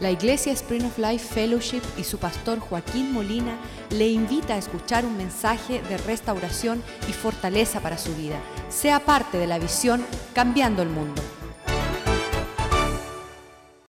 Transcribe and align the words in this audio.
La 0.00 0.10
Iglesia 0.10 0.52
Spring 0.52 0.84
of 0.84 0.98
Life 0.98 1.32
Fellowship 1.32 1.82
y 1.96 2.02
su 2.02 2.18
pastor 2.18 2.58
Joaquín 2.58 3.12
Molina 3.12 3.56
le 3.90 4.08
invita 4.08 4.54
a 4.54 4.58
escuchar 4.58 5.04
un 5.04 5.16
mensaje 5.16 5.82
de 5.82 5.96
restauración 5.98 6.82
y 7.08 7.12
fortaleza 7.12 7.80
para 7.80 7.96
su 7.96 8.12
vida. 8.16 8.40
Sea 8.68 8.98
parte 8.98 9.38
de 9.38 9.46
la 9.46 9.60
visión 9.60 10.04
Cambiando 10.34 10.82
el 10.82 10.88
Mundo. 10.88 11.22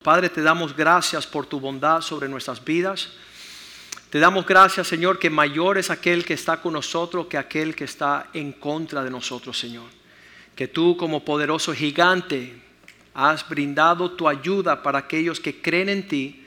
Padre, 0.04 0.30
te 0.30 0.44
damos 0.44 0.76
gracias 0.76 1.26
por 1.26 1.48
tu 1.48 1.60
bondad 1.60 2.02
sobre 2.02 2.30
nuestras 2.30 2.64
vidas. 2.64 3.10
Te 4.12 4.20
damos 4.20 4.46
gracias, 4.46 4.88
Señor, 4.88 5.18
que 5.18 5.32
mayor 5.32 5.80
es 5.80 5.90
aquel 5.90 6.24
que 6.24 6.36
está 6.36 6.62
con 6.62 6.74
nosotros 6.74 7.26
que 7.26 7.40
aquel 7.40 7.76
que 7.76 7.86
está 7.86 8.28
en 8.34 8.52
contra 8.52 9.04
de 9.04 9.10
nosotros, 9.10 9.58
Señor. 9.58 9.90
Que 10.56 10.68
tú 10.68 10.96
como 10.96 11.26
poderoso 11.26 11.74
gigante 11.74 12.62
has 13.16 13.48
brindado 13.48 14.12
tu 14.12 14.28
ayuda 14.28 14.84
para 14.84 15.00
aquellos 15.00 15.40
que 15.40 15.62
creen 15.62 15.88
en 15.88 16.08
ti, 16.08 16.46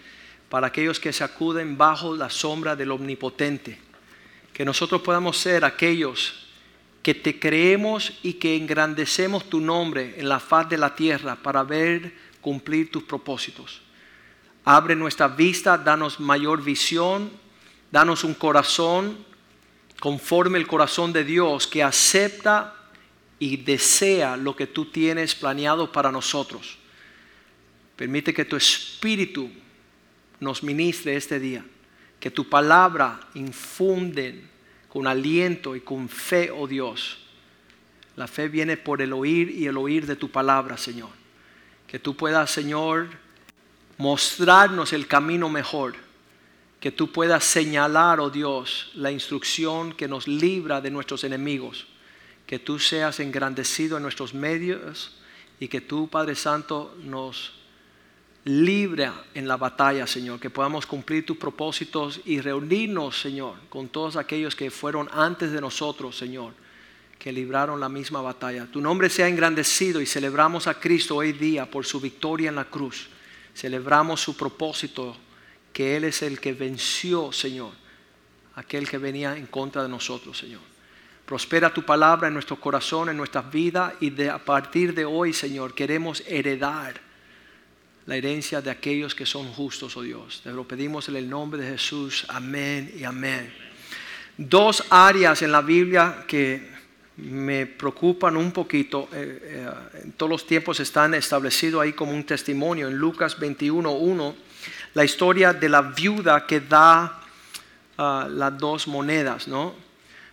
para 0.50 0.66
aquellos 0.66 1.00
que 1.00 1.12
se 1.14 1.24
acuden 1.24 1.78
bajo 1.78 2.14
la 2.14 2.28
sombra 2.28 2.76
del 2.76 2.90
Omnipotente. 2.90 3.78
Que 4.52 4.66
nosotros 4.66 5.00
podamos 5.00 5.38
ser 5.38 5.64
aquellos 5.64 6.46
que 7.02 7.14
te 7.14 7.40
creemos 7.40 8.18
y 8.22 8.34
que 8.34 8.54
engrandecemos 8.54 9.48
tu 9.48 9.60
nombre 9.60 10.14
en 10.18 10.28
la 10.28 10.40
faz 10.40 10.68
de 10.68 10.76
la 10.76 10.94
tierra 10.94 11.36
para 11.36 11.62
ver 11.62 12.12
cumplir 12.42 12.90
tus 12.90 13.02
propósitos. 13.02 13.80
Abre 14.64 14.94
nuestra 14.94 15.26
vista, 15.26 15.78
danos 15.78 16.20
mayor 16.20 16.62
visión, 16.62 17.30
danos 17.90 18.24
un 18.24 18.34
corazón 18.34 19.24
conforme 20.00 20.58
el 20.58 20.66
corazón 20.66 21.14
de 21.14 21.24
Dios 21.24 21.66
que 21.66 21.82
acepta 21.82 22.74
y 23.38 23.56
desea 23.56 24.36
lo 24.36 24.56
que 24.56 24.66
tú 24.66 24.86
tienes 24.86 25.34
planeado 25.34 25.90
para 25.92 26.10
nosotros. 26.10 26.76
Permite 27.96 28.34
que 28.34 28.44
tu 28.44 28.56
espíritu 28.56 29.50
nos 30.40 30.62
ministre 30.62 31.16
este 31.16 31.38
día, 31.38 31.64
que 32.18 32.30
tu 32.30 32.48
palabra 32.48 33.20
infunde 33.34 34.44
con 34.88 35.06
aliento 35.06 35.76
y 35.76 35.80
con 35.80 36.08
fe, 36.08 36.50
oh 36.50 36.66
Dios. 36.66 37.18
La 38.16 38.26
fe 38.26 38.48
viene 38.48 38.76
por 38.76 39.02
el 39.02 39.12
oír 39.12 39.50
y 39.50 39.66
el 39.66 39.76
oír 39.76 40.06
de 40.06 40.16
tu 40.16 40.30
palabra, 40.30 40.76
Señor. 40.76 41.10
Que 41.86 41.98
tú 41.98 42.16
puedas, 42.16 42.50
Señor, 42.50 43.08
mostrarnos 43.96 44.92
el 44.92 45.06
camino 45.06 45.48
mejor. 45.48 45.94
Que 46.80 46.90
tú 46.90 47.12
puedas 47.12 47.44
señalar, 47.44 48.18
oh 48.20 48.30
Dios, 48.30 48.90
la 48.94 49.12
instrucción 49.12 49.92
que 49.92 50.08
nos 50.08 50.26
libra 50.26 50.80
de 50.80 50.90
nuestros 50.90 51.22
enemigos 51.24 51.86
que 52.48 52.58
tú 52.58 52.78
seas 52.78 53.20
engrandecido 53.20 53.98
en 53.98 54.02
nuestros 54.02 54.32
medios 54.32 55.12
y 55.60 55.68
que 55.68 55.82
tú, 55.82 56.08
Padre 56.08 56.34
Santo, 56.34 56.96
nos 57.04 57.52
libre 58.44 59.10
en 59.34 59.46
la 59.46 59.58
batalla, 59.58 60.06
Señor, 60.06 60.40
que 60.40 60.48
podamos 60.48 60.86
cumplir 60.86 61.26
tus 61.26 61.36
propósitos 61.36 62.22
y 62.24 62.40
reunirnos, 62.40 63.20
Señor, 63.20 63.56
con 63.68 63.90
todos 63.90 64.16
aquellos 64.16 64.56
que 64.56 64.70
fueron 64.70 65.10
antes 65.12 65.52
de 65.52 65.60
nosotros, 65.60 66.16
Señor, 66.16 66.54
que 67.18 67.32
libraron 67.32 67.80
la 67.80 67.90
misma 67.90 68.22
batalla. 68.22 68.66
Tu 68.72 68.80
nombre 68.80 69.10
sea 69.10 69.28
engrandecido 69.28 70.00
y 70.00 70.06
celebramos 70.06 70.66
a 70.68 70.80
Cristo 70.80 71.16
hoy 71.16 71.32
día 71.32 71.70
por 71.70 71.84
su 71.84 72.00
victoria 72.00 72.48
en 72.48 72.56
la 72.56 72.64
cruz. 72.64 73.10
Celebramos 73.54 74.22
su 74.22 74.34
propósito, 74.38 75.14
que 75.70 75.98
Él 75.98 76.04
es 76.04 76.22
el 76.22 76.40
que 76.40 76.54
venció, 76.54 77.30
Señor, 77.30 77.72
aquel 78.54 78.88
que 78.88 78.96
venía 78.96 79.36
en 79.36 79.48
contra 79.48 79.82
de 79.82 79.90
nosotros, 79.90 80.38
Señor. 80.38 80.77
Prospera 81.28 81.74
tu 81.74 81.82
palabra 81.82 82.28
en 82.28 82.32
nuestro 82.32 82.56
corazón, 82.56 83.10
en 83.10 83.16
nuestras 83.18 83.52
vidas 83.52 83.92
y 84.00 84.08
de, 84.08 84.30
a 84.30 84.38
partir 84.38 84.94
de 84.94 85.04
hoy, 85.04 85.34
Señor, 85.34 85.74
queremos 85.74 86.22
heredar 86.26 86.98
la 88.06 88.16
herencia 88.16 88.62
de 88.62 88.70
aquellos 88.70 89.14
que 89.14 89.26
son 89.26 89.52
justos, 89.52 89.94
oh 89.98 90.00
Dios. 90.00 90.40
Te 90.42 90.50
lo 90.52 90.66
pedimos 90.66 91.06
en 91.10 91.16
el 91.16 91.28
nombre 91.28 91.60
de 91.60 91.72
Jesús. 91.72 92.24
Amén 92.30 92.94
y 92.98 93.04
amén. 93.04 93.52
Dos 94.38 94.84
áreas 94.88 95.42
en 95.42 95.52
la 95.52 95.60
Biblia 95.60 96.24
que 96.26 96.66
me 97.18 97.66
preocupan 97.66 98.34
un 98.34 98.50
poquito, 98.50 99.10
eh, 99.12 99.38
eh, 99.42 99.70
en 100.04 100.12
todos 100.12 100.30
los 100.30 100.46
tiempos 100.46 100.80
están 100.80 101.12
establecidos 101.12 101.82
ahí 101.82 101.92
como 101.92 102.12
un 102.12 102.24
testimonio. 102.24 102.88
En 102.88 102.96
Lucas 102.96 103.38
21.1, 103.38 104.34
la 104.94 105.04
historia 105.04 105.52
de 105.52 105.68
la 105.68 105.82
viuda 105.82 106.46
que 106.46 106.60
da 106.60 107.20
ah, 107.98 108.26
las 108.30 108.56
dos 108.56 108.88
monedas, 108.88 109.46
¿no? 109.46 109.87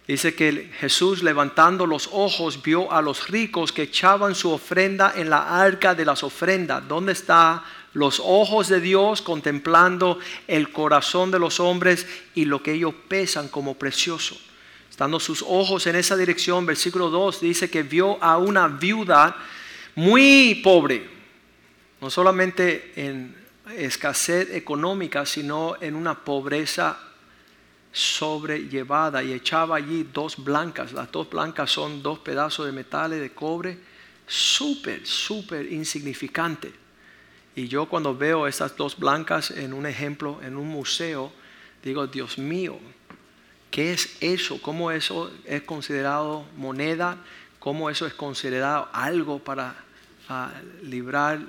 Dice 0.08 0.36
que 0.36 0.70
Jesús 0.80 1.24
levantando 1.24 1.88
los 1.88 2.10
ojos 2.12 2.62
vio 2.62 2.92
a 2.92 3.02
los 3.02 3.28
ricos 3.28 3.72
que 3.72 3.84
echaban 3.84 4.36
su 4.36 4.52
ofrenda 4.52 5.14
en 5.16 5.32
la 5.32 5.60
arca 5.60 5.96
de 5.96 6.06
las 6.06 6.24
ofrendas. 6.24 6.88
¿Dónde 6.88 7.14
está 7.14 7.64
los 7.94 8.22
ojos 8.24 8.68
de 8.68 8.82
Dios 8.82 9.24
contemplando 9.24 10.20
el 10.48 10.72
corazón 10.72 11.32
de 11.32 11.40
los 11.40 11.60
hombres 11.60 12.06
y 12.36 12.46
lo 12.46 12.62
que 12.62 12.74
ellos 12.74 12.94
pesan 13.08 13.48
como 13.48 13.74
precioso? 13.74 14.38
Estando 14.92 15.20
sus 15.20 15.42
ojos 15.42 15.88
en 15.88 15.96
esa 15.96 16.16
dirección, 16.16 16.68
versículo 16.68 17.10
2 17.10 17.42
dice 17.42 17.70
que 17.70 17.82
vio 17.82 18.24
a 18.24 18.38
una 18.38 18.68
viuda 18.68 19.36
muy 19.96 20.62
pobre, 20.64 21.10
no 22.00 22.12
solamente 22.12 22.94
en 22.96 23.36
escasez 23.76 24.54
económica, 24.54 25.26
sino 25.26 25.76
en 25.82 25.96
una 25.96 26.24
pobreza 26.24 27.00
sobrellevada 27.96 29.24
y 29.24 29.32
echaba 29.32 29.78
allí 29.78 30.04
dos 30.04 30.44
blancas. 30.44 30.92
Las 30.92 31.10
dos 31.14 31.30
blancas 31.30 31.72
son 31.72 32.04
dos 32.04 32.20
pedazos 32.20 32.66
de 32.66 32.74
metal 32.74 33.12
de 33.12 33.32
cobre, 33.34 33.78
súper, 34.28 35.08
súper 35.08 35.72
insignificante. 35.72 36.74
Y 37.56 37.70
yo 37.70 37.86
cuando 37.86 38.14
veo 38.14 38.48
esas 38.48 38.76
dos 38.76 38.98
blancas 38.98 39.50
en 39.50 39.72
un 39.72 39.86
ejemplo, 39.86 40.42
en 40.44 40.58
un 40.58 40.68
museo, 40.68 41.32
digo, 41.82 42.06
Dios 42.06 42.38
mío, 42.38 42.78
¿qué 43.72 43.94
es 43.94 44.18
eso? 44.20 44.62
¿Cómo 44.62 44.92
eso 44.92 45.32
es 45.46 45.62
considerado 45.62 46.46
moneda? 46.58 47.18
¿Cómo 47.60 47.90
eso 47.90 48.06
es 48.06 48.14
considerado 48.14 48.90
algo 48.92 49.40
para 49.40 49.74
librar 50.84 51.40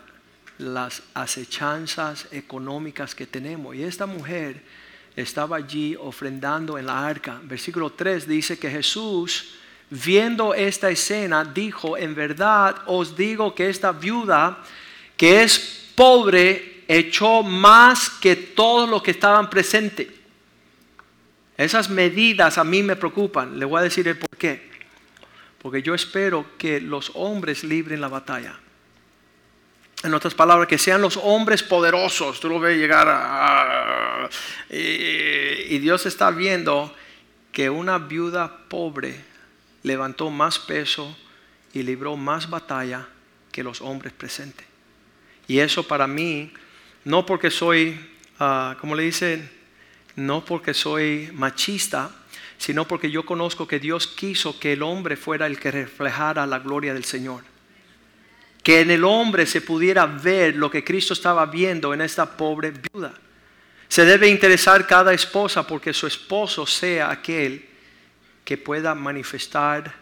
las 0.59 1.03
acechanzas 1.13 2.29
económicas 2.31 3.17
que 3.17 3.27
tenemos? 3.27 3.75
Y 3.75 3.83
esta 3.83 4.07
mujer 4.07 4.63
estaba 5.17 5.57
allí 5.57 5.97
ofrendando 5.99 6.79
en 6.79 6.87
la 6.87 7.07
arca. 7.07 7.41
Versículo 7.43 7.91
3 7.91 8.29
dice 8.29 8.59
que 8.59 8.71
Jesús, 8.71 9.55
viendo 9.89 10.53
esta 10.53 10.91
escena, 10.91 11.43
dijo, 11.43 11.97
en 11.97 12.15
verdad 12.15 12.77
os 12.87 13.17
digo 13.17 13.55
que 13.55 13.71
esta 13.71 13.93
viuda, 13.93 14.63
que 15.17 15.43
es 15.43 15.91
pobre, 15.95 16.85
echó 16.87 17.43
más 17.43 18.11
que 18.11 18.37
todos 18.37 18.89
los 18.89 19.03
que 19.03 19.13
estaban 19.13 19.49
presentes. 19.49 20.09
Esas 21.57 21.89
medidas 21.89 22.59
a 22.59 22.65
mí 22.65 22.83
me 22.83 22.97
preocupan. 22.97 23.59
Le 23.59 23.65
voy 23.65 23.81
a 23.81 23.85
decir 23.85 24.07
el 24.07 24.19
por 24.19 24.37
qué. 24.37 24.71
Porque 25.59 25.83
yo 25.83 25.95
espero 25.95 26.45
que 26.59 26.81
los 26.81 27.11
hombres 27.15 27.65
libren 27.65 28.03
la 28.03 28.09
batalla. 28.09 28.61
En 30.03 30.13
otras 30.13 30.35
palabras, 30.35 30.69
que 30.69 30.79
sean 30.79 31.01
los 31.01 31.17
hombres 31.23 31.63
poderosos. 31.63 32.39
Tú 32.39 32.49
lo 32.49 32.61
ves 32.61 32.79
llegar. 32.79 34.31
Y, 34.71 35.79
Dios 35.79 36.07
está 36.07 36.31
viendo 36.31 36.95
que 37.51 37.71
una 37.71 37.99
viuda 37.99 38.59
pobre 38.69 39.25
levantó 39.83 40.31
más 40.31 40.59
peso 40.59 41.17
y 41.73 41.83
libró 41.83 42.17
más 42.17 42.51
batalla 42.51 43.09
que 43.51 43.63
los 43.63 43.81
hombres 43.81 44.13
presentes. 44.13 44.67
Y 45.49 45.61
eso 45.61 45.87
para 45.87 46.07
mí, 46.07 46.53
no 47.05 47.25
porque 47.25 47.51
soy, 47.51 47.99
uh, 48.41 48.77
como 48.81 48.95
le 48.95 49.05
dicen, 49.05 49.49
no 50.17 50.45
porque 50.45 50.75
soy 50.75 51.31
machista, 51.33 52.11
sino 52.59 52.87
porque 52.87 53.11
yo 53.11 53.25
conozco 53.25 53.67
que 53.67 53.79
Dios 53.79 54.07
quiso 54.07 54.59
que 54.59 54.73
el 54.73 54.83
hombre 54.83 55.17
fuera 55.17 55.47
el 55.47 55.59
que 55.59 55.71
reflejara 55.71 56.47
la 56.47 56.59
gloria 56.59 56.93
del 56.93 57.05
Señor 57.05 57.56
que 58.67 58.81
en 58.81 58.91
el 58.91 59.05
hombre 59.05 59.47
se 59.47 59.61
pudiera 59.61 60.07
ver 60.07 60.57
lo 60.57 60.69
que 60.69 60.83
Cristo 60.83 61.13
estaba 61.13 61.47
viendo 61.47 61.95
en 61.95 62.01
esta 62.01 62.37
pobre 62.37 62.73
viuda. 62.73 63.15
Se 63.87 64.05
debe 64.05 64.27
interesar 64.27 64.89
cada 64.89 65.13
esposa 65.13 65.65
porque 65.65 65.93
su 65.93 66.09
esposo 66.09 66.67
sea 66.67 67.13
aquel 67.13 67.65
que 68.45 68.59
pueda 68.59 68.97
manifestar 68.97 69.95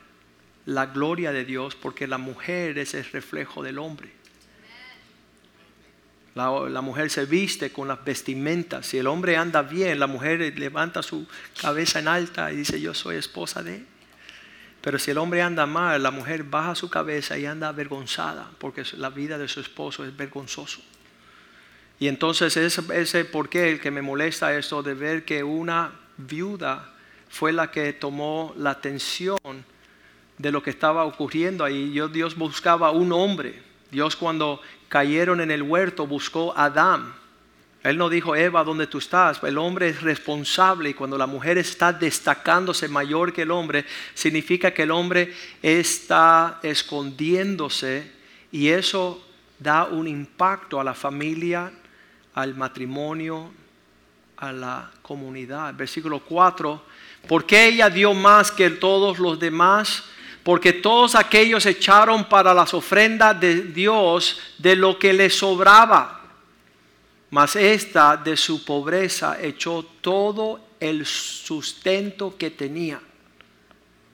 la 0.64 0.87
gloria 0.87 1.31
de 1.31 1.44
Dios, 1.44 1.75
porque 1.75 2.06
la 2.06 2.16
mujer 2.16 2.78
es 2.78 2.94
el 2.94 3.05
reflejo 3.05 3.62
del 3.62 3.78
hombre. 3.78 4.11
La, 6.34 6.81
mujer 6.81 7.10
se 7.10 7.26
viste 7.26 7.70
con 7.70 7.87
las 7.87 8.02
vestimentas. 8.02 8.87
Si 8.87 8.96
el 8.96 9.08
hombre 9.08 9.37
anda 9.37 9.60
bien, 9.60 10.00
la 10.00 10.06
mujer 10.06 10.58
levanta 10.58 11.02
su 11.02 11.26
cabeza 11.60 11.99
en 11.99 12.08
alta 12.08 12.50
y 12.50 12.56
dice, 12.56 12.81
yo 12.81 12.94
soy 12.94 13.17
esposa 13.17 13.62
de 13.62 13.75
él. 13.75 13.87
Pero 14.84 14.98
si 14.98 15.10
el 15.10 15.16
hombre 15.16 15.40
anda 15.40 15.64
mal, 15.64 16.02
la 16.02 16.10
mujer 16.10 16.44
baja 16.44 16.75
su 16.75 16.90
cabeza 16.90 17.38
y 17.38 17.46
anda 17.46 17.69
avergonzada, 17.69 18.50
porque 18.58 18.82
la 18.98 19.08
vida 19.08 19.38
de 19.38 19.48
su 19.48 19.60
esposo 19.60 20.04
es 20.04 20.14
vergonzoso. 20.14 20.82
Y 21.98 22.06
entonces 22.06 22.54
ese, 22.58 22.82
ese 22.92 23.25
por 23.25 23.48
qué 23.48 23.70
el 23.70 23.81
que 23.81 23.90
me 23.90 24.02
molesta 24.02 24.54
esto 24.54 24.82
de 24.82 24.92
ver 24.92 25.25
que 25.25 25.42
una 25.42 25.90
viuda 26.19 26.92
fue 27.31 27.50
la 27.50 27.70
que 27.70 27.94
tomó 27.94 28.52
la 28.58 28.72
atención 28.72 29.38
de 30.36 30.52
lo 30.52 30.62
que 30.62 30.69
estaba 30.69 31.04
ocurriendo 31.04 31.64
ahí. 31.64 31.98
Dios 32.12 32.36
buscaba 32.36 32.90
un 32.90 33.10
hombre. 33.12 33.62
Dios 33.90 34.16
cuando 34.16 34.60
cayeron 34.90 35.40
en 35.40 35.50
el 35.50 35.62
huerto 35.62 36.06
buscó 36.06 36.52
a 36.58 36.66
Adán 36.66 37.14
Él 37.84 37.98
no 37.98 38.08
dijo, 38.08 38.34
Eva, 38.34 38.64
¿dónde 38.64 38.86
tú 38.86 38.96
estás? 38.96 39.42
El 39.42 39.58
hombre 39.58 39.90
es 39.90 40.00
responsable 40.00 40.88
y 40.88 40.94
cuando 40.94 41.19
la 41.19 41.26
mujer 41.26 41.58
está 41.58 41.92
destacándose 41.92 42.88
mayor 42.88 43.31
que 43.31 43.42
el 43.42 43.50
hombre, 43.50 43.84
significa 44.14 44.72
que 44.72 44.84
el 44.84 44.90
hombre 44.90 45.34
está 45.62 46.60
escondiéndose 46.62 48.10
y 48.50 48.69
eso 48.69 49.22
da 49.58 49.84
un 49.84 50.08
impacto 50.08 50.81
a 50.81 50.84
la 50.84 50.94
familia, 50.94 51.70
al 52.32 52.54
matrimonio, 52.54 53.52
a 54.38 54.50
la 54.50 54.90
comunidad. 55.02 55.75
Versículo 55.75 56.20
4, 56.20 56.82
porque 57.28 57.66
ella 57.66 57.90
dio 57.90 58.14
más 58.14 58.50
que 58.50 58.70
todos 58.70 59.19
los 59.19 59.38
demás? 59.38 60.04
Porque 60.42 60.72
todos 60.72 61.14
aquellos 61.14 61.66
echaron 61.66 62.31
para 62.31 62.54
las 62.54 62.72
ofrendas 62.72 63.38
de 63.38 63.60
Dios 63.60 64.40
de 64.56 64.75
lo 64.75 64.98
que 64.98 65.12
les 65.12 65.36
sobraba 65.36 66.24
mas 67.34 67.56
esta 67.56 68.16
de 68.16 68.36
su 68.36 68.64
pobreza 68.64 69.38
echó 69.42 69.84
todo 70.00 70.69
el 70.78 71.04
sustento 71.04 72.36
que 72.38 72.52
tenía. 72.52 73.00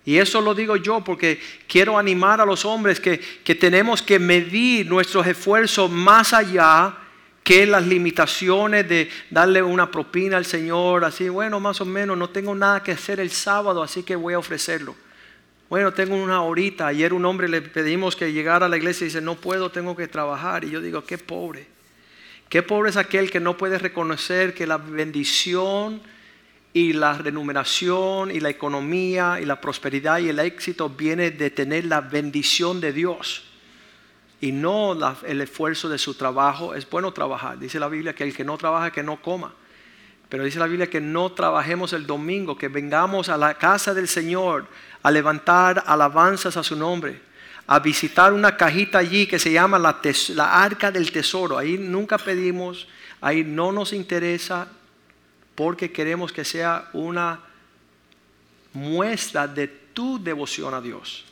Y 0.07 0.17
eso 0.17 0.41
lo 0.41 0.55
digo 0.55 0.77
yo 0.77 1.05
porque 1.05 1.39
quiero 1.69 1.99
animar 1.99 2.41
a 2.41 2.47
los 2.47 2.65
hombres 2.65 2.99
que, 2.99 3.21
que 3.21 3.55
tenemos 3.55 4.01
que 4.01 4.19
medir 4.19 4.87
nuestros 4.87 5.27
esfuerzos 5.27 5.91
más 5.91 6.33
allá 6.33 6.97
que 7.43 7.67
las 7.67 7.87
limitaciones 7.87 8.89
de 8.89 9.11
darle 9.29 9.63
una 9.63 9.91
propina 9.91 10.39
al 10.39 10.47
Señor, 10.47 11.05
así, 11.05 11.29
bueno, 11.29 11.61
más 11.61 11.79
o 11.83 11.85
menos, 11.85 12.17
no 12.17 12.31
tengo 12.31 12.55
nada 12.55 12.83
que 12.83 12.93
hacer 12.93 13.21
el 13.21 13.31
sábado, 13.31 13.83
así 13.83 14.03
que 14.03 14.17
voy 14.17 14.33
a 14.33 14.39
ofrecerlo. 14.39 14.97
Bueno, 15.69 15.93
tengo 15.93 16.17
una 16.17 16.41
horita, 16.41 16.87
ayer 16.87 17.13
un 17.13 17.27
hombre 17.27 17.51
le 17.51 17.61
pedimos 17.61 18.17
que 18.17 18.33
llegara 18.33 18.65
a 18.65 18.69
la 18.71 18.79
iglesia 18.79 19.05
y 19.05 19.09
dice, 19.09 19.21
no 19.21 19.35
puedo, 19.35 19.71
tengo 19.71 19.95
que 19.95 20.09
trabajar. 20.09 20.65
Y 20.65 20.71
yo 20.71 20.81
digo, 20.81 21.05
qué 21.05 21.19
pobre. 21.19 21.80
Qué 22.51 22.65
pobre 22.65 22.91
es 22.91 22.97
aquel 22.97 23.31
que 23.31 23.39
no 23.39 23.57
puede 23.57 23.79
reconocer 23.79 24.55
que 24.55 24.67
la 24.67 24.77
bendición 24.77 26.03
y 26.73 26.93
la 26.93 27.13
renumeración 27.13 28.33
y 28.33 28.41
la 28.41 28.51
economía 28.51 29.39
y 29.41 29.45
la 29.45 29.61
prosperidad 29.61 30.19
y 30.19 30.31
el 30.31 30.41
éxito 30.41 30.89
viene 30.89 31.31
de 31.31 31.51
tener 31.51 31.85
la 31.85 32.01
bendición 32.01 32.81
de 32.81 32.93
Dios 32.93 33.45
y 34.41 34.51
no 34.51 34.99
el 35.25 35.41
esfuerzo 35.41 35.89
de 35.89 35.97
su 35.99 36.15
trabajo. 36.15 36.75
Es 36.75 36.91
bueno 36.91 37.13
trabajar. 37.13 37.57
Dice 37.57 37.79
la 37.79 37.87
Biblia 37.87 38.17
que 38.17 38.25
el 38.25 38.35
que 38.35 38.43
no 38.43 38.59
trabaja, 38.59 38.91
que 38.91 39.05
no 39.05 39.23
coma. 39.23 39.55
Pero 40.29 40.43
dice 40.43 40.59
la 40.59 40.67
Biblia 40.67 40.91
que 40.91 41.01
no 41.01 41.31
trabajemos 41.31 41.93
el 41.93 42.05
domingo, 42.05 42.59
que 42.59 42.67
vengamos 42.67 43.29
a 43.29 43.37
la 43.37 43.55
casa 43.55 43.95
del 43.95 44.09
Señor 44.09 44.67
a 45.05 45.11
levantar 45.13 45.85
alabanzas 45.87 46.57
a 46.57 46.65
su 46.65 46.75
nombre 46.75 47.30
a 47.71 47.79
visitar 47.79 48.33
una 48.33 48.57
cajita 48.57 48.99
allí 48.99 49.29
que 49.29 49.39
se 49.39 49.53
llama 49.53 49.79
la, 49.79 50.01
arca 50.61 50.91
del 50.91 51.13
tesoro. 51.13 51.57
Ahí 51.57 51.79
nunca 51.79 52.19
pedimos, 52.19 52.89
ahí 53.21 53.45
no 53.45 53.71
nos 53.71 53.93
interesa 53.93 54.67
porque 55.55 55.93
queremos 55.93 56.33
que 56.33 56.45
sea 56.45 56.89
una 56.95 57.39
muestra 58.73 59.47
de 59.47 59.69
tu 59.69 60.21
devoción 60.21 60.75
a 60.75 60.81
Dios. 60.81 61.25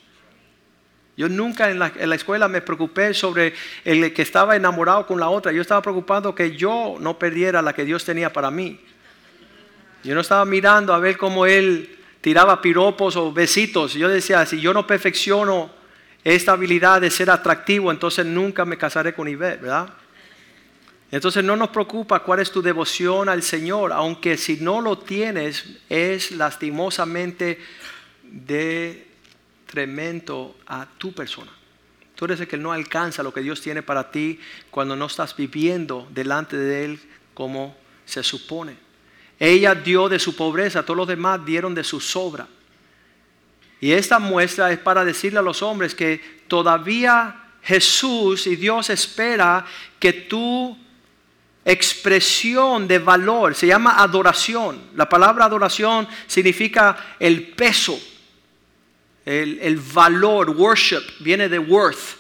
Yo 1.16 1.28
nunca 1.28 1.72
en 1.72 1.80
la, 1.80 1.92
en 1.96 2.08
la, 2.08 2.14
escuela 2.14 2.46
me 2.46 2.60
preocupé 2.60 3.14
sobre 3.14 3.52
el 3.84 4.14
que 4.14 4.22
estaba 4.22 4.54
enamorado 4.54 5.08
con 5.08 5.18
la 5.18 5.30
otra. 5.30 5.50
Yo 5.50 5.62
estaba 5.62 5.82
preocupado 5.82 6.36
que 6.36 6.56
yo 6.56 6.98
no 7.00 7.18
perdiera 7.18 7.60
la 7.62 7.72
que 7.72 7.84
Dios 7.84 8.04
tenía 8.04 8.32
para 8.32 8.52
mí. 8.52 8.78
Yo 10.04 10.14
no 10.14 10.20
estaba 10.20 10.44
mirando 10.44 10.94
a 10.94 11.00
ver 11.00 11.16
cómo 11.18 11.46
él 11.46 11.98
tiraba 12.20 12.62
piropos 12.62 13.16
o 13.16 13.32
besitos. 13.32 13.94
Yo 13.94 14.08
decía, 14.08 14.46
si 14.46 14.60
yo 14.60 14.72
no 14.72 14.86
perfecciono 14.86 15.77
esta 16.34 16.52
habilidad 16.52 17.00
de 17.00 17.10
ser 17.10 17.30
atractivo, 17.30 17.90
entonces 17.90 18.26
nunca 18.26 18.64
me 18.64 18.76
casaré 18.76 19.14
con 19.14 19.28
Ivette, 19.28 19.62
¿verdad? 19.62 19.88
Entonces 21.10 21.42
no 21.42 21.56
nos 21.56 21.70
preocupa 21.70 22.20
cuál 22.20 22.40
es 22.40 22.50
tu 22.50 22.60
devoción 22.60 23.28
al 23.28 23.42
Señor, 23.42 23.92
aunque 23.92 24.36
si 24.36 24.58
no 24.58 24.80
lo 24.80 24.98
tienes 24.98 25.64
es 25.88 26.32
lastimosamente 26.32 27.58
de 28.24 29.06
tremendo 29.66 30.56
a 30.66 30.86
tu 30.98 31.12
persona. 31.12 31.50
Tú 32.14 32.26
eres 32.26 32.40
el 32.40 32.48
que 32.48 32.58
no 32.58 32.72
alcanza 32.72 33.22
lo 33.22 33.32
que 33.32 33.40
Dios 33.40 33.62
tiene 33.62 33.82
para 33.82 34.10
ti 34.10 34.38
cuando 34.70 34.96
no 34.96 35.06
estás 35.06 35.34
viviendo 35.34 36.08
delante 36.10 36.56
de 36.56 36.84
Él 36.84 37.00
como 37.32 37.74
se 38.04 38.22
supone. 38.22 38.76
Ella 39.38 39.74
dio 39.74 40.08
de 40.08 40.18
su 40.18 40.36
pobreza, 40.36 40.82
todos 40.82 40.96
los 40.96 41.08
demás 41.08 41.44
dieron 41.46 41.74
de 41.74 41.84
su 41.84 42.00
sobra. 42.00 42.48
Y 43.80 43.92
esta 43.92 44.18
muestra 44.18 44.72
es 44.72 44.78
para 44.78 45.04
decirle 45.04 45.38
a 45.38 45.42
los 45.42 45.62
hombres 45.62 45.94
que 45.94 46.20
todavía 46.48 47.48
Jesús 47.62 48.46
y 48.46 48.56
Dios 48.56 48.90
espera 48.90 49.64
que 49.98 50.12
tu 50.12 50.76
expresión 51.64 52.88
de 52.88 52.98
valor, 52.98 53.54
se 53.54 53.66
llama 53.66 54.02
adoración. 54.02 54.80
La 54.96 55.06
palabra 55.08 55.44
adoración 55.44 56.08
significa 56.26 57.14
el 57.20 57.48
peso, 57.48 58.00
el, 59.26 59.76
valor, 59.92 60.48
worship, 60.50 61.02
viene 61.20 61.48
de 61.48 61.58
worth. 61.58 62.16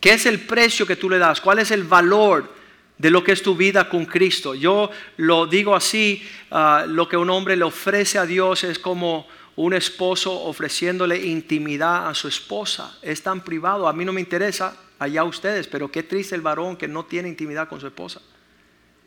¿Qué 0.00 0.12
es 0.12 0.26
el 0.26 0.38
precio 0.38 0.86
que 0.86 0.94
tú 0.94 1.10
le 1.10 1.18
das? 1.18 1.40
¿Cuál 1.40 1.58
es 1.58 1.72
el 1.72 1.82
valor 1.82 2.54
de 2.96 3.10
lo 3.10 3.24
que 3.24 3.32
es 3.32 3.42
tu 3.42 3.56
vida 3.56 3.88
con 3.88 4.06
Cristo? 4.06 4.54
Yo 4.54 4.92
lo 5.16 5.46
digo 5.48 5.74
así, 5.74 6.24
ah, 6.52 6.84
lo 6.86 7.08
que 7.08 7.16
un 7.16 7.30
hombre 7.30 7.56
le 7.56 7.64
ofrece 7.64 8.16
a 8.16 8.26
Dios 8.26 8.62
es 8.62 8.78
como 8.78 9.26
un 9.58 9.74
esposo 9.74 10.32
ofreciéndole 10.44 11.26
intimidad 11.26 12.08
a 12.08 12.14
su 12.14 12.28
esposa. 12.28 12.96
Es 13.02 13.24
tan 13.24 13.42
privado, 13.42 13.88
a 13.88 13.92
mí 13.92 14.04
no 14.04 14.12
me 14.12 14.20
interesa, 14.20 14.76
allá 15.00 15.24
ustedes, 15.24 15.66
pero 15.66 15.90
qué 15.90 16.04
triste 16.04 16.36
el 16.36 16.42
varón 16.42 16.76
que 16.76 16.86
no 16.86 17.06
tiene 17.06 17.28
intimidad 17.28 17.68
con 17.68 17.80
su 17.80 17.88
esposa. 17.88 18.20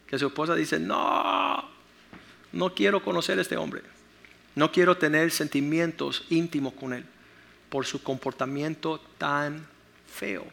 Que 0.06 0.20
su 0.20 0.28
esposa 0.28 0.54
dice, 0.54 0.78
no, 0.78 1.64
no 2.52 2.76
quiero 2.76 3.02
conocer 3.02 3.40
a 3.40 3.44
este 3.44 3.56
hombre. 3.56 3.82
No 4.56 4.74
quiero 4.74 4.98
tener 4.98 5.32
sentimientos 5.32 6.26
íntimos 6.30 6.74
con 6.74 6.92
él 6.92 7.06
por 7.70 7.86
su 7.86 8.04
comportamiento 8.04 9.00
tan 9.18 9.66
feo. 10.06 10.46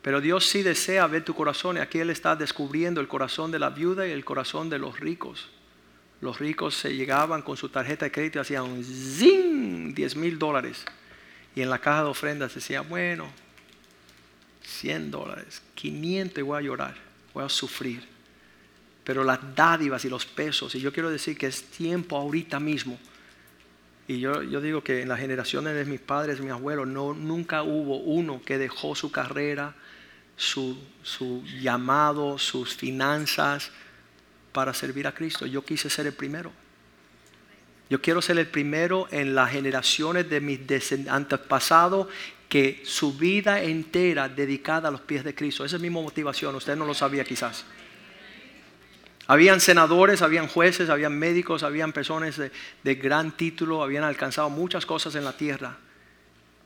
Pero 0.00 0.20
Dios 0.20 0.46
sí 0.46 0.62
desea 0.62 1.08
ver 1.08 1.24
tu 1.24 1.34
corazón 1.34 1.78
y 1.78 1.80
aquí 1.80 1.98
Él 1.98 2.10
está 2.10 2.36
descubriendo 2.36 3.00
el 3.00 3.08
corazón 3.08 3.50
de 3.50 3.58
la 3.58 3.70
viuda 3.70 4.06
y 4.06 4.12
el 4.12 4.24
corazón 4.24 4.70
de 4.70 4.78
los 4.78 5.00
ricos. 5.00 5.48
Los 6.20 6.38
ricos 6.38 6.74
se 6.74 6.94
llegaban 6.94 7.42
con 7.42 7.56
su 7.56 7.68
tarjeta 7.68 8.06
de 8.06 8.12
crédito 8.12 8.38
y 8.38 8.42
hacían 8.42 8.64
un 8.64 8.82
zing, 8.82 9.94
10 9.94 10.16
mil 10.16 10.38
dólares. 10.38 10.84
Y 11.54 11.62
en 11.62 11.70
la 11.70 11.78
caja 11.78 12.02
de 12.02 12.08
ofrendas 12.08 12.54
decía, 12.54 12.80
bueno, 12.82 13.28
100 14.62 15.10
dólares, 15.10 15.62
500 15.74 16.38
y 16.38 16.42
voy 16.42 16.58
a 16.58 16.60
llorar, 16.62 16.94
voy 17.32 17.44
a 17.44 17.48
sufrir. 17.48 18.02
Pero 19.04 19.22
las 19.24 19.38
dádivas 19.54 20.04
y 20.04 20.08
los 20.08 20.26
pesos, 20.26 20.74
y 20.74 20.80
yo 20.80 20.92
quiero 20.92 21.10
decir 21.10 21.38
que 21.38 21.46
es 21.46 21.62
tiempo 21.64 22.16
ahorita 22.16 22.58
mismo. 22.58 22.98
Y 24.08 24.20
yo, 24.20 24.42
yo 24.42 24.60
digo 24.60 24.82
que 24.82 25.02
en 25.02 25.08
las 25.08 25.20
generaciones 25.20 25.74
de 25.74 25.84
mis 25.84 26.00
padres, 26.00 26.40
mis 26.40 26.52
abuelos, 26.52 26.86
no, 26.86 27.14
nunca 27.14 27.62
hubo 27.62 27.98
uno 27.98 28.40
que 28.44 28.58
dejó 28.58 28.94
su 28.94 29.10
carrera, 29.10 29.74
su, 30.36 30.78
su 31.02 31.44
llamado, 31.60 32.38
sus 32.38 32.74
finanzas, 32.74 33.70
para 34.56 34.72
servir 34.72 35.06
a 35.06 35.12
Cristo. 35.12 35.44
Yo 35.44 35.62
quise 35.62 35.90
ser 35.90 36.06
el 36.06 36.14
primero. 36.14 36.50
Yo 37.90 38.00
quiero 38.00 38.22
ser 38.22 38.38
el 38.38 38.46
primero 38.46 39.06
en 39.10 39.34
las 39.34 39.50
generaciones 39.50 40.30
de 40.30 40.40
mis 40.40 40.60
antepasados 41.10 42.08
que 42.48 42.80
su 42.86 43.18
vida 43.18 43.62
entera 43.62 44.30
dedicada 44.30 44.88
a 44.88 44.90
los 44.90 45.02
pies 45.02 45.24
de 45.24 45.34
Cristo. 45.34 45.62
Esa 45.62 45.76
es 45.76 45.82
mi 45.82 45.90
motivación. 45.90 46.54
Usted 46.54 46.74
no 46.74 46.86
lo 46.86 46.94
sabía 46.94 47.22
quizás. 47.22 47.66
Habían 49.26 49.60
senadores, 49.60 50.22
habían 50.22 50.48
jueces, 50.48 50.88
habían 50.88 51.18
médicos, 51.18 51.62
habían 51.62 51.92
personas 51.92 52.38
de, 52.38 52.50
de, 52.82 52.94
gran 52.94 53.36
título, 53.36 53.82
habían 53.82 54.04
alcanzado 54.04 54.48
muchas 54.48 54.86
cosas 54.86 55.16
en 55.16 55.24
la 55.24 55.36
tierra. 55.36 55.76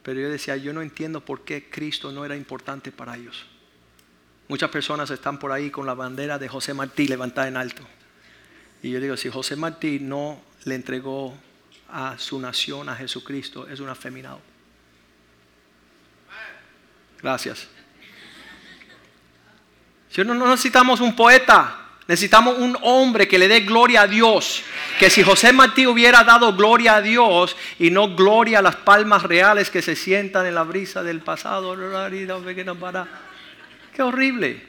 Pero 0.04 0.20
yo 0.20 0.30
decía, 0.30 0.56
yo 0.56 0.72
no 0.72 0.80
entiendo 0.80 1.24
por 1.24 1.42
qué 1.42 1.68
Cristo 1.68 2.12
no 2.12 2.24
era 2.24 2.36
importante 2.36 2.92
para 2.92 3.16
ellos. 3.16 3.46
Muchas 4.50 4.70
personas 4.70 5.08
están 5.12 5.38
por 5.38 5.52
ahí 5.52 5.70
con 5.70 5.86
la 5.86 5.94
bandera 5.94 6.36
de 6.36 6.48
José 6.48 6.74
Martí 6.74 7.06
levantada 7.06 7.46
en 7.46 7.56
alto. 7.56 7.84
Y 8.82 8.90
yo 8.90 8.98
digo, 8.98 9.16
si 9.16 9.30
José 9.30 9.54
Martí 9.54 10.00
no 10.00 10.42
le 10.64 10.74
entregó 10.74 11.38
a 11.88 12.18
su 12.18 12.36
nación 12.40 12.88
a 12.88 12.96
Jesucristo, 12.96 13.68
es 13.68 13.78
un 13.78 13.88
afeminado. 13.88 14.40
Gracias. 17.22 17.68
Si 20.10 20.24
no, 20.24 20.34
no 20.34 20.48
necesitamos 20.48 21.00
un 21.00 21.14
poeta, 21.14 21.86
necesitamos 22.08 22.58
un 22.58 22.76
hombre 22.82 23.28
que 23.28 23.38
le 23.38 23.46
dé 23.46 23.60
gloria 23.60 24.02
a 24.02 24.06
Dios. 24.08 24.64
Que 24.98 25.10
si 25.10 25.22
José 25.22 25.52
Martí 25.52 25.86
hubiera 25.86 26.24
dado 26.24 26.56
gloria 26.56 26.96
a 26.96 27.00
Dios 27.00 27.54
y 27.78 27.92
no 27.92 28.16
gloria 28.16 28.58
a 28.58 28.62
las 28.62 28.74
palmas 28.74 29.22
reales 29.22 29.70
que 29.70 29.80
se 29.80 29.94
sientan 29.94 30.44
en 30.44 30.56
la 30.56 30.64
brisa 30.64 31.04
del 31.04 31.20
pasado, 31.20 31.76
Horrible. 34.04 34.62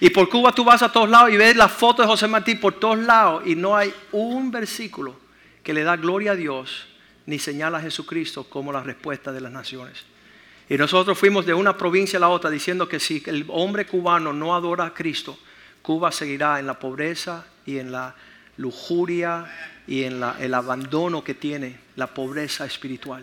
Y 0.00 0.10
por 0.10 0.28
Cuba 0.28 0.52
tú 0.52 0.64
vas 0.64 0.82
a 0.82 0.90
todos 0.90 1.08
lados 1.08 1.30
y 1.30 1.36
ves 1.36 1.56
la 1.56 1.68
foto 1.68 2.02
de 2.02 2.08
José 2.08 2.26
Martí 2.26 2.56
por 2.56 2.74
todos 2.74 2.98
lados 2.98 3.42
y 3.46 3.54
no 3.54 3.76
hay 3.76 3.92
un 4.12 4.50
versículo 4.50 5.16
que 5.62 5.72
le 5.72 5.84
da 5.84 5.96
gloria 5.96 6.32
a 6.32 6.36
Dios 6.36 6.88
ni 7.26 7.38
señala 7.38 7.78
a 7.78 7.80
Jesucristo 7.80 8.44
como 8.44 8.72
la 8.72 8.82
respuesta 8.82 9.32
de 9.32 9.40
las 9.40 9.52
naciones. 9.52 10.04
Y 10.68 10.76
nosotros 10.76 11.18
fuimos 11.18 11.46
de 11.46 11.54
una 11.54 11.76
provincia 11.76 12.16
a 12.16 12.20
la 12.20 12.28
otra 12.28 12.50
diciendo 12.50 12.88
que 12.88 12.98
si 12.98 13.22
el 13.26 13.46
hombre 13.48 13.86
cubano 13.86 14.32
no 14.32 14.54
adora 14.54 14.86
a 14.86 14.94
Cristo 14.94 15.38
Cuba 15.84 16.10
seguirá 16.10 16.58
en 16.58 16.66
la 16.66 16.78
pobreza 16.78 17.44
y 17.66 17.76
en 17.76 17.92
la 17.92 18.14
lujuria 18.56 19.44
y 19.86 20.04
en 20.04 20.24
el 20.40 20.54
abandono 20.54 21.22
que 21.22 21.34
tiene 21.34 21.78
la 21.96 22.06
pobreza 22.06 22.64
espiritual. 22.64 23.22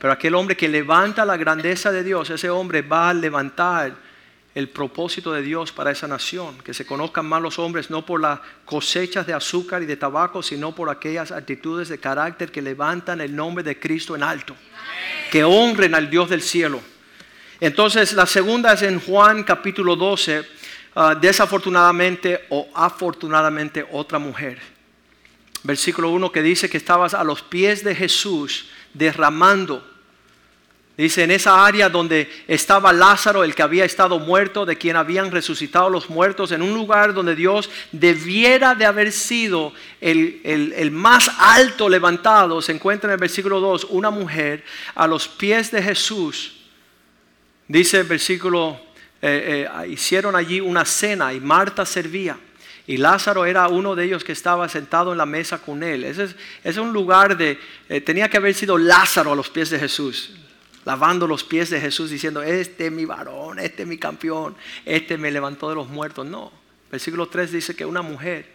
Pero 0.00 0.12
aquel 0.12 0.34
hombre 0.34 0.56
que 0.56 0.68
levanta 0.68 1.24
la 1.24 1.36
grandeza 1.36 1.92
de 1.92 2.02
Dios, 2.02 2.30
ese 2.30 2.50
hombre 2.50 2.82
va 2.82 3.10
a 3.10 3.14
levantar 3.14 3.94
el 4.54 4.68
propósito 4.68 5.32
de 5.32 5.42
Dios 5.42 5.72
para 5.72 5.90
esa 5.90 6.06
nación, 6.06 6.58
que 6.58 6.74
se 6.74 6.86
conozcan 6.86 7.26
más 7.26 7.42
los 7.42 7.58
hombres 7.58 7.90
no 7.90 8.06
por 8.06 8.20
las 8.20 8.38
cosechas 8.64 9.26
de 9.26 9.34
azúcar 9.34 9.82
y 9.82 9.86
de 9.86 9.96
tabaco, 9.96 10.42
sino 10.42 10.72
por 10.74 10.88
aquellas 10.90 11.32
actitudes 11.32 11.88
de 11.88 11.98
carácter 11.98 12.52
que 12.52 12.62
levantan 12.62 13.20
el 13.20 13.34
nombre 13.34 13.64
de 13.64 13.78
Cristo 13.80 14.14
en 14.14 14.22
alto, 14.22 14.54
que 15.32 15.42
honren 15.42 15.94
al 15.94 16.08
Dios 16.08 16.30
del 16.30 16.40
cielo. 16.40 16.80
Entonces 17.58 18.12
la 18.12 18.26
segunda 18.26 18.74
es 18.74 18.82
en 18.82 19.00
Juan 19.00 19.42
capítulo 19.42 19.96
12, 19.96 20.46
ah, 20.94 21.16
desafortunadamente 21.16 22.46
o 22.50 22.68
afortunadamente 22.74 23.84
otra 23.90 24.20
mujer. 24.20 24.60
Versículo 25.64 26.10
1 26.10 26.30
que 26.30 26.42
dice 26.42 26.70
que 26.70 26.76
estabas 26.76 27.14
a 27.14 27.24
los 27.24 27.42
pies 27.42 27.82
de 27.82 27.94
Jesús 27.94 28.68
derramando 28.92 29.93
Dice, 30.96 31.24
en 31.24 31.32
esa 31.32 31.66
área 31.66 31.88
donde 31.88 32.30
estaba 32.46 32.92
Lázaro, 32.92 33.42
el 33.42 33.56
que 33.56 33.64
había 33.64 33.84
estado 33.84 34.20
muerto, 34.20 34.64
de 34.64 34.78
quien 34.78 34.94
habían 34.94 35.32
resucitado 35.32 35.90
los 35.90 36.08
muertos, 36.08 36.52
en 36.52 36.62
un 36.62 36.72
lugar 36.72 37.12
donde 37.12 37.34
Dios 37.34 37.68
debiera 37.90 38.76
de 38.76 38.86
haber 38.86 39.10
sido 39.10 39.72
el, 40.00 40.90
más 40.92 41.28
alto 41.36 41.88
levantado, 41.88 42.62
se 42.62 42.70
encuentra 42.70 43.08
en 43.08 43.14
el 43.14 43.20
versículo 43.20 43.58
2 43.58 43.88
una 43.90 44.10
mujer 44.10 44.62
a 44.94 45.08
los 45.08 45.26
pies 45.26 45.72
de 45.72 45.82
Jesús. 45.82 46.60
Dice 47.66 47.98
el 47.98 48.06
versículo, 48.06 48.78
eh, 49.20 49.66
eh, 49.82 49.88
hicieron 49.88 50.36
allí 50.36 50.60
una 50.60 50.84
cena 50.84 51.32
y 51.32 51.40
Marta 51.40 51.84
servía. 51.84 52.38
Y 52.86 52.98
Lázaro 52.98 53.46
era 53.46 53.66
uno 53.66 53.96
de 53.96 54.04
ellos 54.04 54.22
que 54.22 54.32
estaba 54.32 54.68
sentado 54.68 55.10
en 55.10 55.18
la 55.18 55.26
mesa 55.26 55.58
con 55.58 55.82
él. 55.82 56.04
Ese 56.04 56.36
es, 56.62 56.76
un 56.76 56.92
lugar 56.92 57.36
de, 57.36 57.58
eh, 57.88 58.00
tenía 58.00 58.28
que 58.28 58.36
haber 58.36 58.54
sido 58.54 58.78
Lázaro 58.78 59.32
a 59.32 59.36
los 59.36 59.50
pies 59.50 59.70
de 59.70 59.80
Jesús 59.80 60.34
lavando 60.84 61.26
los 61.26 61.44
pies 61.44 61.70
de 61.70 61.80
Jesús 61.80 62.10
diciendo, 62.10 62.42
este 62.42 62.86
es 62.86 62.92
mi 62.92 63.04
varón, 63.04 63.58
este 63.58 63.82
es 63.82 63.88
mi 63.88 63.98
campeón, 63.98 64.54
este 64.84 65.16
me 65.16 65.30
levantó 65.30 65.68
de 65.68 65.74
los 65.74 65.88
muertos. 65.88 66.26
No, 66.26 66.52
versículo 66.90 67.26
3 67.26 67.52
dice 67.52 67.74
que 67.74 67.86
una 67.86 68.02
mujer 68.02 68.46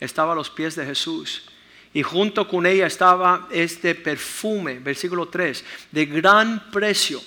estaba 0.00 0.32
a 0.32 0.36
los 0.36 0.50
pies 0.50 0.76
de 0.76 0.86
Jesús 0.86 1.44
y 1.92 2.02
junto 2.02 2.48
con 2.48 2.66
ella 2.66 2.86
estaba 2.86 3.48
este 3.50 3.94
perfume, 3.94 4.78
versículo 4.78 5.28
3, 5.28 5.64
de 5.90 6.06
gran 6.06 6.70
precio. 6.70 7.20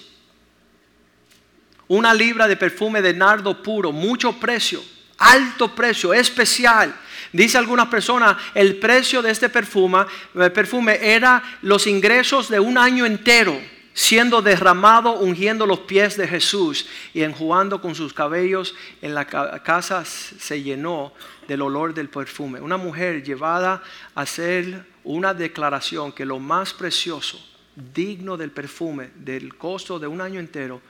Una 1.88 2.14
libra 2.14 2.48
de 2.48 2.56
perfume 2.56 3.02
de 3.02 3.14
nardo 3.14 3.62
puro, 3.62 3.92
mucho 3.92 4.34
precio, 4.40 4.82
alto 5.18 5.76
precio, 5.76 6.14
especial. 6.14 6.96
Dice 7.34 7.58
algunas 7.58 7.88
personas, 7.88 8.38
el 8.56 8.78
precio 8.78 9.22
de 9.22 9.32
este 9.32 9.50
perfume, 9.50 10.06
eh, 10.36 10.50
perfume 10.50 10.98
era 11.02 11.44
los 11.62 11.88
ingresos 11.88 12.50
de 12.50 12.60
un 12.60 12.78
año 12.78 13.06
entero 13.06 13.60
siendo 13.94 14.42
derramado, 14.42 15.14
ungiendo 15.14 15.66
los 15.66 15.80
pies 15.80 16.18
de 16.18 16.28
Jesús 16.28 16.88
y 17.14 17.24
enjuando 17.24 17.82
con 17.82 17.96
sus 17.96 18.14
cabellos 18.14 18.76
en 19.02 19.14
la 19.14 19.26
casa 19.26 20.06
se 20.06 20.62
llenó 20.62 21.14
del 21.48 21.62
olor 21.62 21.94
del 21.94 22.10
perfume. 22.10 22.62
Una 22.62 22.78
mujer 22.78 23.24
llevada 23.24 23.84
a 24.16 24.22
hacer 24.22 24.86
una 25.04 25.34
declaración 25.34 26.12
que 26.12 26.26
lo 26.26 26.40
más 26.40 26.74
precioso, 26.74 27.44
digno 27.94 28.38
del 28.38 28.52
perfume, 28.52 29.12
del 29.16 29.56
costo 29.56 30.00
de 30.00 30.08
un 30.08 30.22
año 30.22 30.40
entero, 30.40 30.82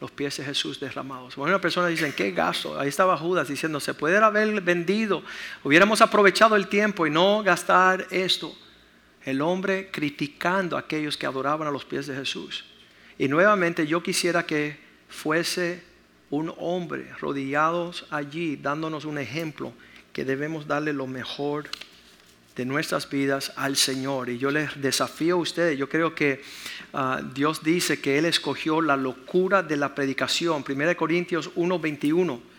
los 0.00 0.10
pies 0.10 0.36
de 0.36 0.44
Jesús 0.44 0.78
derramados. 0.78 1.34
Bueno, 1.36 1.54
una 1.54 1.60
persona 1.60 1.88
dice, 1.88 2.14
¿qué 2.14 2.30
gasto? 2.32 2.78
Ahí 2.78 2.88
estaba 2.88 3.16
Judas 3.16 3.48
diciendo, 3.48 3.80
se 3.80 3.94
puede 3.94 4.18
haber 4.18 4.60
vendido, 4.60 5.22
hubiéramos 5.62 6.02
aprovechado 6.02 6.56
el 6.56 6.68
tiempo 6.68 7.06
y 7.06 7.10
no 7.10 7.42
gastar 7.42 8.06
esto 8.10 8.54
el 9.24 9.40
hombre 9.40 9.90
criticando 9.90 10.76
a 10.76 10.80
aquellos 10.80 11.16
que 11.16 11.26
adoraban 11.26 11.66
a 11.66 11.70
los 11.70 11.84
pies 11.84 12.06
de 12.06 12.14
Jesús. 12.14 12.64
Y 13.18 13.28
nuevamente 13.28 13.86
yo 13.86 14.02
quisiera 14.02 14.44
que 14.44 14.76
fuese 15.08 15.82
un 16.30 16.52
hombre 16.58 17.12
rodillados 17.20 18.06
allí 18.10 18.56
dándonos 18.56 19.04
un 19.04 19.18
ejemplo 19.18 19.72
que 20.12 20.24
debemos 20.24 20.66
darle 20.66 20.92
lo 20.92 21.06
mejor 21.06 21.68
de 22.56 22.64
nuestras 22.64 23.08
vidas 23.08 23.52
al 23.56 23.76
Señor. 23.76 24.30
Y 24.30 24.38
yo 24.38 24.50
les 24.50 24.80
desafío 24.80 25.36
a 25.36 25.38
ustedes, 25.38 25.78
yo 25.78 25.88
creo 25.88 26.14
que 26.14 26.42
ah, 26.92 27.20
Dios 27.34 27.62
dice 27.62 28.00
que 28.00 28.18
Él 28.18 28.26
escogió 28.26 28.80
la 28.80 28.96
locura 28.96 29.62
de 29.62 29.76
la 29.76 29.94
predicación. 29.94 30.64
1 30.66 30.96
Corintios 30.96 31.50
1:21 31.54 32.53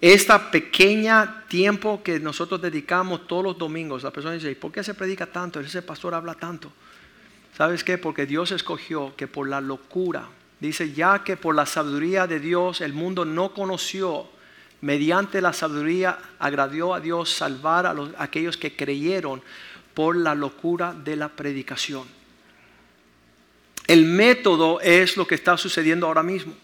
esta 0.00 0.50
pequeña 0.50 1.44
tiempo 1.48 2.02
que 2.02 2.18
nosotros 2.18 2.62
dedicamos 2.62 3.26
todos 3.26 3.44
los 3.44 3.58
domingos, 3.58 4.02
la 4.02 4.10
persona 4.10 4.34
dice, 4.34 4.54
¿por 4.56 4.72
qué 4.72 4.82
se 4.82 4.94
predica 4.94 5.26
tanto? 5.26 5.60
Ese 5.60 5.82
pastor 5.82 6.14
habla 6.14 6.34
tanto. 6.34 6.72
¿Sabes 7.56 7.84
qué? 7.84 7.98
Porque 7.98 8.24
Dios 8.24 8.50
escogió 8.52 9.14
que 9.16 9.28
por 9.28 9.46
la 9.46 9.60
locura, 9.60 10.26
dice, 10.58 10.92
ya 10.92 11.22
que 11.22 11.36
por 11.36 11.54
la 11.54 11.66
sabiduría 11.66 12.26
de 12.26 12.40
Dios 12.40 12.80
el 12.80 12.94
mundo 12.94 13.26
no 13.26 13.52
conoció, 13.52 14.26
mediante 14.80 15.42
la 15.42 15.52
sabiduría 15.52 16.18
agradió 16.38 16.94
a 16.94 17.00
Dios 17.00 17.30
salvar 17.30 17.84
a 17.84 17.94
aquellos 18.16 18.56
que 18.56 18.74
creyeron 18.74 19.42
por 19.92 20.16
la 20.16 20.34
locura 20.34 20.94
de 20.94 21.16
la 21.16 21.28
predicación. 21.28 22.04
El 23.86 24.06
método 24.06 24.80
es 24.80 25.18
lo 25.18 25.26
que 25.26 25.34
está 25.34 25.58
sucediendo 25.58 26.06
ahora 26.06 26.22
mismo. 26.22 26.54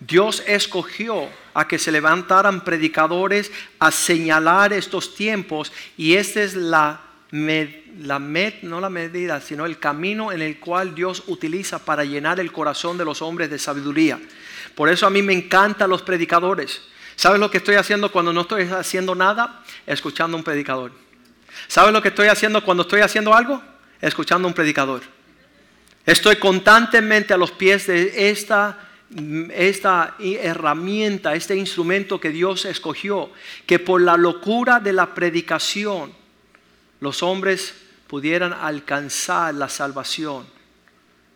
Dios 0.00 0.42
escogió 0.46 1.28
a 1.54 1.66
que 1.66 1.78
se 1.78 1.90
levantaran 1.90 2.62
predicadores 2.62 3.50
a 3.78 3.90
señalar 3.90 4.72
estos 4.72 5.14
tiempos 5.14 5.72
y 5.96 6.14
esta 6.14 6.42
es 6.42 6.54
la, 6.54 7.00
la 7.32 8.18
no 8.62 8.80
la 8.80 8.90
medida, 8.90 9.40
sino 9.40 9.66
el 9.66 9.78
camino 9.78 10.30
en 10.30 10.40
el 10.40 10.60
cual 10.60 10.94
Dios 10.94 11.24
utiliza 11.26 11.84
para 11.84 12.04
llenar 12.04 12.38
el 12.38 12.52
corazón 12.52 12.96
de 12.96 13.04
los 13.04 13.22
hombres 13.22 13.50
de 13.50 13.58
sabiduría. 13.58 14.20
Por 14.76 14.88
eso 14.88 15.06
a 15.06 15.10
mí 15.10 15.20
me 15.20 15.32
encantan 15.32 15.90
los 15.90 16.02
predicadores. 16.02 16.80
¿Sabes 17.16 17.40
lo 17.40 17.50
que 17.50 17.58
estoy 17.58 17.74
haciendo 17.74 18.12
cuando 18.12 18.32
no 18.32 18.42
estoy 18.42 18.68
haciendo 18.68 19.16
nada? 19.16 19.64
Escuchando 19.84 20.36
un 20.36 20.44
predicador. 20.44 20.92
¿Sabes 21.66 21.92
lo 21.92 22.00
que 22.00 22.08
estoy 22.08 22.28
haciendo 22.28 22.62
cuando 22.62 22.84
estoy 22.84 23.00
haciendo 23.00 23.34
algo? 23.34 23.60
Escuchando 24.00 24.46
un 24.46 24.54
predicador. 24.54 25.02
Estoy 26.06 26.36
constantemente 26.36 27.34
a 27.34 27.36
los 27.36 27.50
pies 27.50 27.88
de 27.88 28.30
esta 28.30 28.87
esta 29.54 30.16
herramienta, 30.18 31.34
este 31.34 31.56
instrumento 31.56 32.20
que 32.20 32.30
Dios 32.30 32.64
escogió, 32.64 33.30
que 33.66 33.78
por 33.78 34.00
la 34.00 34.16
locura 34.16 34.80
de 34.80 34.92
la 34.92 35.14
predicación 35.14 36.12
los 37.00 37.22
hombres 37.22 37.74
pudieran 38.06 38.52
alcanzar 38.52 39.54
la 39.54 39.68
salvación 39.68 40.46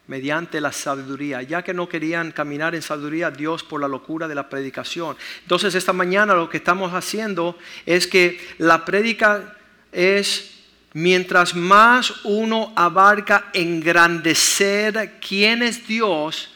mediante 0.07 0.61
la 0.61 0.73
sabiduría, 0.73 1.43
ya 1.43 1.63
que 1.63 1.73
no 1.73 1.89
querían 1.89 2.33
caminar 2.33 2.75
en 2.75 2.83
sabiduría, 2.83 3.31
Dios 3.31 3.63
por 3.63 3.81
la 3.81 3.89
locura 3.89 4.29
de 4.29 4.35
la 4.35 4.49
predicación. 4.49 5.17
Entonces 5.43 5.75
esta 5.75 5.93
mañana 5.93 6.35
lo 6.35 6.51
que 6.51 6.59
estamos 6.59 6.93
haciendo 6.93 7.57
es 7.87 8.07
que 8.07 8.39
la 8.59 8.85
predica 8.85 9.57
es 9.93 10.51
mientras 10.93 11.55
más 11.55 12.13
uno 12.25 12.73
abarca 12.77 13.51
engrandecer 13.55 15.19
quién 15.27 15.63
es 15.63 15.87
Dios, 15.87 16.52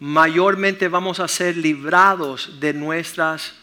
mayormente 0.00 0.88
vamos 0.88 1.20
a 1.20 1.28
ser 1.28 1.56
librados 1.56 2.60
de 2.60 2.72
nuestras, 2.72 3.54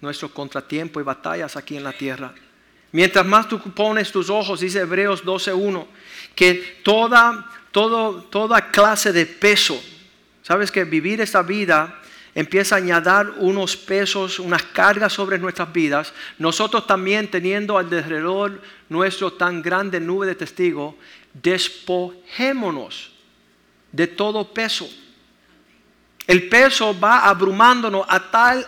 nuestros 0.00 0.30
contratiempos 0.32 1.00
y 1.00 1.04
batallas 1.04 1.56
aquí 1.56 1.76
en 1.76 1.84
la 1.84 1.92
tierra. 1.92 2.32
Mientras 2.92 3.24
más 3.24 3.48
tú 3.48 3.60
pones 3.60 4.10
tus 4.10 4.30
ojos, 4.30 4.60
dice 4.60 4.80
Hebreos 4.80 5.24
12.1, 5.24 5.86
que 6.34 6.80
toda, 6.82 7.48
toda 7.70 8.70
clase 8.70 9.12
de 9.12 9.26
peso, 9.26 9.80
sabes 10.42 10.72
que 10.72 10.84
vivir 10.84 11.20
esta 11.20 11.42
vida 11.42 12.00
empieza 12.34 12.74
a 12.74 12.78
añadir 12.78 13.32
unos 13.38 13.76
pesos, 13.76 14.40
unas 14.40 14.62
cargas 14.64 15.12
sobre 15.12 15.38
nuestras 15.38 15.72
vidas, 15.72 16.12
nosotros 16.38 16.86
también 16.86 17.30
teniendo 17.30 17.78
alrededor 17.78 18.60
nuestro 18.88 19.32
tan 19.32 19.62
grande 19.62 20.00
nube 20.00 20.26
de 20.26 20.34
testigos, 20.34 20.96
despojémonos 21.32 23.12
de 23.92 24.08
todo 24.08 24.52
peso 24.52 24.88
el 26.30 26.48
peso 26.48 26.96
va 26.96 27.28
abrumándonos 27.28 28.06
a 28.08 28.30
tal... 28.30 28.64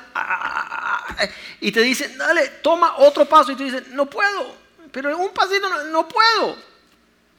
y 1.60 1.70
te 1.70 1.80
dicen, 1.80 2.18
dale, 2.18 2.48
toma 2.60 2.96
otro 2.96 3.24
paso. 3.24 3.52
Y 3.52 3.54
tú 3.54 3.62
dices, 3.62 3.86
no 3.90 4.06
puedo. 4.06 4.56
Pero 4.90 5.16
un 5.16 5.30
pasito 5.30 5.68
no, 5.92 6.08
puedo. 6.08 6.56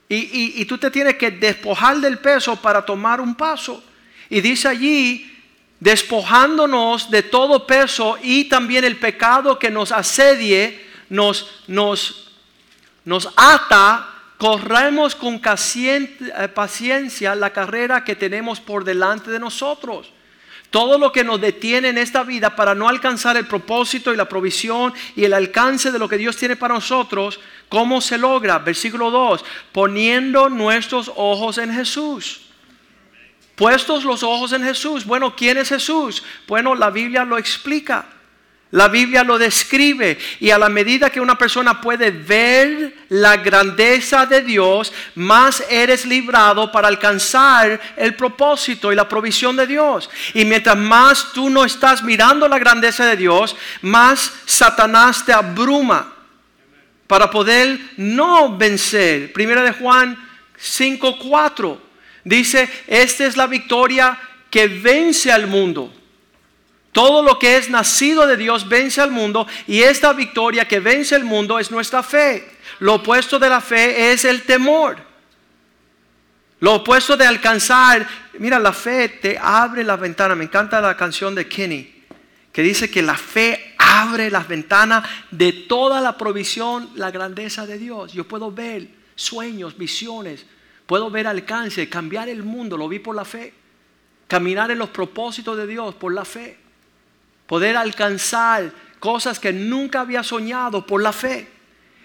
Y, 0.07 0.61
y 0.61 0.63
tú 0.63 0.77
te 0.77 0.89
tienes 0.89 1.17
que 1.17 1.29
despojar 1.29 1.97
del 1.97 2.19
peso 2.19 2.55
para 2.55 2.85
tomar 2.85 3.19
un 3.19 3.35
paso. 3.35 3.83
Y 4.29 4.39
dice 4.39 4.69
allí, 4.69 5.29
despojándonos 5.81 7.11
de 7.11 7.23
todo 7.23 7.67
peso 7.67 8.17
y 8.23 8.45
también 8.45 8.85
el 8.85 8.97
pecado 8.97 9.59
que 9.59 9.69
nos 9.69 9.91
asedie, 9.91 10.87
nos, 11.09 11.63
nos, 11.67 12.31
nos 13.03 13.27
ata, 13.35 14.13
corremos 14.37 15.15
con 15.15 15.41
eh, 15.43 16.47
paciencia 16.53 17.35
la 17.35 17.49
carrera 17.51 18.05
que 18.05 18.15
tenemos 18.15 18.61
por 18.61 18.85
delante 18.85 19.31
de 19.31 19.39
nosotros 19.39 20.12
todo 20.73 20.97
lo 20.97 21.11
que 21.11 21.23
nos 21.23 21.39
detiene 21.39 21.89
en 21.89 21.99
esta 21.99 22.23
vida 22.23 22.55
para 22.55 22.73
no 22.73 22.89
alcanzar 22.89 23.37
el 23.37 23.45
propósito 23.45 24.11
y 24.11 24.17
la 24.17 24.27
provisión 24.27 24.91
y 25.15 25.23
el 25.23 25.35
alcance 25.35 25.91
de 25.91 25.99
lo 25.99 26.09
que 26.09 26.17
Dios 26.17 26.35
tiene 26.35 26.55
para 26.55 26.73
nosotros, 26.73 27.39
¿cómo 27.69 28.01
se 28.01 28.17
logra? 28.17 28.57
Versículo 28.57 29.11
2, 29.11 29.45
poniendo 29.71 30.49
nuestros 30.49 31.11
ojos 31.15 31.59
en 31.59 31.71
Jesús. 31.71 32.41
Puestos 33.53 34.03
los 34.03 34.23
ojos 34.23 34.51
en 34.51 34.63
Jesús. 34.63 35.05
Bueno, 35.05 35.35
¿quién 35.35 35.59
es 35.59 35.69
Jesús? 35.69 36.23
Bueno, 36.47 36.73
la 36.73 36.89
Biblia 36.89 37.23
lo 37.23 37.37
explica. 37.37 38.07
La 38.73 38.87
Biblia 38.87 39.23
lo 39.23 39.37
describe 39.37 40.17
y 40.39 40.49
a 40.49 40.57
la 40.57 40.67
medida 40.67 41.11
que 41.11 41.21
una 41.21 41.37
persona 41.37 41.79
puede 41.79 42.09
ver 42.09 43.05
la 43.09 43.37
grandeza 43.37 44.25
de 44.25 44.41
Dios, 44.41 44.91
más 45.13 45.63
eres 45.69 46.07
librado 46.07 46.71
para 46.71 46.87
alcanzar 46.87 47.79
el 47.95 48.15
propósito 48.15 48.91
y 48.91 48.95
la 48.95 49.07
provisión 49.07 49.55
de 49.55 49.67
Dios. 49.67 50.09
Y 50.33 50.43
mientras 50.45 50.75
más 50.75 51.33
tú 51.33 51.51
no 51.51 51.65
estás 51.65 52.01
mirando 52.01 52.47
la 52.47 52.57
grandeza 52.57 53.05
de 53.05 53.15
Dios, 53.15 53.55
más 53.83 54.33
Satanás 54.47 55.23
te 55.23 55.33
abruma 55.33 56.11
para 57.05 57.29
poder 57.29 57.79
no 57.97 58.57
vencer. 58.57 59.31
Primera 59.33 59.61
de 59.61 59.73
Juan 59.73 60.17
5:4 60.57 61.79
dice, 62.23 62.67
"Esta 62.87 63.27
es 63.27 63.37
la 63.37 63.45
victoria 63.45 64.17
que 64.49 64.67
vence 64.67 65.31
al 65.31 65.45
mundo." 65.45 65.93
Todo 66.93 67.23
lo 67.23 67.39
que 67.39 67.57
es 67.57 67.71
nacido 67.71 68.27
de 68.27 68.37
Dios 68.37 68.69
vence 68.69 69.01
al 69.01 69.09
mundo 69.09 69.47
y 69.67 69.81
esta 69.81 70.13
victoria 70.13 70.67
que 70.67 70.79
vence 70.79 71.15
el 71.15 71.23
mundo 71.23 71.57
es 71.57 71.71
nuestra 71.71 72.03
fe. 72.03 72.47
Lo 72.79 72.95
opuesto 72.95 73.39
de 73.39 73.49
la 73.49 73.61
fe 73.61 74.11
es 74.13 74.23
el 74.25 74.43
temor. 74.43 74.97
Lo 76.59 76.75
opuesto 76.75 77.17
de 77.17 77.25
alcanzar, 77.25 78.07
mira, 78.37 78.59
la 78.59 78.71
fe 78.71 79.09
te 79.09 79.39
abre 79.39 79.83
las 79.83 79.99
ventanas. 79.99 80.37
Me 80.37 80.43
encanta 80.43 80.79
la 80.79 80.95
canción 80.95 81.33
de 81.33 81.47
Kenny, 81.47 82.03
que 82.51 82.61
dice 82.61 82.91
que 82.91 83.01
la 83.01 83.17
fe 83.17 83.73
abre 83.79 84.29
las 84.29 84.47
ventanas 84.47 85.03
de 85.31 85.51
toda 85.51 85.99
la 85.99 86.15
provisión, 86.15 86.91
la 86.93 87.09
grandeza 87.09 87.65
de 87.65 87.79
Dios. 87.79 88.13
Yo 88.13 88.27
puedo 88.27 88.51
ver 88.51 88.87
sueños, 89.15 89.75
visiones, 89.75 90.45
puedo 90.85 91.09
ver 91.09 91.25
alcance, 91.25 91.89
cambiar 91.89 92.29
el 92.29 92.43
mundo, 92.43 92.77
lo 92.77 92.87
vi 92.87 92.99
por 92.99 93.15
la 93.15 93.25
fe. 93.25 93.51
Caminar 94.27 94.69
en 94.69 94.77
los 94.77 94.89
propósitos 94.89 95.57
de 95.57 95.65
Dios 95.65 95.95
por 95.95 96.13
la 96.13 96.23
fe 96.23 96.62
poder 97.53 97.77
alcanzar 97.77 98.71
cosas 98.97 99.37
que 99.37 99.53
nunca 99.53 100.01
había 100.01 100.23
soñado 100.23 100.87
por 100.87 101.03
la 101.03 101.13
fe. 101.13 101.47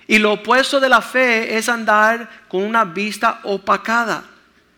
Y 0.07 0.19
lo 0.19 0.35
opuesto 0.35 0.78
de 0.78 0.90
la 0.90 1.00
fe 1.00 1.57
es 1.57 1.71
andar 1.71 2.45
con 2.49 2.62
una 2.62 2.85
vista 2.85 3.40
opacada, 3.45 4.25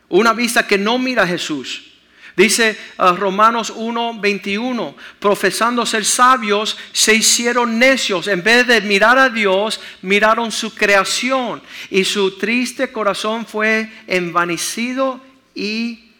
una 0.08 0.32
vista 0.32 0.68
que 0.68 0.78
no 0.78 0.96
mira 0.96 1.24
a 1.24 1.26
Jesús. 1.26 1.90
Dice 2.36 2.78
uh, 3.00 3.16
Romanos 3.16 3.72
1, 3.74 4.20
21, 4.20 4.94
profesando 5.18 5.84
ser 5.84 6.04
sabios, 6.04 6.78
se 6.92 7.16
hicieron 7.16 7.76
necios. 7.76 8.28
En 8.28 8.44
vez 8.44 8.64
de 8.68 8.80
mirar 8.80 9.18
a 9.18 9.28
Dios, 9.28 9.80
miraron 10.02 10.52
su 10.52 10.72
creación. 10.72 11.60
Y 11.90 12.04
su 12.04 12.38
triste 12.38 12.92
corazón 12.92 13.44
fue 13.44 13.90
envanecido 14.06 15.20
y 15.52 16.12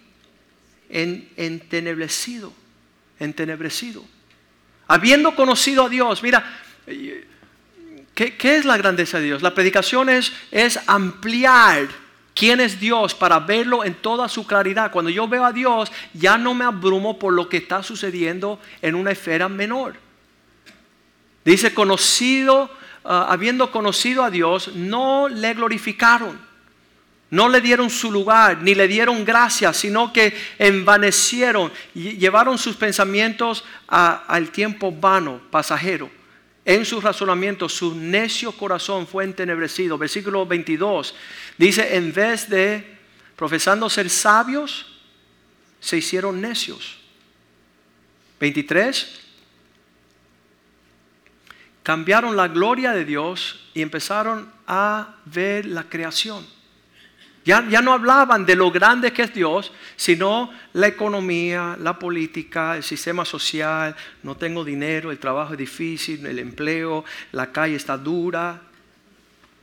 entenebrecido. 0.89 2.53
Entenebrecido 3.21 4.05
habiendo 4.91 5.37
conocido 5.37 5.85
a 5.85 5.89
Dios, 5.89 6.21
mira, 6.21 6.45
¿qué, 8.13 8.37
es 8.41 8.65
la 8.65 8.77
grandeza 8.77 9.21
de 9.21 9.27
Dios? 9.27 9.41
La 9.41 9.55
predicación 9.55 10.09
es, 10.09 10.33
es 10.51 10.81
ampliar 10.89 11.87
quién 12.35 12.59
es 12.59 12.81
Dios 12.81 13.15
para 13.15 13.39
verlo 13.39 13.85
en 13.85 13.95
toda 13.95 14.29
su 14.29 14.45
claridad. 14.45 14.91
Cuando 14.91 15.09
yo 15.09 15.29
veo 15.29 15.45
a 15.45 15.53
Dios, 15.53 15.93
ya 16.13 16.37
no 16.37 16.55
me 16.55 16.65
abrumo 16.65 17.21
por 17.21 17.33
lo 17.33 17.49
que 17.49 17.59
está 17.59 17.85
sucediendo 17.85 18.59
en 18.83 18.97
una 18.97 19.13
esfera 19.13 19.49
menor. 19.49 19.95
Dice, 21.45 21.73
conocido, 21.73 22.69
ah, 23.05 23.29
habiendo 23.31 23.71
conocido 23.71 24.25
a 24.25 24.31
Dios, 24.33 24.75
no 24.75 25.29
le 25.29 25.55
glorificaron 25.55 26.50
no 27.31 27.49
le 27.49 27.61
dieron 27.61 27.91
su 27.91 28.11
lugar, 28.11 28.61
ni 28.63 28.75
le 28.75 28.89
dieron 28.89 29.25
gracia, 29.25 29.73
sino 29.73 30.13
que 30.13 30.37
envanecieron 30.59 31.73
y 31.95 32.17
llevaron 32.17 32.59
sus 32.59 32.77
pensamientos 32.77 33.65
al 33.87 34.51
tiempo 34.51 34.91
vano, 34.91 35.41
pasajero. 35.51 36.11
En 36.65 36.85
sus 36.85 37.03
razonamientos, 37.03 37.73
su 37.73 37.95
necio 37.95 38.53
corazón 38.53 39.07
fue 39.07 39.25
entenebrecido. 39.25 39.97
Versículo 39.97 40.45
22 40.45 41.15
dice, 41.57 41.97
en 41.97 42.13
vez 42.13 42.49
de 42.51 42.99
profesando 43.37 43.89
ser 43.89 44.11
sabios, 44.11 44.87
se 45.79 45.97
hicieron 45.97 46.41
necios. 46.41 46.99
23. 48.41 49.21
Cambiaron 51.83 52.37
la 52.37 52.49
gloria 52.49 52.93
de 52.93 53.05
Dios 53.05 53.71
y 53.73 53.83
empezaron 53.83 54.53
a 54.67 55.17
ver 55.25 55.65
la 55.67 55.85
creación. 55.85 56.60
Ya, 57.45 57.63
no 57.63 57.93
hablaban 57.93 58.45
de 58.45 58.55
lo 58.55 58.71
grande 58.71 59.13
que 59.13 59.23
es 59.23 59.33
Dios, 59.33 59.73
sino 59.97 60.53
la 60.75 60.89
economía, 60.89 61.77
la 61.81 61.99
política, 61.99 62.77
el 62.77 62.83
sistema 62.83 63.25
social, 63.25 63.97
no 64.23 64.37
tengo 64.37 64.63
dinero, 64.63 65.11
el 65.11 65.19
trabajo 65.19 65.53
es 65.55 65.59
difícil, 65.59 66.25
el 66.27 66.39
empleo, 66.39 67.05
la 67.33 67.51
calle 67.51 67.77
está 67.77 67.97
dura, 67.97 68.61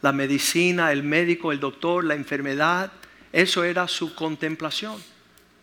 la 0.02 0.12
medicina, 0.12 0.92
el 0.92 1.04
médico, 1.04 1.52
el 1.52 1.60
doctor, 1.60 2.04
la 2.04 2.16
enfermedad. 2.16 2.92
Eso 3.32 3.64
era 3.64 3.88
su 3.88 4.16
contemplación 4.16 4.96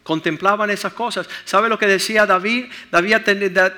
contemplaban 0.04 0.70
esas 0.70 0.92
cosas. 0.92 1.26
¿Sabe 1.46 1.70
lo 1.70 1.78
que 1.78 1.86
decía 1.86 2.26
David? 2.26 2.66
David 2.92 3.16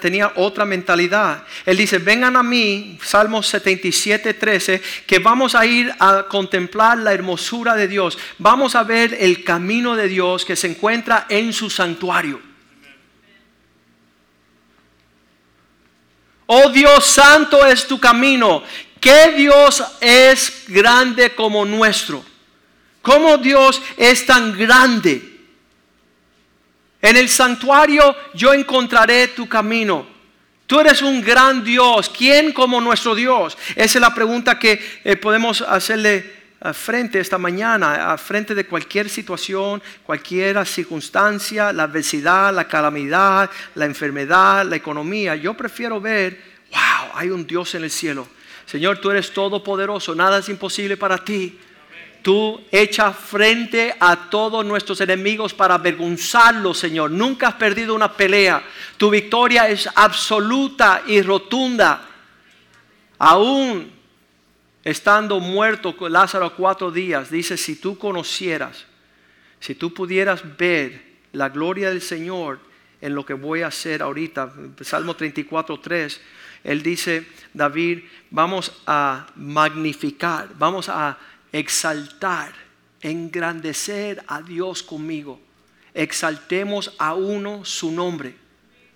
tenía 0.00 0.32
otra 0.34 0.64
mentalidad. 0.64 1.44
Él 1.64 1.76
dice, 1.76 1.98
vengan 1.98 2.36
a 2.36 2.42
mí, 2.42 2.98
Salmos 3.02 3.46
77, 3.46 4.34
13, 4.34 4.82
que 5.06 5.20
vamos 5.20 5.54
a 5.54 5.64
ir 5.64 5.94
a 6.00 6.24
contemplar 6.28 6.98
la 6.98 7.14
hermosura 7.14 7.76
de 7.76 7.86
Dios. 7.86 8.18
Vamos 8.38 8.74
a 8.74 8.82
ver 8.82 9.16
el 9.18 9.44
camino 9.44 9.94
de 9.94 10.08
Dios 10.08 10.44
que 10.44 10.56
se 10.56 10.66
encuentra 10.66 11.26
en 11.28 11.52
su 11.52 11.70
santuario. 11.70 12.40
Oh 16.46 16.68
Dios 16.70 17.06
santo 17.06 17.64
es 17.64 17.86
tu 17.86 18.00
camino. 18.00 18.64
¿Qué 19.00 19.32
Dios 19.36 19.82
es 20.00 20.64
grande 20.66 21.36
como 21.36 21.64
nuestro? 21.64 22.24
¿Cómo 23.00 23.38
Dios 23.38 23.80
es 23.96 24.26
tan 24.26 24.58
grande? 24.58 25.35
En 27.00 27.16
el 27.16 27.28
santuario 27.28 28.14
yo 28.34 28.52
encontraré 28.52 29.28
tu 29.28 29.48
camino. 29.48 30.06
Tú 30.66 30.80
eres 30.80 31.02
un 31.02 31.20
gran 31.20 31.62
Dios. 31.62 32.10
¿Quién 32.10 32.52
como 32.52 32.80
nuestro 32.80 33.14
Dios? 33.14 33.56
Esa 33.76 33.98
es 33.98 34.00
la 34.00 34.14
pregunta 34.14 34.58
que 34.58 35.00
eh, 35.04 35.16
podemos 35.16 35.62
hacerle 35.62 36.34
a 36.60 36.72
frente 36.72 37.20
esta 37.20 37.38
mañana, 37.38 38.12
a 38.12 38.18
frente 38.18 38.54
de 38.54 38.66
cualquier 38.66 39.08
situación, 39.08 39.82
cualquier 40.02 40.66
circunstancia, 40.66 41.72
la 41.72 41.84
adversidad, 41.84 42.52
la 42.52 42.66
calamidad, 42.66 43.50
la 43.74 43.84
enfermedad, 43.84 44.64
la 44.64 44.76
economía. 44.76 45.36
Yo 45.36 45.54
prefiero 45.54 46.00
ver, 46.00 46.40
wow, 46.70 47.10
hay 47.14 47.30
un 47.30 47.46
Dios 47.46 47.74
en 47.74 47.84
el 47.84 47.90
cielo. 47.90 48.26
Señor, 48.64 48.98
tú 48.98 49.10
eres 49.10 49.32
todopoderoso, 49.32 50.14
nada 50.14 50.38
es 50.38 50.48
imposible 50.48 50.96
para 50.96 51.18
ti. 51.18 51.56
Tú 52.26 52.60
echas 52.72 53.16
frente 53.16 53.94
a 54.00 54.28
todos 54.28 54.66
nuestros 54.66 55.00
enemigos 55.00 55.54
para 55.54 55.74
avergonzarlos, 55.76 56.76
Señor. 56.76 57.08
Nunca 57.08 57.46
has 57.46 57.54
perdido 57.54 57.94
una 57.94 58.12
pelea. 58.12 58.64
Tu 58.96 59.08
victoria 59.08 59.68
es 59.68 59.88
absoluta 59.94 61.04
y 61.06 61.22
rotunda. 61.22 62.04
Aún 63.16 63.92
estando 64.82 65.38
muerto 65.38 65.94
Lázaro 66.08 66.52
cuatro 66.56 66.90
días, 66.90 67.30
dice, 67.30 67.56
si 67.56 67.76
tú 67.76 67.96
conocieras, 67.96 68.86
si 69.60 69.76
tú 69.76 69.94
pudieras 69.94 70.42
ver 70.58 71.00
la 71.30 71.48
gloria 71.48 71.90
del 71.90 72.02
Señor 72.02 72.58
en 73.00 73.14
lo 73.14 73.24
que 73.24 73.34
voy 73.34 73.62
a 73.62 73.68
hacer 73.68 74.02
ahorita, 74.02 74.52
Salmo 74.80 75.14
34, 75.14 75.78
3, 75.78 76.20
él 76.64 76.82
dice, 76.82 77.24
David, 77.54 78.00
vamos 78.32 78.82
a 78.84 79.28
magnificar, 79.36 80.48
vamos 80.58 80.88
a 80.88 81.16
exaltar, 81.52 82.52
engrandecer 83.00 84.22
a 84.26 84.42
Dios 84.42 84.82
conmigo. 84.82 85.40
Exaltemos 85.94 86.92
a 86.98 87.14
uno 87.14 87.64
su 87.64 87.90
nombre. 87.90 88.34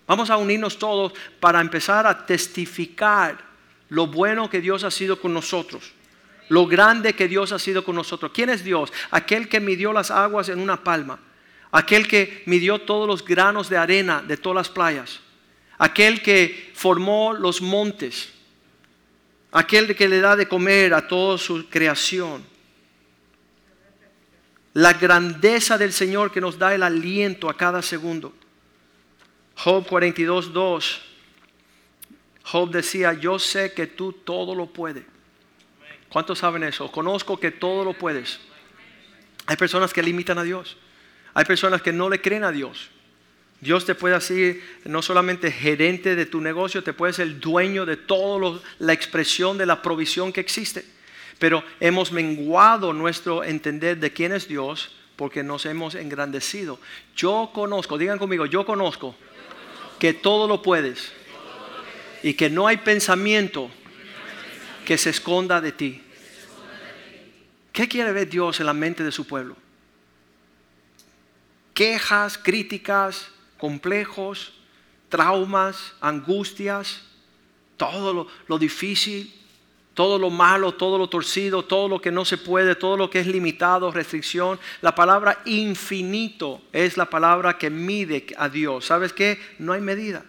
Vamos 0.07 0.29
a 0.29 0.37
unirnos 0.37 0.77
todos 0.77 1.13
para 1.39 1.61
empezar 1.61 2.05
a 2.05 2.25
testificar 2.25 3.37
lo 3.89 4.07
bueno 4.07 4.49
que 4.49 4.61
Dios 4.61 4.83
ha 4.83 4.91
sido 4.91 5.19
con 5.19 5.33
nosotros. 5.33 5.93
Lo 6.49 6.67
grande 6.67 7.13
que 7.13 7.27
Dios 7.27 7.53
ha 7.53 7.59
sido 7.59 7.83
con 7.83 7.95
nosotros. 7.95 8.31
¿Quién 8.33 8.49
es 8.49 8.63
Dios? 8.63 8.91
Aquel 9.09 9.47
que 9.47 9.59
midió 9.59 9.93
las 9.93 10.11
aguas 10.11 10.49
en 10.49 10.59
una 10.59 10.83
palma. 10.83 11.19
Aquel 11.71 12.07
que 12.07 12.43
midió 12.45 12.79
todos 12.79 13.07
los 13.07 13.23
granos 13.23 13.69
de 13.69 13.77
arena 13.77 14.21
de 14.21 14.35
todas 14.35 14.55
las 14.55 14.69
playas. 14.69 15.21
Aquel 15.77 16.21
que 16.21 16.71
formó 16.75 17.33
los 17.33 17.61
montes. 17.61 18.33
Aquel 19.51 19.95
que 19.95 20.07
le 20.07 20.19
da 20.19 20.35
de 20.35 20.47
comer 20.47 20.93
a 20.93 21.07
toda 21.07 21.37
su 21.37 21.67
creación 21.69 22.51
la 24.73 24.93
grandeza 24.93 25.77
del 25.77 25.91
Señor 25.91 26.31
que 26.31 26.41
nos 26.41 26.57
da 26.57 26.73
el 26.73 26.83
aliento 26.83 27.49
a 27.49 27.57
cada 27.57 27.81
segundo. 27.81 28.33
Job 29.55 29.85
42, 29.85 30.53
2. 30.53 31.01
Job 32.43 32.71
decía, 32.71 33.13
yo 33.13 33.37
sé 33.37 33.73
que 33.73 33.87
tú 33.87 34.13
todo 34.13 34.55
lo 34.55 34.67
puedes. 34.67 35.03
¿Cuántos 36.09 36.39
saben 36.39 36.63
eso? 36.63 36.91
Conozco 36.91 37.39
que 37.39 37.51
todo 37.51 37.83
lo 37.83 37.93
puedes. 37.93 38.39
Hay 39.45 39.55
personas 39.57 39.93
que 39.93 40.01
limitan 40.01 40.37
a 40.37 40.43
Dios. 40.43 40.77
Hay 41.33 41.45
personas 41.45 41.81
que 41.81 41.93
no 41.93 42.09
le 42.09 42.21
creen 42.21 42.43
a 42.43 42.51
Dios. 42.51 42.89
Dios 43.61 43.85
te 43.85 43.93
puede 43.93 44.15
hacer 44.15 44.59
no 44.85 45.03
solamente 45.03 45.51
gerente 45.51 46.15
de 46.15 46.25
tu 46.25 46.41
negocio, 46.41 46.83
te 46.83 46.93
puede 46.93 47.13
ser 47.13 47.39
dueño 47.39 47.85
de 47.85 47.95
toda 47.95 48.59
la 48.79 48.91
expresión 48.91 49.57
de 49.59 49.67
la 49.67 49.83
provisión 49.83 50.33
que 50.33 50.41
existe. 50.41 50.83
Pero 51.37 51.63
hemos 51.79 52.11
menguado 52.11 52.91
nuestro 52.91 53.43
entender 53.43 53.97
de 53.99 54.11
quién 54.11 54.33
es 54.33 54.47
Dios 54.47 54.95
porque 55.15 55.43
nos 55.43 55.67
hemos 55.67 55.93
engrandecido. 55.93 56.79
Yo 57.15 57.51
conozco, 57.53 57.99
digan 57.99 58.17
conmigo, 58.17 58.47
yo 58.47 58.65
conozco 58.65 59.15
que 59.99 60.13
todo 60.13 60.47
lo 60.47 60.63
puedes 60.63 61.11
y 62.23 62.33
que 62.33 62.49
no 62.49 62.65
hay 62.65 62.77
pensamiento 62.77 63.69
que 64.85 64.97
se 64.97 65.11
esconda 65.11 65.61
de 65.61 65.71
ti. 65.71 66.01
¿Qué 67.71 67.87
quiere 67.87 68.11
ver 68.11 68.27
Dios 68.27 68.59
en 68.59 68.65
la 68.65 68.73
mente 68.73 69.03
de 69.03 69.11
su 69.11 69.27
pueblo? 69.27 69.55
Quejas, 71.75 72.39
críticas, 72.39 73.29
complejos, 73.61 74.53
traumas, 75.07 75.93
angustias, 76.01 77.03
todo 77.77 78.27
lo, 78.47 78.57
difícil, 78.57 79.31
todo 79.93 80.17
lo 80.17 80.31
malo, 80.31 80.73
todo 80.73 80.97
lo 80.97 81.07
torcido, 81.07 81.63
todo 81.63 81.87
lo 81.87 82.01
que 82.01 82.09
no 82.09 82.25
se 82.25 82.39
puede, 82.39 82.73
todo 82.73 82.97
lo 82.97 83.11
que 83.11 83.19
es 83.19 83.27
limitado, 83.27 83.91
restricción. 83.91 84.59
La 84.81 84.95
palabra 84.95 85.43
infinito 85.45 86.63
es 86.71 86.97
la 86.97 87.05
palabra 87.05 87.59
que 87.59 87.69
mide 87.69 88.25
a 88.35 88.49
Dios. 88.49 88.85
¿Sabes 88.85 89.13
qué? 89.13 89.39
No 89.59 89.73
hay 89.73 89.81
medida. 89.81 90.25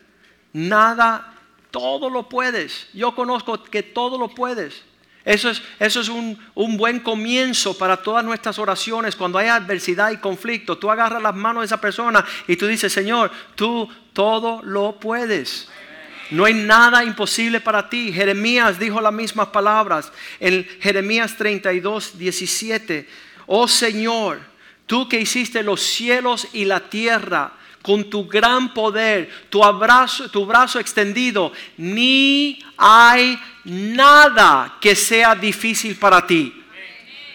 Nada, 0.52 1.34
todo 1.70 2.10
lo 2.10 2.28
puedes. 2.28 2.90
Yo 2.92 3.14
conozco 3.14 3.62
que 3.62 3.82
todo 3.82 4.18
lo 4.18 4.28
puedes. 4.28 4.82
Eso 5.24 5.50
es, 5.50 5.62
eso 5.78 6.00
es 6.00 6.08
un, 6.08 6.36
un, 6.54 6.76
buen 6.76 6.98
comienzo 6.98 7.78
para 7.78 7.98
todas 7.98 8.24
nuestras 8.24 8.58
oraciones. 8.58 9.14
Cuando 9.14 9.38
hay 9.38 9.48
adversidad 9.48 10.10
y 10.10 10.16
conflicto, 10.16 10.78
tú 10.78 10.90
agarras 10.90 11.22
las 11.22 11.34
manos 11.34 11.62
de 11.62 11.66
esa 11.66 11.80
persona 11.80 12.24
y 12.48 12.56
tú 12.56 12.66
dices, 12.66 12.92
Señor, 12.92 13.30
tú 13.54 13.88
todo 14.12 14.60
lo 14.64 14.98
puedes. 14.98 15.68
No 16.32 16.46
hay 16.46 16.54
nada 16.54 17.04
imposible 17.04 17.60
para 17.60 17.88
ti. 17.88 18.12
Jeremías 18.12 18.78
dijo 18.78 19.00
las 19.00 19.12
mismas 19.12 19.48
palabras 19.48 20.10
en 20.40 20.66
Jeremías 20.80 21.36
32, 21.36 22.18
17. 22.18 23.08
Oh 23.46 23.68
Señor, 23.68 24.40
tú 24.86 25.08
que 25.08 25.20
hiciste 25.20 25.62
los 25.62 25.82
cielos 25.82 26.48
y 26.52 26.64
la 26.64 26.80
tierra 26.80 27.52
con 27.82 28.08
tu 28.08 28.26
gran 28.26 28.72
poder, 28.72 29.28
tu 29.50 29.62
abrazo, 29.62 30.30
tu 30.30 30.46
brazo 30.46 30.78
extendido, 30.78 31.52
ni 31.76 32.58
hay 32.76 33.38
nada 33.64 34.76
que 34.80 34.94
sea 34.94 35.34
difícil 35.34 35.96
para 35.96 36.26
ti. 36.26 36.62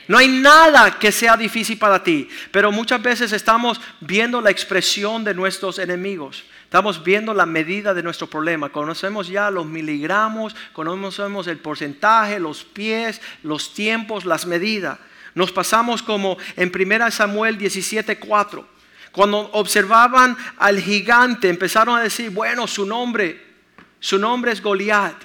No 0.08 0.18
hay 0.18 0.30
nada 0.30 0.98
que 0.98 1.12
sea 1.12 1.36
difícil 1.36 1.78
para 1.78 2.02
ti. 2.02 2.30
Pero 2.52 2.72
muchas 2.72 3.02
veces 3.02 3.34
estamos 3.34 3.82
viendo 4.00 4.40
la 4.40 4.52
expresión 4.52 5.24
de 5.24 5.34
nuestros 5.34 5.80
enemigos. 5.80 6.46
Estamos 6.64 7.04
viendo 7.04 7.34
la 7.34 7.46
medida 7.46 7.94
de 7.94 8.04
nuestro 8.04 8.28
problema. 8.28 8.70
Conocemos 8.70 9.28
ya 9.28 9.52
los 9.52 9.66
miligramos, 9.66 10.56
conocemos 10.74 11.48
el 11.48 11.58
porcentaje, 11.58 12.40
los 12.40 12.64
pies, 12.64 13.22
los 13.44 13.74
tiempos, 13.74 14.26
las 14.26 14.46
medidas. 14.46 14.98
Nos 15.34 15.52
pasamos 15.52 16.02
como 16.02 16.38
en 16.56 16.72
1 16.72 17.12
Samuel 17.12 17.58
17:4. 17.58 18.66
Cuando 19.12 19.40
observaban 19.54 20.38
al 20.58 20.80
gigante, 20.80 21.50
empezaron 21.50 21.98
a 21.98 22.04
decir, 22.04 22.30
bueno, 22.30 22.68
su 22.68 22.86
nombre, 22.86 23.46
su 24.00 24.20
nombre 24.20 24.52
es 24.52 24.62
Goliat. 24.62 25.16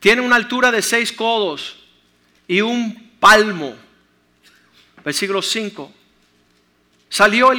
Tiene 0.00 0.20
una 0.20 0.36
altura 0.36 0.70
de 0.70 0.82
seis 0.82 1.12
codos 1.12 1.76
y 2.46 2.60
un 2.60 3.12
palmo. 3.18 3.74
Versículo 5.04 5.40
5. 5.40 5.92
Salió 7.08 7.50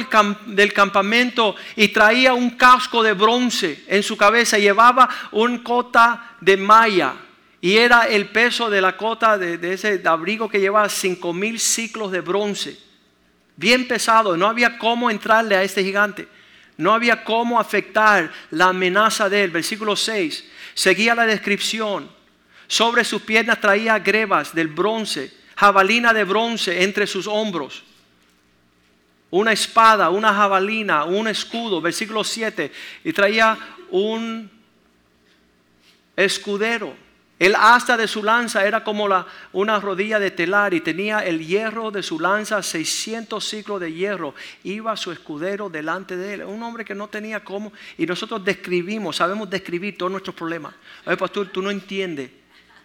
del 0.46 0.72
campamento 0.72 1.56
y 1.76 1.88
traía 1.88 2.34
un 2.34 2.50
casco 2.50 3.02
de 3.02 3.14
bronce 3.14 3.84
en 3.88 4.02
su 4.02 4.16
cabeza. 4.16 4.58
Llevaba 4.58 5.08
un 5.32 5.58
cota 5.58 6.36
de 6.40 6.56
malla. 6.56 7.14
Y 7.60 7.78
era 7.78 8.02
el 8.02 8.28
peso 8.28 8.68
de 8.68 8.80
la 8.80 8.96
cota 8.96 9.38
de, 9.38 9.58
de 9.58 9.72
ese 9.72 10.02
abrigo 10.04 10.48
que 10.48 10.60
llevaba 10.60 10.88
cinco 10.88 11.32
mil 11.32 11.58
ciclos 11.58 12.12
de 12.12 12.20
bronce. 12.20 12.85
Bien 13.56 13.88
pesado. 13.88 14.36
No 14.36 14.46
había 14.46 14.78
cómo 14.78 15.10
entrarle 15.10 15.56
a 15.56 15.62
este 15.62 15.82
gigante. 15.82 16.28
No 16.76 16.92
había 16.92 17.24
cómo 17.24 17.58
afectar 17.58 18.30
la 18.50 18.66
amenaza 18.66 19.28
de 19.28 19.44
él. 19.44 19.50
Versículo 19.50 19.96
6. 19.96 20.44
Seguía 20.74 21.14
la 21.14 21.26
descripción. 21.26 22.08
Sobre 22.68 23.04
sus 23.04 23.22
piernas 23.22 23.60
traía 23.60 23.98
grebas 23.98 24.54
del 24.54 24.68
bronce, 24.68 25.32
jabalina 25.56 26.12
de 26.12 26.24
bronce 26.24 26.82
entre 26.82 27.06
sus 27.06 27.26
hombros. 27.26 27.84
Una 29.30 29.52
espada, 29.52 30.10
una 30.10 30.34
jabalina, 30.34 31.04
un 31.04 31.28
escudo, 31.28 31.80
versículo 31.80 32.24
7. 32.24 32.70
Y 33.04 33.12
traía 33.12 33.56
un 33.90 34.50
escudero. 36.16 37.05
El 37.38 37.54
asta 37.54 37.98
de 37.98 38.08
su 38.08 38.22
lanza 38.22 38.66
era 38.66 38.82
como 38.82 39.06
una 39.52 39.78
rodilla 39.78 40.18
de 40.18 40.30
telar 40.30 40.72
y 40.72 40.80
tenía 40.80 41.18
el 41.18 41.46
hierro 41.46 41.90
de 41.90 42.02
su 42.02 42.18
lanza 42.18 42.62
600 42.62 43.46
ciclos 43.46 43.78
de 43.78 43.92
hierro. 43.92 44.34
Iba 44.64 44.96
su 44.96 45.12
escudero 45.12 45.68
delante 45.68 46.16
de 46.16 46.34
él. 46.34 46.44
Un 46.44 46.62
hombre 46.62 46.82
que 46.82 46.94
no 46.94 47.08
tenía 47.08 47.44
cómo. 47.44 47.74
Y 47.98 48.06
nosotros 48.06 48.42
describimos, 48.42 49.16
sabemos 49.16 49.50
describir 49.50 49.98
todos 49.98 50.10
nuestros 50.10 50.34
problemas. 50.34 50.74
Ay, 51.04 51.16
pastor, 51.16 51.48
tú 51.48 51.60
no 51.60 51.70
entiendes. 51.70 52.30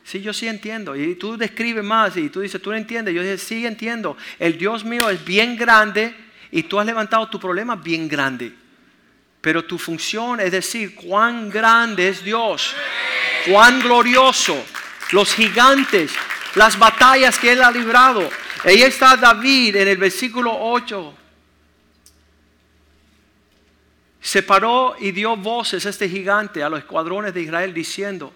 Sí, 0.04 0.22
yo 0.22 0.34
sí 0.34 0.50
entiendo. 0.50 0.98
Y 0.98 1.16
tú 1.16 1.38
describes 1.38 1.84
más 1.84 2.18
y 2.18 2.30
tú 2.30 2.42
dices, 2.42 2.62
tú 2.62 2.72
no 2.72 2.76
entiendes. 2.76 3.14
Yo 3.14 3.22
dije, 3.22 3.38
sí 3.38 3.66
entiendo. 3.66 4.18
El 4.38 4.58
Dios 4.58 4.84
mío 4.84 5.10
es 5.10 5.24
bien 5.24 5.56
grande 5.56 6.14
y 6.52 6.64
tú 6.64 6.78
has 6.78 6.86
levantado 6.86 7.30
tu 7.30 7.40
problema 7.40 7.78
bien 7.78 8.10
grande. 8.10 8.54
Pero 9.40 9.64
tu 9.64 9.78
función 9.78 10.42
es 10.42 10.52
decir, 10.52 10.94
cuán 10.94 11.50
grande 11.50 12.10
es 12.10 12.24
Dios, 12.24 12.76
cuán 13.48 13.80
glorioso, 13.80 14.64
los 15.12 15.34
gigantes, 15.34 16.12
las 16.56 16.78
batallas 16.78 17.38
que 17.40 17.52
Él 17.54 17.62
ha 17.62 17.72
librado. 17.72 18.30
Ahí 18.64 18.82
está 18.82 19.16
David 19.18 19.76
en 19.76 19.88
el 19.88 19.98
versículo 19.98 20.56
8. 20.56 21.14
Se 24.22 24.44
paró 24.44 24.96
y 25.00 25.12
dio 25.12 25.36
voces 25.36 25.86
este 25.86 26.08
gigante, 26.08 26.64
a 26.64 26.70
los 26.70 26.80
escuadrones 26.80 27.34
de 27.34 27.42
Israel, 27.42 27.74
diciendo, 27.74 28.34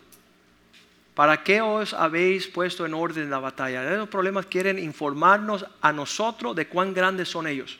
¿Para 1.15 1.43
qué 1.43 1.61
os 1.61 1.93
habéis 1.93 2.45
puesto 2.45 2.85
en 2.85 2.93
orden 2.93 3.29
la 3.29 3.39
batalla? 3.39 3.89
Esos 3.93 4.09
problemas 4.09 4.47
quieren 4.47 4.77
informarnos 4.77 5.65
a 5.79 5.93
nosotros 5.93 6.53
de 6.57 6.67
cuán 6.67 6.93
grandes 6.93 7.29
son 7.29 7.47
ellos. 7.47 7.79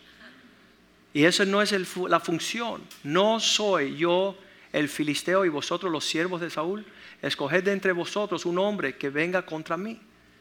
Y 1.14 1.26
esa 1.26 1.44
no 1.44 1.62
es 1.62 1.76
la 2.08 2.22
función. 2.22 2.82
No 3.04 3.42
soy 3.42 3.98
yo 3.98 4.38
el 4.72 4.88
filisteo 4.88 5.44
y 5.44 5.50
vosotros 5.50 5.92
los 5.92 6.06
siervos 6.06 6.40
de 6.40 6.50
Saúl. 6.50 6.86
Escoged 7.22 7.64
de 7.64 7.72
entre 7.72 7.92
vosotros 7.92 8.46
un 8.46 8.58
hombre 8.58 8.96
que 8.96 9.10
venga 9.10 9.46
contra 9.46 9.78
mí. 9.78 10.00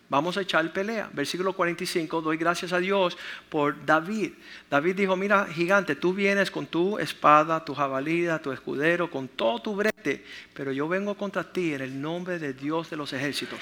Vamos 0.08 0.36
a 0.36 0.42
echar 0.42 0.70
pelea. 0.72 1.08
Versículo 1.12 1.54
45, 1.54 2.20
doy 2.20 2.36
gracias 2.36 2.72
a 2.72 2.78
Dios 2.78 3.16
por 3.48 3.84
David. 3.84 4.32
David 4.70 4.96
dijo, 4.96 5.16
mira 5.16 5.46
gigante, 5.46 5.96
tú 5.96 6.12
vienes 6.12 6.50
con 6.50 6.66
tu 6.66 6.98
espada, 6.98 7.64
tu 7.64 7.74
jabalina, 7.74 8.38
tu 8.38 8.52
escudero, 8.52 9.10
con 9.10 9.28
todo 9.28 9.60
tu 9.60 9.74
brete, 9.74 10.24
pero 10.52 10.72
yo 10.72 10.86
vengo 10.88 11.16
contra 11.16 11.50
ti 11.50 11.74
en 11.74 11.80
el 11.80 12.00
nombre 12.00 12.38
de 12.38 12.52
Dios 12.52 12.90
de 12.90 12.96
los 12.96 13.12
ejércitos. 13.12 13.58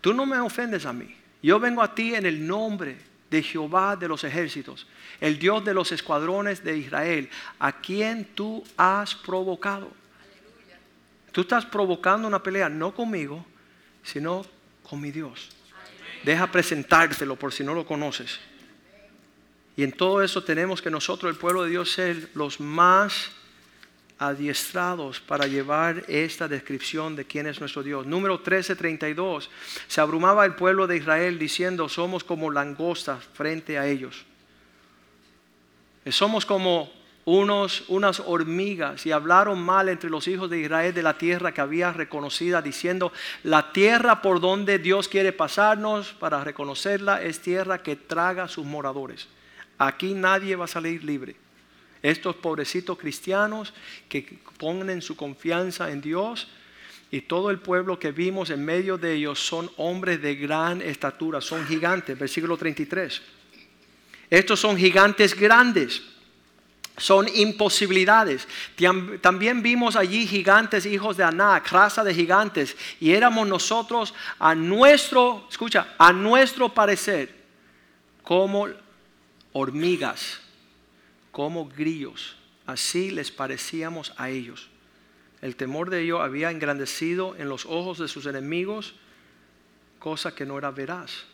Tú 0.00 0.12
no 0.12 0.26
me 0.26 0.38
ofendes 0.38 0.84
a 0.84 0.92
mí. 0.92 1.16
Yo 1.42 1.58
vengo 1.58 1.82
a 1.82 1.94
ti 1.94 2.14
en 2.14 2.26
el 2.26 2.46
nombre 2.46 2.96
de 3.30 3.42
Jehová 3.42 3.96
de 3.96 4.06
los 4.06 4.22
ejércitos, 4.24 4.86
el 5.20 5.38
Dios 5.38 5.64
de 5.64 5.74
los 5.74 5.90
escuadrones 5.90 6.62
de 6.62 6.76
Israel, 6.76 7.30
a 7.58 7.72
quien 7.80 8.26
tú 8.26 8.62
has 8.76 9.14
provocado. 9.14 9.90
Tú 11.32 11.40
estás 11.40 11.64
provocando 11.64 12.28
una 12.28 12.42
pelea, 12.42 12.68
no 12.68 12.94
conmigo, 12.94 13.44
sino 14.02 14.44
con 14.88 15.00
mi 15.00 15.10
Dios. 15.10 15.48
Deja 16.22 16.46
presentártelo 16.50 17.36
por 17.36 17.52
si 17.52 17.64
no 17.64 17.74
lo 17.74 17.86
conoces. 17.86 18.38
Y 19.74 19.82
en 19.82 19.92
todo 19.92 20.22
eso 20.22 20.44
tenemos 20.44 20.82
que 20.82 20.90
nosotros, 20.90 21.32
el 21.32 21.38
pueblo 21.38 21.64
de 21.64 21.70
Dios, 21.70 21.90
ser 21.90 22.28
los 22.34 22.60
más 22.60 23.30
adiestrados 24.18 25.18
para 25.20 25.46
llevar 25.46 26.04
esta 26.06 26.46
descripción 26.46 27.16
de 27.16 27.24
quién 27.24 27.46
es 27.46 27.58
nuestro 27.58 27.82
Dios. 27.82 28.06
Número 28.06 28.34
1332. 28.36 29.50
Se 29.88 30.00
abrumaba 30.00 30.44
el 30.44 30.54
pueblo 30.54 30.86
de 30.86 30.98
Israel 30.98 31.38
diciendo, 31.38 31.88
somos 31.88 32.22
como 32.22 32.50
langostas 32.50 33.24
frente 33.32 33.78
a 33.78 33.86
ellos. 33.88 34.24
Somos 36.10 36.44
como 36.44 36.92
unos, 37.24 37.84
unas 37.88 38.20
hormigas 38.20 39.06
y 39.06 39.12
hablaron 39.12 39.62
mal 39.62 39.88
entre 39.88 40.10
los 40.10 40.26
hijos 40.26 40.50
de 40.50 40.60
Israel 40.60 40.92
de 40.92 41.02
la 41.02 41.18
tierra 41.18 41.52
que 41.52 41.60
había 41.60 41.92
reconocida, 41.92 42.60
diciendo, 42.60 43.12
la 43.44 43.72
tierra 43.72 44.22
por 44.22 44.40
donde 44.40 44.78
Dios 44.78 45.08
quiere 45.08 45.32
pasarnos 45.32 46.12
para 46.14 46.42
reconocerla 46.42 47.22
es 47.22 47.40
tierra 47.40 47.82
que 47.82 47.96
traga 47.96 48.44
a 48.44 48.48
sus 48.48 48.64
moradores. 48.64 49.28
Aquí 49.78 50.14
nadie 50.14 50.56
va 50.56 50.64
a 50.64 50.68
salir 50.68 51.04
libre. 51.04 51.36
Estos 52.02 52.34
pobrecitos 52.34 52.98
cristianos 52.98 53.72
que 54.08 54.38
ponen 54.58 55.02
su 55.02 55.14
confianza 55.14 55.90
en 55.90 56.00
Dios 56.00 56.48
y 57.12 57.20
todo 57.20 57.50
el 57.50 57.58
pueblo 57.58 57.98
que 57.98 58.10
vimos 58.10 58.50
en 58.50 58.64
medio 58.64 58.98
de 58.98 59.14
ellos 59.14 59.38
son 59.38 59.70
hombres 59.76 60.20
de 60.20 60.34
gran 60.34 60.82
estatura, 60.82 61.40
son 61.40 61.64
gigantes. 61.66 62.18
Versículo 62.18 62.56
33. 62.56 63.22
Estos 64.30 64.58
son 64.58 64.76
gigantes 64.76 65.38
grandes 65.38 66.02
son 66.96 67.26
imposibilidades. 67.34 68.46
También 69.20 69.62
vimos 69.62 69.96
allí 69.96 70.26
gigantes, 70.26 70.86
hijos 70.86 71.16
de 71.16 71.24
Anak, 71.24 71.70
raza 71.70 72.04
de 72.04 72.14
gigantes, 72.14 72.76
y 73.00 73.12
éramos 73.12 73.48
nosotros 73.48 74.14
a 74.38 74.54
nuestro, 74.54 75.46
escucha, 75.50 75.94
a 75.98 76.12
nuestro 76.12 76.68
parecer, 76.68 77.34
como 78.22 78.68
hormigas, 79.52 80.40
como 81.30 81.68
grillos. 81.68 82.36
Así 82.66 83.10
les 83.10 83.30
parecíamos 83.30 84.12
a 84.16 84.30
ellos. 84.30 84.68
El 85.40 85.56
temor 85.56 85.90
de 85.90 86.02
ellos 86.02 86.20
había 86.20 86.50
engrandecido 86.50 87.34
en 87.36 87.48
los 87.48 87.66
ojos 87.66 87.98
de 87.98 88.06
sus 88.06 88.26
enemigos, 88.26 88.94
cosa 89.98 90.34
que 90.34 90.46
no 90.46 90.56
era 90.58 90.70
veraz. 90.70 91.24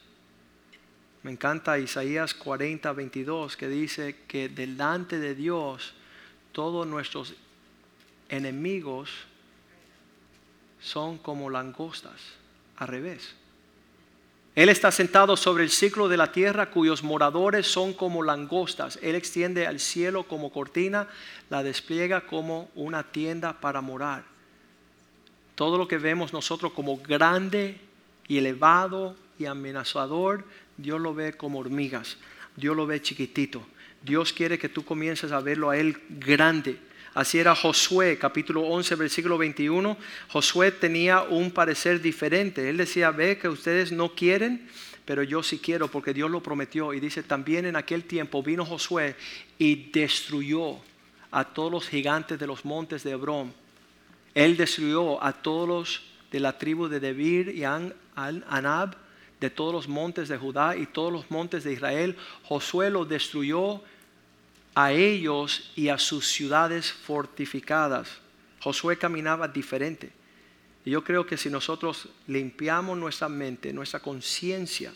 Me 1.22 1.32
encanta 1.32 1.78
Isaías 1.78 2.34
40, 2.34 2.92
22 2.92 3.56
que 3.56 3.68
dice 3.68 4.16
que 4.28 4.48
delante 4.48 5.18
de 5.18 5.34
Dios 5.34 5.94
todos 6.52 6.86
nuestros 6.86 7.34
enemigos 8.28 9.10
son 10.80 11.18
como 11.18 11.50
langostas, 11.50 12.20
al 12.76 12.88
revés. 12.88 13.34
Él 14.54 14.68
está 14.70 14.90
sentado 14.90 15.36
sobre 15.36 15.62
el 15.62 15.70
ciclo 15.70 16.08
de 16.08 16.16
la 16.16 16.32
tierra 16.32 16.70
cuyos 16.70 17.04
moradores 17.04 17.66
son 17.66 17.92
como 17.92 18.24
langostas. 18.24 18.98
Él 19.02 19.14
extiende 19.14 19.68
al 19.68 19.78
cielo 19.78 20.24
como 20.24 20.50
cortina, 20.50 21.06
la 21.48 21.62
despliega 21.62 22.22
como 22.22 22.68
una 22.74 23.04
tienda 23.04 23.60
para 23.60 23.80
morar. 23.80 24.24
Todo 25.54 25.78
lo 25.78 25.86
que 25.86 25.98
vemos 25.98 26.32
nosotros 26.32 26.72
como 26.72 26.96
grande 26.96 27.80
y 28.26 28.38
elevado 28.38 29.14
y 29.38 29.46
amenazador, 29.46 30.44
Dios 30.78 31.00
lo 31.00 31.12
ve 31.12 31.34
como 31.34 31.58
hormigas, 31.58 32.16
Dios 32.56 32.74
lo 32.74 32.86
ve 32.86 33.02
chiquitito. 33.02 33.66
Dios 34.02 34.32
quiere 34.32 34.58
que 34.58 34.68
tú 34.68 34.84
comiences 34.84 35.32
a 35.32 35.40
verlo 35.40 35.70
a 35.70 35.76
Él 35.76 35.98
grande. 36.08 36.78
Así 37.14 37.38
era 37.38 37.54
Josué, 37.54 38.16
capítulo 38.16 38.62
11, 38.62 38.94
versículo 38.94 39.36
21. 39.38 39.96
Josué 40.28 40.70
tenía 40.70 41.22
un 41.22 41.50
parecer 41.50 42.00
diferente. 42.00 42.68
Él 42.68 42.76
decía, 42.76 43.10
ve 43.10 43.38
que 43.38 43.48
ustedes 43.48 43.90
no 43.90 44.14
quieren, 44.14 44.68
pero 45.04 45.24
yo 45.24 45.42
sí 45.42 45.58
quiero 45.58 45.88
porque 45.88 46.14
Dios 46.14 46.30
lo 46.30 46.42
prometió. 46.42 46.94
Y 46.94 47.00
dice, 47.00 47.24
también 47.24 47.66
en 47.66 47.74
aquel 47.74 48.04
tiempo 48.04 48.40
vino 48.42 48.64
Josué 48.64 49.16
y 49.58 49.90
destruyó 49.90 50.76
a 51.32 51.44
todos 51.44 51.72
los 51.72 51.88
gigantes 51.88 52.38
de 52.38 52.46
los 52.46 52.64
montes 52.64 53.02
de 53.02 53.10
Hebrón. 53.10 53.52
Él 54.32 54.56
destruyó 54.56 55.22
a 55.22 55.32
todos 55.32 55.68
los 55.68 56.02
de 56.30 56.38
la 56.38 56.56
tribu 56.56 56.86
de 56.86 57.00
Debir 57.00 57.48
y 57.48 57.64
Anab 57.64 58.96
de 59.40 59.50
todos 59.50 59.72
los 59.72 59.88
montes 59.88 60.28
de 60.28 60.36
Judá 60.36 60.76
y 60.76 60.86
todos 60.86 61.12
los 61.12 61.30
montes 61.30 61.64
de 61.64 61.72
Israel, 61.72 62.16
Josué 62.44 62.90
los 62.90 63.08
destruyó 63.08 63.82
a 64.74 64.92
ellos 64.92 65.72
y 65.76 65.88
a 65.88 65.98
sus 65.98 66.26
ciudades 66.26 66.92
fortificadas. 66.92 68.08
Josué 68.60 68.98
caminaba 68.98 69.48
diferente. 69.48 70.10
Y 70.84 70.90
yo 70.90 71.04
creo 71.04 71.26
que 71.26 71.36
si 71.36 71.50
nosotros 71.50 72.08
limpiamos 72.26 72.96
nuestra 72.96 73.28
mente, 73.28 73.72
nuestra 73.72 74.00
conciencia, 74.00 74.92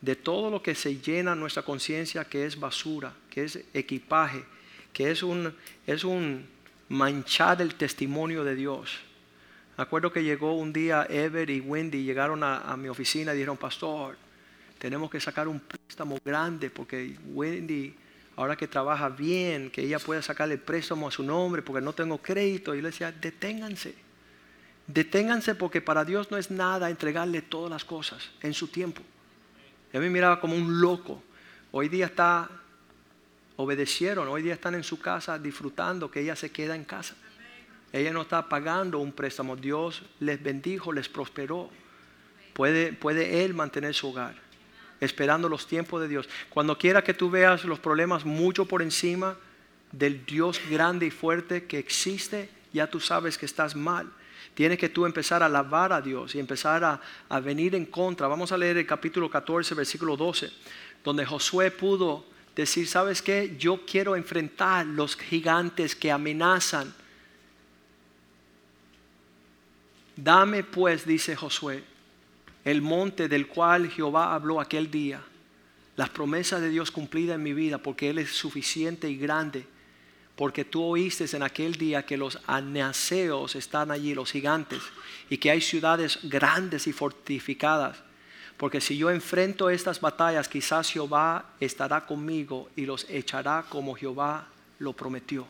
de 0.00 0.16
todo 0.16 0.50
lo 0.50 0.62
que 0.62 0.74
se 0.74 0.96
llena 0.96 1.34
nuestra 1.34 1.62
conciencia, 1.62 2.24
que 2.24 2.46
es 2.46 2.58
basura, 2.58 3.14
que 3.28 3.44
es 3.44 3.64
equipaje, 3.74 4.44
que 4.92 5.10
es 5.10 5.22
un, 5.22 5.54
es 5.86 6.04
un 6.04 6.46
manchar 6.88 7.60
el 7.60 7.74
testimonio 7.74 8.44
de 8.44 8.54
Dios 8.54 8.98
me 9.80 9.84
acuerdo 9.84 10.12
que 10.12 10.22
llegó 10.22 10.52
un 10.52 10.74
día 10.74 11.06
Ever 11.08 11.48
y 11.48 11.58
Wendy, 11.58 12.04
llegaron 12.04 12.42
a, 12.44 12.76
mi 12.76 12.90
oficina 12.90 13.32
y 13.32 13.36
dijeron, 13.36 13.56
pastor, 13.56 14.14
tenemos 14.78 15.08
que 15.08 15.18
sacar 15.18 15.48
un 15.48 15.58
préstamo 15.58 16.18
grande 16.22 16.68
porque 16.68 17.16
Wendy, 17.28 17.96
ahora 18.36 18.56
que 18.56 18.68
trabaja 18.68 19.08
bien, 19.08 19.70
que 19.70 19.80
ella 19.80 19.98
pueda 19.98 20.20
sacarle 20.20 20.58
préstamo 20.58 21.08
a 21.08 21.10
su 21.10 21.22
nombre 21.22 21.62
porque 21.62 21.80
no 21.80 21.94
tengo 21.94 22.18
crédito. 22.18 22.74
Y 22.74 22.76
yo 22.76 22.82
le 22.82 22.90
decía, 22.90 23.10
deténganse, 23.10 23.94
deténganse 24.86 25.54
porque 25.54 25.80
para 25.80 26.04
Dios 26.04 26.30
no 26.30 26.36
es 26.36 26.50
nada 26.50 26.90
entregarle 26.90 27.40
todas 27.40 27.70
las 27.70 27.86
cosas 27.86 28.28
en 28.42 28.52
su 28.52 28.68
tiempo. 28.68 29.00
Y 29.94 29.96
a 29.96 30.00
mí 30.00 30.10
miraba 30.10 30.42
como 30.42 30.56
un 30.56 30.78
loco. 30.78 31.22
Hoy 31.72 31.88
día 31.88 32.04
está, 32.04 32.50
obedecieron, 33.56 34.28
hoy 34.28 34.42
día 34.42 34.52
están 34.52 34.74
en 34.74 34.84
su 34.84 35.00
casa 35.00 35.38
disfrutando 35.38 36.10
que 36.10 36.20
ella 36.20 36.36
se 36.36 36.50
queda 36.50 36.76
en 36.76 36.84
casa. 36.84 37.16
Ella 37.92 38.12
no 38.12 38.22
está 38.22 38.48
pagando 38.48 38.98
un 38.98 39.12
préstamo. 39.12 39.56
Dios 39.56 40.02
les 40.20 40.42
bendijo, 40.42 40.92
les 40.92 41.08
prosperó. 41.08 41.70
Puede, 42.52 42.92
puede 42.92 43.44
Él 43.44 43.54
mantener 43.54 43.94
su 43.94 44.08
hogar, 44.08 44.34
esperando 45.00 45.48
los 45.48 45.66
tiempos 45.66 46.00
de 46.00 46.08
Dios. 46.08 46.28
Cuando 46.50 46.76
quiera 46.76 47.02
que 47.02 47.14
tú 47.14 47.30
veas 47.30 47.64
los 47.64 47.78
problemas 47.78 48.24
mucho 48.24 48.66
por 48.66 48.82
encima 48.82 49.36
del 49.92 50.24
Dios 50.24 50.60
grande 50.70 51.06
y 51.06 51.10
fuerte 51.10 51.64
que 51.64 51.78
existe, 51.78 52.48
ya 52.72 52.86
tú 52.88 53.00
sabes 53.00 53.38
que 53.38 53.46
estás 53.46 53.74
mal. 53.74 54.10
Tienes 54.54 54.78
que 54.78 54.88
tú 54.88 55.06
empezar 55.06 55.42
a 55.42 55.46
alabar 55.46 55.92
a 55.92 56.00
Dios 56.00 56.34
y 56.34 56.38
empezar 56.38 56.84
a, 56.84 57.00
a 57.28 57.40
venir 57.40 57.74
en 57.74 57.86
contra. 57.86 58.28
Vamos 58.28 58.52
a 58.52 58.58
leer 58.58 58.76
el 58.76 58.86
capítulo 58.86 59.30
14, 59.30 59.74
versículo 59.74 60.16
12, 60.16 60.50
donde 61.02 61.24
Josué 61.24 61.70
pudo 61.70 62.26
decir, 62.54 62.86
¿sabes 62.86 63.22
qué? 63.22 63.56
Yo 63.58 63.84
quiero 63.86 64.16
enfrentar 64.16 64.86
los 64.86 65.16
gigantes 65.16 65.96
que 65.96 66.10
amenazan 66.10 66.92
Dame 70.22 70.64
pues, 70.64 71.06
dice 71.06 71.34
Josué, 71.34 71.82
el 72.66 72.82
monte 72.82 73.26
del 73.26 73.46
cual 73.46 73.88
Jehová 73.88 74.34
habló 74.34 74.60
aquel 74.60 74.90
día, 74.90 75.22
las 75.96 76.10
promesas 76.10 76.60
de 76.60 76.68
Dios 76.68 76.90
cumplidas 76.90 77.36
en 77.36 77.42
mi 77.42 77.54
vida, 77.54 77.78
porque 77.78 78.10
Él 78.10 78.18
es 78.18 78.30
suficiente 78.30 79.08
y 79.08 79.16
grande, 79.16 79.66
porque 80.36 80.66
tú 80.66 80.82
oíste 80.82 81.24
en 81.34 81.42
aquel 81.42 81.76
día 81.76 82.04
que 82.04 82.18
los 82.18 82.38
anaseos 82.46 83.56
están 83.56 83.90
allí, 83.90 84.14
los 84.14 84.30
gigantes, 84.30 84.82
y 85.30 85.38
que 85.38 85.50
hay 85.50 85.62
ciudades 85.62 86.18
grandes 86.24 86.86
y 86.86 86.92
fortificadas. 86.92 87.96
Porque 88.58 88.82
si 88.82 88.98
yo 88.98 89.10
enfrento 89.10 89.70
estas 89.70 90.02
batallas, 90.02 90.50
quizás 90.50 90.90
Jehová 90.90 91.54
estará 91.60 92.04
conmigo 92.04 92.68
y 92.76 92.84
los 92.84 93.08
echará 93.08 93.64
como 93.70 93.94
Jehová 93.94 94.48
lo 94.78 94.92
prometió. 94.92 95.46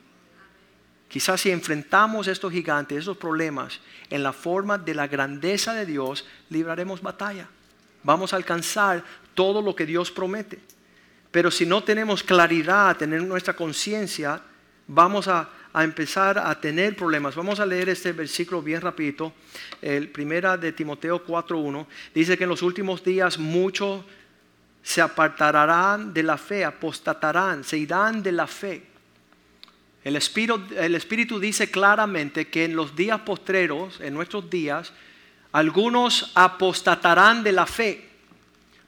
Quizás 1.10 1.40
si 1.40 1.50
enfrentamos 1.50 2.28
estos 2.28 2.52
gigantes, 2.52 2.98
estos 2.98 3.16
problemas, 3.16 3.80
en 4.10 4.22
la 4.22 4.32
forma 4.32 4.78
de 4.78 4.94
la 4.94 5.08
grandeza 5.08 5.74
de 5.74 5.84
Dios, 5.84 6.24
libraremos 6.50 7.02
batalla. 7.02 7.48
Vamos 8.04 8.32
a 8.32 8.36
alcanzar 8.36 9.02
todo 9.34 9.60
lo 9.60 9.74
que 9.74 9.86
Dios 9.86 10.12
promete. 10.12 10.60
Pero 11.32 11.50
si 11.50 11.66
no 11.66 11.82
tenemos 11.82 12.22
claridad, 12.22 12.96
tener 12.96 13.22
nuestra 13.22 13.54
conciencia, 13.54 14.40
vamos 14.86 15.26
a, 15.26 15.50
empezar 15.74 16.38
a 16.38 16.60
tener 16.60 16.94
problemas. 16.94 17.34
Vamos 17.34 17.58
a 17.58 17.66
leer 17.66 17.88
este 17.88 18.12
versículo 18.12 18.62
bien 18.62 18.80
rapidito. 18.80 19.32
El 19.82 20.10
primera 20.10 20.56
de 20.56 20.72
Timoteo 20.72 21.26
4.1 21.26 21.86
dice 22.14 22.38
que 22.38 22.44
en 22.44 22.50
los 22.50 22.62
últimos 22.62 23.02
días 23.02 23.36
muchos 23.36 24.04
se 24.80 25.00
apartarán 25.00 26.14
de 26.14 26.22
la 26.22 26.38
fe, 26.38 26.64
apostatarán, 26.64 27.64
se 27.64 27.78
irán 27.78 28.22
de 28.22 28.30
la 28.30 28.46
fe. 28.46 28.89
El 30.02 30.16
Espíritu, 30.16 31.38
dice 31.38 31.70
claramente 31.70 32.48
que 32.48 32.64
en 32.64 32.74
los 32.74 32.96
días 32.96 33.20
postreros, 33.20 34.00
en 34.00 34.14
nuestros 34.14 34.48
días, 34.48 34.92
algunos 35.52 36.32
apostatarán 36.34 37.42
de 37.42 37.52
la 37.52 37.66
fe, 37.66 38.08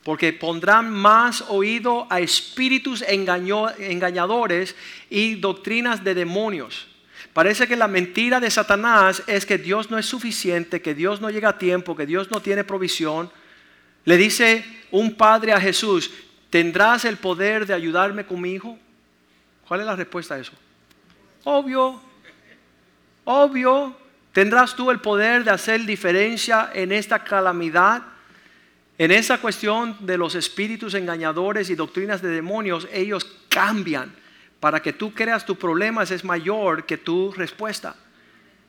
porque 0.04 0.32
pondrán 0.32 0.90
más 0.90 1.44
oído 1.48 2.06
a 2.08 2.20
espíritus 2.20 3.04
engañadores 3.06 4.74
y 5.10 5.34
doctrinas 5.34 6.02
de 6.02 6.14
demonios. 6.14 6.88
Parece 7.32 7.68
que 7.68 7.76
la 7.76 7.88
mentira 7.88 8.40
de 8.40 8.50
Satanás 8.50 9.22
es 9.26 9.46
que 9.46 9.58
Dios 9.58 9.90
no 9.90 9.98
es 9.98 10.06
suficiente, 10.06 10.82
que 10.82 10.94
Dios 10.94 11.20
no 11.20 11.30
llega 11.30 11.50
a 11.50 11.58
tiempo, 11.58 11.94
que 11.94 12.06
Dios 12.06 12.30
no 12.30 12.40
tiene 12.40 12.64
provisión. 12.64 13.30
Le 14.04 14.16
dice 14.16 14.64
un 14.90 15.14
padre 15.14 15.52
a 15.52 15.60
Jesús, 15.60 16.10
¿tendrás 16.50 17.04
el 17.04 17.18
poder 17.18 17.66
de 17.66 17.74
ayudarme 17.74 18.26
con 18.26 18.40
mi 18.40 18.52
hijo? 18.52 18.78
¿Cuál 19.68 19.80
es 19.80 19.86
la 19.86 19.96
respuesta 19.96 20.34
a 20.34 20.40
eso? 20.40 20.52
Obvio, 21.44 22.00
obvio, 23.24 23.96
tendrás 24.32 24.76
tú 24.76 24.90
el 24.90 25.00
poder 25.00 25.44
de 25.44 25.50
hacer 25.50 25.84
diferencia 25.84 26.70
en 26.72 26.92
esta 26.92 27.24
calamidad. 27.24 28.02
En 28.98 29.10
esa 29.10 29.38
cuestión 29.38 29.96
de 30.00 30.16
los 30.16 30.34
espíritus 30.34 30.94
engañadores 30.94 31.70
y 31.70 31.74
doctrinas 31.74 32.22
de 32.22 32.28
demonios, 32.28 32.86
ellos 32.92 33.26
cambian 33.48 34.14
para 34.60 34.80
que 34.80 34.92
tú 34.92 35.12
creas 35.12 35.44
tus 35.44 35.56
problemas 35.56 36.12
es 36.12 36.22
mayor 36.22 36.86
que 36.86 36.96
tu 36.96 37.32
respuesta, 37.32 37.96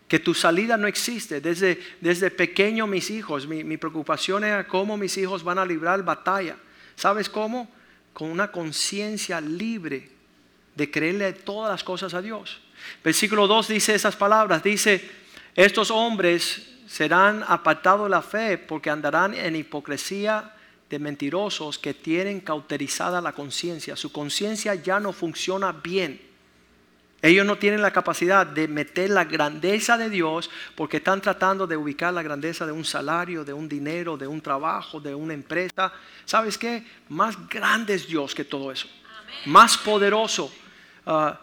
que 0.07 0.17
tu 0.17 0.33
salida 0.33 0.75
no 0.75 0.87
existe. 0.87 1.39
Desde, 1.39 1.79
desde 2.01 2.31
pequeño 2.31 2.87
mis 2.87 3.11
hijos, 3.11 3.45
mi, 3.45 3.63
mi 3.63 3.77
preocupación 3.77 4.43
era 4.43 4.65
cómo 4.65 4.97
mis 4.97 5.15
hijos 5.19 5.43
van 5.43 5.59
a 5.59 5.65
librar 5.65 6.03
batalla. 6.03 6.55
¿Sabes 6.95 7.29
cómo? 7.29 7.69
Con 8.11 8.31
una 8.31 8.51
conciencia 8.51 9.39
libre 9.39 10.09
de 10.75 10.89
creerle 10.89 11.33
todas 11.33 11.71
las 11.71 11.83
cosas 11.83 12.15
a 12.15 12.23
Dios. 12.23 12.62
Versículo 13.03 13.47
2 13.47 13.67
dice 13.67 13.95
esas 13.95 14.15
palabras, 14.15 14.63
dice, 14.63 15.09
estos 15.55 15.91
hombres 15.91 16.69
serán 16.87 17.43
apartados 17.47 18.05
de 18.05 18.09
la 18.09 18.21
fe 18.21 18.57
porque 18.57 18.89
andarán 18.89 19.33
en 19.33 19.55
hipocresía 19.55 20.53
de 20.89 20.99
mentirosos 20.99 21.79
que 21.79 21.93
tienen 21.93 22.39
cauterizada 22.39 23.19
la 23.19 23.31
conciencia. 23.31 23.95
Su 23.95 24.11
conciencia 24.11 24.75
ya 24.75 24.99
no 24.99 25.11
funciona 25.11 25.71
bien. 25.71 26.21
Ellos 27.23 27.45
no 27.45 27.57
tienen 27.57 27.81
la 27.81 27.91
capacidad 27.91 28.45
de 28.45 28.67
meter 28.67 29.09
la 29.09 29.23
grandeza 29.23 29.97
de 29.97 30.09
Dios 30.09 30.51
porque 30.75 30.97
están 30.97 31.21
tratando 31.21 31.65
de 31.65 31.77
ubicar 31.77 32.13
la 32.13 32.21
grandeza 32.21 32.65
de 32.65 32.73
un 32.73 32.83
salario, 32.83 33.45
de 33.45 33.53
un 33.53 33.69
dinero, 33.69 34.17
de 34.17 34.27
un 34.27 34.41
trabajo, 34.41 34.99
de 34.99 35.15
una 35.15 35.33
empresa. 35.33 35.93
¿Sabes 36.25 36.57
qué? 36.57 36.85
Más 37.07 37.47
grande 37.47 37.93
es 37.93 38.07
Dios 38.07 38.35
que 38.35 38.43
todo 38.43 38.71
eso. 38.73 38.87
Más 39.45 39.77
poderoso. 39.77 40.53
Ah, 41.05 41.39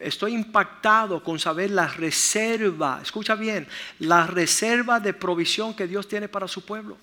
estoy 0.00 0.34
impactado 0.34 1.22
con 1.22 1.38
saber 1.38 1.70
la 1.70 1.88
reserva, 1.88 3.00
escucha 3.02 3.34
bien, 3.34 3.66
la 3.98 4.26
reserva 4.26 5.00
de 5.00 5.14
provisión 5.14 5.74
que 5.74 5.86
Dios 5.86 6.08
tiene 6.08 6.28
para 6.28 6.48
su 6.48 6.64
pueblo. 6.64 6.96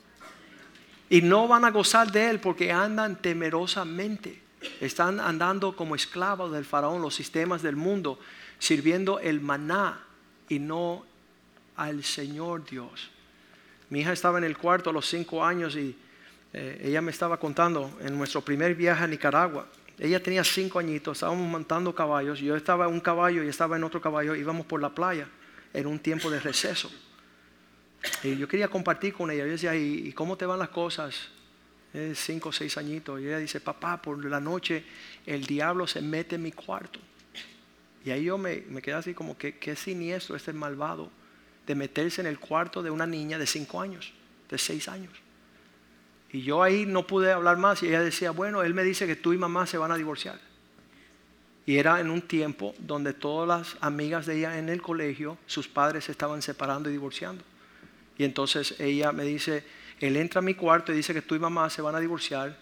Y 1.10 1.22
no 1.22 1.48
van 1.48 1.66
a 1.66 1.72
gozar 1.72 2.12
de 2.12 2.30
él 2.30 2.40
porque 2.40 2.72
andan 2.72 3.22
temerosamente. 3.22 4.42
Están 4.82 5.20
andando 5.20 5.76
como 5.76 5.96
esclavos 5.96 6.52
del 6.52 6.66
faraón, 6.66 7.02
los 7.02 7.14
sistemas 7.14 7.62
del 7.62 7.76
mundo, 7.76 8.20
sirviendo 8.58 9.20
el 9.20 9.40
maná 9.40 10.00
y 10.50 10.60
no 10.60 11.06
al 11.76 12.04
Señor 12.04 12.66
Dios. 12.66 13.12
Mi 13.90 14.00
hija 14.00 14.14
estaba 14.14 14.40
en 14.40 14.44
el 14.44 14.58
cuarto 14.58 14.90
a 14.90 14.94
los 14.94 15.08
cinco 15.08 15.46
años 15.46 15.76
y 15.76 15.96
eh, 16.54 16.82
ella 16.84 17.02
me 17.02 17.12
estaba 17.12 17.38
contando 17.38 17.98
en 18.02 18.18
nuestro 18.18 18.42
primer 18.42 18.74
viaje 18.74 19.04
a 19.04 19.08
Nicaragua. 19.08 19.68
Ella 19.97 20.21
tenía 20.21 20.43
cinco 20.43 20.79
añitos, 20.79 21.17
estábamos 21.17 21.47
montando 21.47 21.95
caballos. 21.95 22.39
Yo 22.39 22.55
estaba 22.55 22.86
en 22.86 22.93
un 22.93 22.99
caballo 22.99 23.43
y 23.43 23.47
estaba 23.47 23.77
en 23.77 23.84
otro 23.84 24.01
caballo. 24.01 24.36
Íbamos 24.36 24.65
por 24.65 24.81
la 24.81 24.89
playa 24.89 25.27
en 25.73 25.88
un 25.88 25.99
tiempo 25.99 26.29
de 26.29 26.39
receso. 26.39 26.91
Y 28.23 28.36
yo 28.38 28.47
quería 28.47 28.67
compartir 28.67 29.13
con 29.13 29.31
ella. 29.31 29.45
Yo 29.45 29.51
decía, 29.51 29.75
¿y, 29.75 30.12
cómo 30.12 30.36
te 30.36 30.45
van 30.45 30.60
las 30.60 30.69
cosas? 30.69 31.29
Es 31.93 32.19
cinco 32.19 32.49
o 32.49 32.51
seis 32.51 32.77
añitos. 32.77 33.21
Y 33.21 33.27
ella 33.27 33.38
dice, 33.38 33.62
papá, 33.62 34.01
por 34.01 34.23
la 34.25 34.39
noche 34.39 34.84
el 35.25 35.45
diablo 35.45 35.88
se 35.88 36.01
mete 36.01 36.36
en 36.36 36.43
mi 36.43 36.51
cuarto. 36.51 36.99
Y 38.03 38.12
ahí 38.12 38.25
yo 38.25 38.38
me, 38.38 38.63
me 38.69 38.81
quedé 38.81 38.95
así 38.95 39.13
como 39.13 39.38
que 39.38 39.58
qué 39.58 39.75
siniestro 39.75 40.36
este 40.36 40.53
malvado 40.53 41.10
de 41.65 41.73
meterse 41.73 42.21
en 42.21 42.27
el 42.27 42.38
cuarto 42.38 42.84
de 42.84 42.91
una 42.91 43.08
niña 43.08 43.39
de 43.39 43.47
cinco 43.47 43.81
años, 43.81 44.13
de 44.49 44.58
seis 44.58 44.88
años. 44.88 45.25
Y 46.36 46.41
yo 46.41 46.62
ahí 46.62 46.86
no 46.86 47.08
pude 47.08 47.32
hablar 47.32 47.56
más 47.56 47.82
y 47.82 47.88
ella 47.88 48.02
decía, 48.02 48.32
bueno, 48.32 48.62
él 48.62 48.74
me 48.74 48.84
dice 48.84 49.08
que 49.08 49.15
tú 49.15 49.32
y 49.32 49.38
mamá 49.38 49.65
se 49.65 49.78
van 49.78 49.93
a 49.93 49.95
divorciar. 49.95 50.38
Y 51.65 51.78
era 51.78 52.02
en 52.02 52.10
un 52.10 52.21
tiempo 52.21 52.76
donde 52.78 53.13
todas 53.13 53.48
las 53.48 53.78
amigas 53.82 54.26
de 54.26 54.39
ella 54.39 54.60
en 54.60 54.67
el 54.67 54.82
colegio, 54.82 55.38
sus 55.45 55.69
padres 55.69 56.04
se 56.04 56.12
estaban 56.12 56.41
separando 56.41 56.89
y 56.89 56.91
divorciando. 56.91 57.41
Y 58.17 58.26
entonces 58.26 58.78
ella 58.82 59.13
me 59.13 59.24
dice, 59.24 59.63
él 60.02 60.17
entra 60.17 60.39
a 60.39 60.41
mi 60.41 60.56
cuarto 60.56 60.91
y 60.91 60.98
dice 60.98 61.13
que 61.13 61.21
tú 61.21 61.36
y 61.36 61.39
mamá 61.39 61.69
se 61.69 61.82
van 61.82 61.95
a 61.95 62.02
divorciar. 62.02 62.58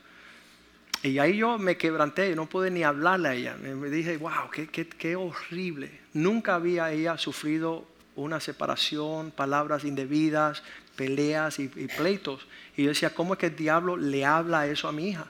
Y 1.01 1.17
ahí 1.17 1.37
yo 1.37 1.57
me 1.57 1.75
quebranté, 1.75 2.29
yo 2.29 2.35
no 2.35 2.45
pude 2.47 2.69
ni 2.69 2.83
hablarle 2.83 3.27
a 3.27 3.33
ella. 3.33 3.55
Me 3.55 3.89
dije, 3.89 4.17
wow, 4.17 4.51
qué, 4.51 4.67
qué, 4.67 4.87
qué 4.87 5.15
horrible. 5.15 5.89
Nunca 6.13 6.53
había 6.53 6.91
ella 6.91 7.17
sufrido 7.17 7.87
una 8.15 8.39
separación, 8.39 9.31
palabras 9.31 9.83
indebidas, 9.83 10.61
peleas 10.95 11.59
y, 11.59 11.67
pleitos. 11.67 12.45
Y 12.75 12.83
yo 12.83 12.89
decía, 12.89 13.13
¿cómo 13.13 13.33
es 13.33 13.39
que 13.39 13.47
el 13.47 13.55
diablo 13.55 13.97
le 13.97 14.25
habla 14.25 14.67
eso 14.67 14.87
a 14.87 14.91
mi 14.91 15.09
hija? 15.09 15.25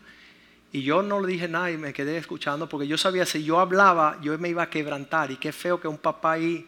Y 0.71 0.83
yo 0.83 1.03
no 1.03 1.19
le 1.21 1.27
dije 1.27 1.47
nada 1.47 1.69
y 1.71 1.77
me 1.77 1.93
quedé 1.93 2.17
escuchando 2.17 2.67
porque 2.67 2.87
yo 2.87 2.97
sabía 2.97 3.25
si 3.25 3.43
yo 3.43 3.59
hablaba, 3.59 4.17
yo 4.21 4.37
me 4.39 4.49
iba 4.49 4.63
a 4.63 4.69
quebrantar. 4.69 5.31
Y 5.31 5.37
qué 5.37 5.51
feo 5.51 5.79
que 5.79 5.87
un 5.87 5.97
papá 5.97 6.33
ahí 6.33 6.67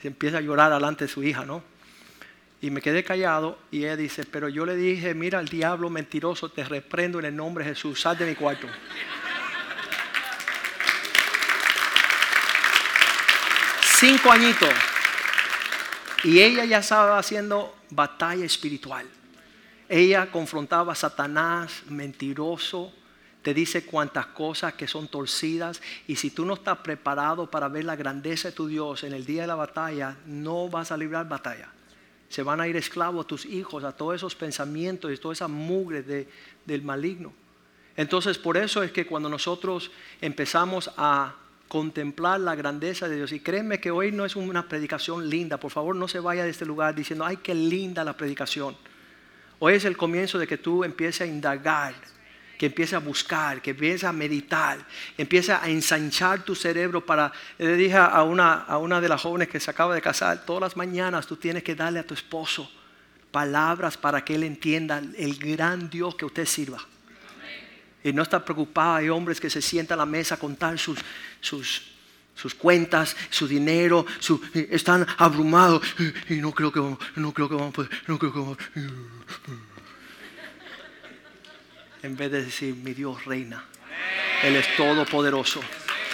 se 0.00 0.08
empieza 0.08 0.38
a 0.38 0.40
llorar 0.40 0.72
delante 0.72 1.04
de 1.04 1.10
su 1.10 1.22
hija, 1.22 1.44
¿no? 1.44 1.62
Y 2.60 2.70
me 2.70 2.80
quedé 2.80 3.04
callado 3.04 3.58
y 3.70 3.84
ella 3.84 3.96
dice, 3.96 4.24
pero 4.24 4.48
yo 4.48 4.64
le 4.64 4.74
dije, 4.74 5.12
mira 5.12 5.38
el 5.38 5.48
diablo 5.48 5.90
mentiroso, 5.90 6.48
te 6.48 6.64
reprendo 6.64 7.18
en 7.18 7.26
el 7.26 7.36
nombre 7.36 7.64
de 7.64 7.70
Jesús, 7.74 8.00
sal 8.00 8.16
de 8.16 8.24
mi 8.24 8.34
cuarto. 8.34 8.66
Cinco 13.98 14.30
añitos. 14.30 14.93
Y 16.24 16.40
ella 16.40 16.64
ya 16.64 16.78
estaba 16.78 17.18
haciendo 17.18 17.76
batalla 17.90 18.44
espiritual. 18.44 19.06
Ella 19.88 20.30
confrontaba 20.30 20.92
a 20.92 20.96
Satanás, 20.96 21.82
mentiroso, 21.88 22.92
te 23.42 23.52
dice 23.52 23.84
cuantas 23.84 24.26
cosas 24.28 24.72
que 24.72 24.88
son 24.88 25.06
torcidas 25.06 25.82
y 26.08 26.16
si 26.16 26.30
tú 26.30 26.46
no 26.46 26.54
estás 26.54 26.78
preparado 26.78 27.50
para 27.50 27.68
ver 27.68 27.84
la 27.84 27.94
grandeza 27.94 28.48
de 28.48 28.54
tu 28.54 28.66
Dios 28.66 29.04
en 29.04 29.12
el 29.12 29.26
día 29.26 29.42
de 29.42 29.48
la 29.48 29.54
batalla, 29.54 30.16
no 30.26 30.68
vas 30.68 30.90
a 30.90 30.96
librar 30.96 31.28
batalla 31.28 31.70
se 32.34 32.42
van 32.42 32.60
a 32.60 32.66
ir 32.66 32.76
esclavos 32.76 33.24
a 33.24 33.28
tus 33.28 33.46
hijos, 33.46 33.84
a 33.84 33.92
todos 33.92 34.16
esos 34.16 34.34
pensamientos 34.34 35.12
y 35.12 35.16
toda 35.18 35.34
esa 35.34 35.46
mugre 35.46 36.02
del 36.64 36.82
maligno. 36.82 37.32
Entonces, 37.96 38.38
por 38.38 38.56
eso 38.56 38.82
es 38.82 38.90
que 38.90 39.06
cuando 39.06 39.28
nosotros 39.28 39.92
empezamos 40.20 40.90
a 40.96 41.32
contemplar 41.68 42.40
la 42.40 42.54
grandeza 42.54 43.08
de 43.08 43.16
Dios, 43.16 43.32
y 43.32 43.40
créeme 43.40 43.80
que 43.80 43.90
hoy 43.90 44.12
no 44.12 44.24
es 44.24 44.36
una 44.36 44.68
predicación 44.68 45.28
linda, 45.28 45.58
por 45.58 45.70
favor 45.70 45.96
no 45.96 46.08
se 46.08 46.20
vaya 46.20 46.44
de 46.44 46.50
este 46.50 46.66
lugar 46.66 46.94
diciendo, 46.94 47.24
ay, 47.24 47.38
qué 47.38 47.54
linda 47.54 48.04
la 48.04 48.16
predicación. 48.16 48.76
Hoy 49.58 49.74
es 49.74 49.84
el 49.84 49.96
comienzo 49.96 50.38
de 50.38 50.46
que 50.46 50.58
tú 50.58 50.84
empieces 50.84 51.22
a 51.22 51.26
indagar 51.26 51.94
que 52.58 52.66
empiece 52.66 52.94
a 52.94 53.00
buscar, 53.00 53.60
que 53.60 53.70
empiece 53.70 54.06
a 54.06 54.12
meditar, 54.12 54.78
empiece 55.18 55.52
a 55.52 55.68
ensanchar 55.68 56.44
tu 56.44 56.54
cerebro 56.54 57.04
para, 57.04 57.32
le 57.58 57.76
dije 57.76 57.96
a 57.96 58.22
una, 58.22 58.54
a 58.54 58.78
una 58.78 59.00
de 59.00 59.08
las 59.08 59.22
jóvenes 59.22 59.48
que 59.48 59.60
se 59.60 59.70
acaba 59.70 59.94
de 59.94 60.00
casar, 60.00 60.44
todas 60.44 60.60
las 60.60 60.76
mañanas 60.76 61.26
tú 61.26 61.36
tienes 61.36 61.62
que 61.62 61.74
darle 61.74 61.98
a 61.98 62.06
tu 62.06 62.14
esposo 62.14 62.70
palabras 63.30 63.96
para 63.96 64.24
que 64.24 64.36
él 64.36 64.44
entienda 64.44 65.02
el 65.18 65.36
gran 65.36 65.90
Dios 65.90 66.14
que 66.14 66.24
usted 66.24 66.46
sirva. 66.46 66.78
Y 68.04 68.12
no 68.12 68.22
está 68.22 68.44
preocupado, 68.44 68.96
hay 68.96 69.08
hombres 69.08 69.40
que 69.40 69.50
se 69.50 69.60
sientan 69.60 69.98
a 69.98 70.02
la 70.02 70.06
mesa 70.06 70.36
a 70.36 70.38
contar 70.38 70.78
sus, 70.78 70.98
sus, 71.40 71.82
sus 72.36 72.54
cuentas, 72.54 73.16
su 73.30 73.48
dinero, 73.48 74.06
están 74.70 75.06
abrumados 75.18 75.82
y 76.28 76.34
no 76.34 76.52
creo 76.52 76.70
que 76.70 76.80
no 77.16 77.32
creo 77.32 77.48
que 77.48 77.54
vamos 77.54 77.70
a 77.70 77.72
poder, 77.72 77.90
no 78.06 78.18
creo 78.18 78.32
que 78.32 78.38
vamos 78.38 78.58
en 82.04 82.18
vez 82.18 82.30
de 82.30 82.44
decir, 82.44 82.74
mi 82.74 82.92
Dios 82.92 83.24
reina. 83.24 83.64
Él 84.42 84.56
es 84.56 84.76
todopoderoso. 84.76 85.60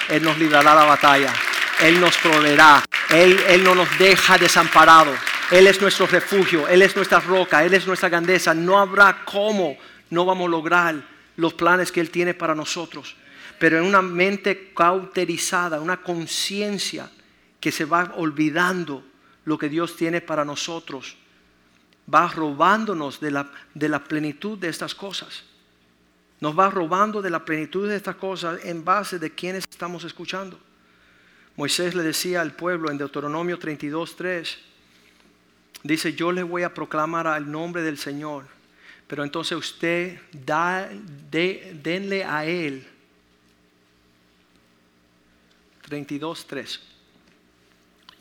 Él 0.08 0.22
nos 0.22 0.38
librará 0.38 0.72
la 0.72 0.84
batalla. 0.84 1.32
Él 1.80 2.00
nos 2.00 2.16
proveerá. 2.18 2.84
Él, 3.08 3.36
Él 3.48 3.64
no 3.64 3.74
nos 3.74 3.98
deja 3.98 4.38
desamparados. 4.38 5.18
Él 5.50 5.66
es 5.66 5.80
nuestro 5.80 6.06
refugio. 6.06 6.68
Él 6.68 6.82
es 6.82 6.94
nuestra 6.94 7.18
roca. 7.18 7.64
Él 7.64 7.74
es 7.74 7.88
nuestra 7.88 8.08
grandeza. 8.08 8.54
No 8.54 8.78
habrá 8.78 9.24
cómo 9.24 9.76
no 10.10 10.24
vamos 10.24 10.46
a 10.46 10.50
lograr 10.50 10.94
los 11.40 11.54
planes 11.54 11.90
que 11.90 12.00
Él 12.00 12.10
tiene 12.10 12.34
para 12.34 12.54
nosotros. 12.54 13.16
Pero 13.58 13.78
en 13.78 13.84
una 13.84 14.02
mente 14.02 14.72
cauterizada, 14.74 15.80
una 15.80 16.02
conciencia 16.02 17.10
que 17.58 17.72
se 17.72 17.84
va 17.84 18.12
olvidando 18.16 19.04
lo 19.44 19.58
que 19.58 19.68
Dios 19.68 19.96
tiene 19.96 20.20
para 20.20 20.44
nosotros, 20.44 21.16
va 22.12 22.28
robándonos 22.28 23.20
de 23.20 23.30
la, 23.30 23.50
de 23.74 23.88
la 23.88 24.02
plenitud 24.04 24.58
de 24.58 24.68
estas 24.68 24.94
cosas 24.94 25.44
nos 26.40 26.58
va 26.58 26.70
robando 26.70 27.20
de 27.22 27.30
la 27.30 27.44
plenitud 27.44 27.88
de 27.88 27.96
estas 27.96 28.16
cosas 28.16 28.64
en 28.64 28.84
base 28.84 29.18
de 29.18 29.30
quienes 29.30 29.64
estamos 29.70 30.04
escuchando. 30.04 30.58
Moisés 31.56 31.94
le 31.94 32.02
decía 32.02 32.40
al 32.40 32.52
pueblo 32.52 32.90
en 32.90 32.96
Deuteronomio 32.96 33.58
32.3, 33.58 34.56
dice, 35.82 36.14
yo 36.14 36.32
le 36.32 36.42
voy 36.42 36.62
a 36.62 36.72
proclamar 36.72 37.26
al 37.26 37.50
nombre 37.50 37.82
del 37.82 37.98
Señor, 37.98 38.46
pero 39.10 39.24
entonces 39.24 39.58
usted 39.58 40.20
da, 40.30 40.88
denle 41.28 42.24
a 42.24 42.46
él 42.46 42.86
32.3. 45.88 46.78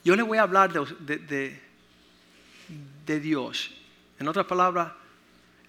Yo 0.03 0.15
le 0.15 0.23
voy 0.23 0.39
a 0.39 0.41
hablar 0.41 0.73
de, 0.73 1.59
de 3.05 3.19
Dios. 3.19 3.69
En 4.17 4.27
otras 4.27 4.47
palabras, 4.47 4.93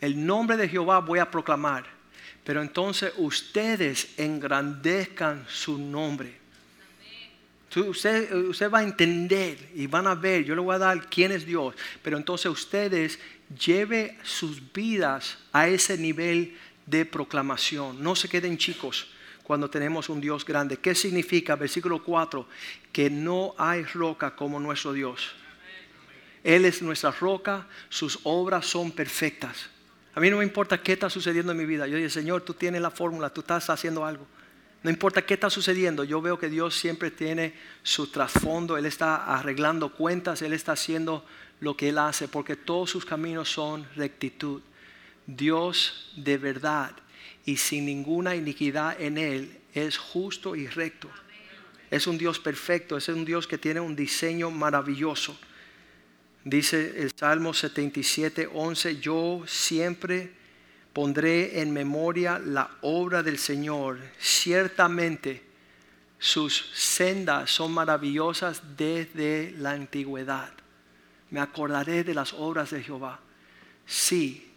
el 0.01 0.25
nombre 0.25 0.57
de 0.57 0.67
Jehová 0.67 1.01
voy 1.01 1.19
a 1.19 1.31
proclamar 1.31 2.01
pero 2.45 2.63
entonces 2.63 3.13
ustedes 3.19 4.19
engrandezcan 4.19 5.45
su 5.49 5.79
nombre. 5.79 6.41
Usted, 7.77 8.35
usted, 8.35 8.69
va 8.69 8.81
a 8.81 8.83
entender 8.83 9.71
y 9.77 9.87
van 9.87 10.09
a 10.09 10.15
ver, 10.17 10.43
yo 10.43 10.57
le 10.57 10.61
voy 10.61 10.75
a 10.75 10.79
dar 10.79 11.09
quién 11.09 11.31
es 11.31 11.47
Dios, 11.47 11.77
pero 12.03 12.17
entonces 12.17 12.51
ustedes 12.51 13.21
lleven 13.59 14.17
sus 14.23 14.73
vidas 14.73 15.39
a 15.53 15.69
ese 15.69 15.99
nivel 15.99 16.57
de 16.87 17.05
proclamación. 17.05 18.03
No 18.03 18.15
se 18.17 18.29
queden 18.29 18.59
chicos 18.59 19.09
cuando 19.43 19.69
tenemos 19.69 20.09
un 20.09 20.21
Dios 20.21 20.45
grande. 20.45 20.77
¿Qué 20.77 20.95
significa? 20.95 21.57
Versículo 21.57 22.03
4, 22.03 22.47
que 22.93 23.11
no 23.11 23.55
hay 23.59 23.83
roca 23.85 24.35
como 24.37 24.61
nuestro 24.61 24.93
Dios. 24.93 25.33
Él 26.43 26.65
es 26.65 26.81
nuestra 26.81 27.11
roca, 27.11 27.67
sus 27.89 28.21
obras 28.23 28.67
son 28.67 28.93
perfectas. 28.93 29.69
A 30.15 30.21
mí 30.21 30.31
no 30.31 30.39
me 30.39 30.45
importa 30.45 30.83
qué 30.83 30.93
está 30.93 31.11
sucediendo 31.11 31.53
en 31.53 31.59
mi 31.59 31.67
vida. 31.67 31.87
Yo 31.87 31.97
digo, 31.97 32.09
Señor, 32.09 32.43
tú 32.43 32.55
tienes 32.55 32.81
la 32.81 32.91
fórmula, 32.91 33.31
tú 33.31 33.43
estás 33.43 33.69
haciendo 33.71 34.05
algo. 34.05 34.27
No 34.83 34.91
importa 34.91 35.27
qué 35.27 35.35
está 35.35 35.51
sucediendo, 35.51 36.05
yo 36.05 36.23
veo 36.23 36.39
que 36.39 36.49
Dios 36.49 36.75
siempre 36.75 37.11
tiene 37.11 37.53
su 37.83 38.07
trasfondo, 38.07 38.79
Él 38.79 38.87
está 38.87 39.37
arreglando 39.37 39.93
cuentas, 39.93 40.41
Él 40.41 40.55
está 40.55 40.73
haciendo 40.73 41.25
lo 41.61 41.77
que 41.77 41.91
Él 41.91 41.99
hace, 41.99 42.29
porque 42.29 42.57
todos 42.57 42.89
sus 42.89 43.05
caminos 43.05 43.51
son 43.51 43.87
rectitud. 43.95 44.63
Dios 45.27 46.11
de 46.17 46.39
verdad 46.39 46.93
y 47.45 47.59
sin 47.59 47.85
ninguna 47.85 48.35
iniquidad 48.35 49.01
en 49.01 49.19
Él 49.19 49.61
es 49.75 49.99
justo 49.99 50.57
y 50.57 50.67
recto. 50.67 51.11
Es 51.91 52.07
un 52.07 52.17
Dios 52.17 52.39
perfecto, 52.39 52.97
es 52.97 53.09
un 53.09 53.25
Dios 53.25 53.47
que 53.47 53.59
tiene 53.59 53.81
un 53.81 53.95
diseño 53.95 54.51
maravilloso. 54.51 55.37
Dice 56.45 57.03
el 57.03 57.13
Salmo 57.15 57.53
77, 57.53 58.49
11, 58.51 58.99
yo 58.99 59.43
siempre 59.47 60.40
pondré 60.93 61.61
en 61.61 61.73
memoria 61.73 62.39
la 62.39 62.71
obra 62.83 63.23
del 63.23 63.39
Señor. 63.39 63.99
Ciertamente 64.19 65.43
sus 66.19 66.71
sendas 66.75 67.51
son 67.51 67.73
maravillosas 67.73 68.63
desde 68.77 69.55
la 69.59 69.71
antigüedad. 69.71 70.51
Me 71.31 71.41
acordaré 71.41 72.05
de 72.05 72.15
las 72.15 72.33
obras 72.35 72.71
de 72.71 72.83
Jehová. 72.83 73.21
Sí, 73.87 74.53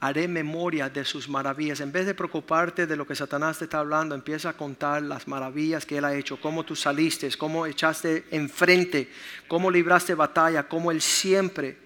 haré 0.00 0.28
memoria 0.28 0.88
de 0.88 1.04
sus 1.04 1.28
maravillas. 1.28 1.80
En 1.80 1.90
vez 1.90 2.06
de 2.06 2.14
preocuparte 2.14 2.86
de 2.86 2.96
lo 2.96 3.06
que 3.06 3.16
Satanás 3.16 3.58
te 3.58 3.64
está 3.64 3.80
hablando, 3.80 4.14
empieza 4.14 4.50
a 4.50 4.56
contar 4.56 5.02
las 5.02 5.26
maravillas 5.26 5.84
que 5.84 5.98
Él 5.98 6.04
ha 6.04 6.14
hecho, 6.14 6.40
cómo 6.40 6.64
tú 6.64 6.76
saliste, 6.76 7.28
cómo 7.36 7.66
echaste 7.66 8.26
enfrente, 8.30 9.10
cómo 9.48 9.70
libraste 9.70 10.14
batalla, 10.14 10.68
cómo 10.68 10.92
Él 10.92 11.00
siempre 11.00 11.78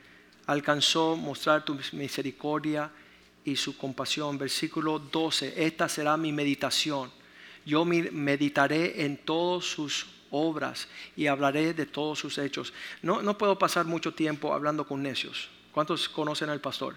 alcanzó 0.47 1.17
mostrar 1.17 1.65
tu 1.65 1.79
misericordia 1.93 2.91
y 3.45 3.57
su 3.57 3.77
compasión. 3.77 4.39
Versículo 4.39 4.99
12, 4.99 5.65
esta 5.65 5.89
será 5.89 6.17
mi 6.17 6.33
meditación. 6.33 7.11
Yo 7.65 7.85
meditaré 7.85 9.05
en 9.05 9.19
todas 9.19 9.65
sus 9.65 10.07
obras 10.31 10.89
y 11.17 11.27
hablaré 11.27 11.75
de 11.75 11.87
todos 11.87 12.19
sus 12.19 12.39
hechos. 12.39 12.73
No, 13.03 13.23
no 13.23 13.39
puedo 13.39 13.59
pasar 13.59 13.87
mucho 13.87 14.15
tiempo 14.15 14.53
hablando 14.53 14.87
con 14.87 15.03
necios. 15.03 15.49
¿Cuántos 15.73 16.09
conocen 16.09 16.51
al 16.51 16.61
pastor? 16.61 16.97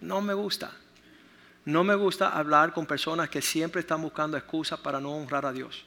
No 0.00 0.20
me 0.20 0.34
gusta. 0.34 0.72
No 1.64 1.82
me 1.82 1.94
gusta 1.94 2.30
hablar 2.30 2.72
con 2.72 2.86
personas 2.86 3.28
que 3.28 3.42
siempre 3.42 3.80
están 3.80 4.00
buscando 4.00 4.36
excusas 4.36 4.78
para 4.78 5.00
no 5.00 5.12
honrar 5.12 5.44
a 5.46 5.52
Dios. 5.52 5.84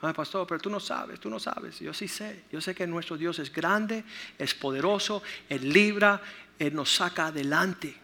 Ay, 0.00 0.14
pastor, 0.14 0.46
pero 0.46 0.60
tú 0.60 0.70
no 0.70 0.80
sabes, 0.80 1.20
tú 1.20 1.28
no 1.28 1.38
sabes. 1.38 1.80
Yo 1.80 1.92
sí 1.92 2.08
sé. 2.08 2.44
Yo 2.50 2.60
sé 2.60 2.74
que 2.74 2.86
nuestro 2.86 3.16
Dios 3.16 3.38
es 3.38 3.52
grande, 3.52 4.04
es 4.38 4.54
poderoso, 4.54 5.22
Él 5.48 5.70
libra, 5.70 6.22
Él 6.58 6.74
nos 6.74 6.94
saca 6.94 7.26
adelante. 7.26 7.94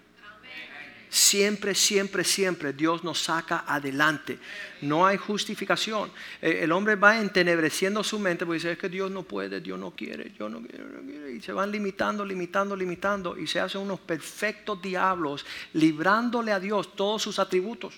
Siempre, 1.09 1.74
siempre, 1.74 2.24
siempre 2.24 2.72
Dios 2.72 3.04
nos 3.04 3.20
saca 3.22 3.64
adelante. 3.66 4.38
No 4.82 5.07
hay 5.07 5.16
justificación. 5.16 6.11
Eh, 6.42 6.61
el 6.62 6.72
hombre 6.72 6.96
va 6.96 7.18
entenebreciendo 7.18 8.02
su 8.02 8.18
mente 8.18 8.44
porque 8.44 8.57
dice, 8.57 8.72
es 8.72 8.78
que 8.78 8.88
Dios 8.88 9.11
no 9.11 9.22
puede, 9.22 9.61
Dios 9.61 9.78
no 9.78 9.92
quiere, 9.92 10.32
Dios 10.36 10.50
no 10.50 10.61
quiere, 10.61 11.32
Y 11.32 11.40
se 11.40 11.52
van 11.52 11.70
limitando, 11.70 12.24
limitando, 12.24 12.74
limitando. 12.74 13.38
Y 13.38 13.46
se 13.46 13.61
hacen 13.61 13.80
unos 13.80 14.00
perfectos 14.00 14.82
diablos, 14.82 15.46
librándole 15.74 16.52
a 16.52 16.61
Dios 16.61 16.94
todos 16.96 17.22
sus 17.22 17.38
atributos. 17.38 17.94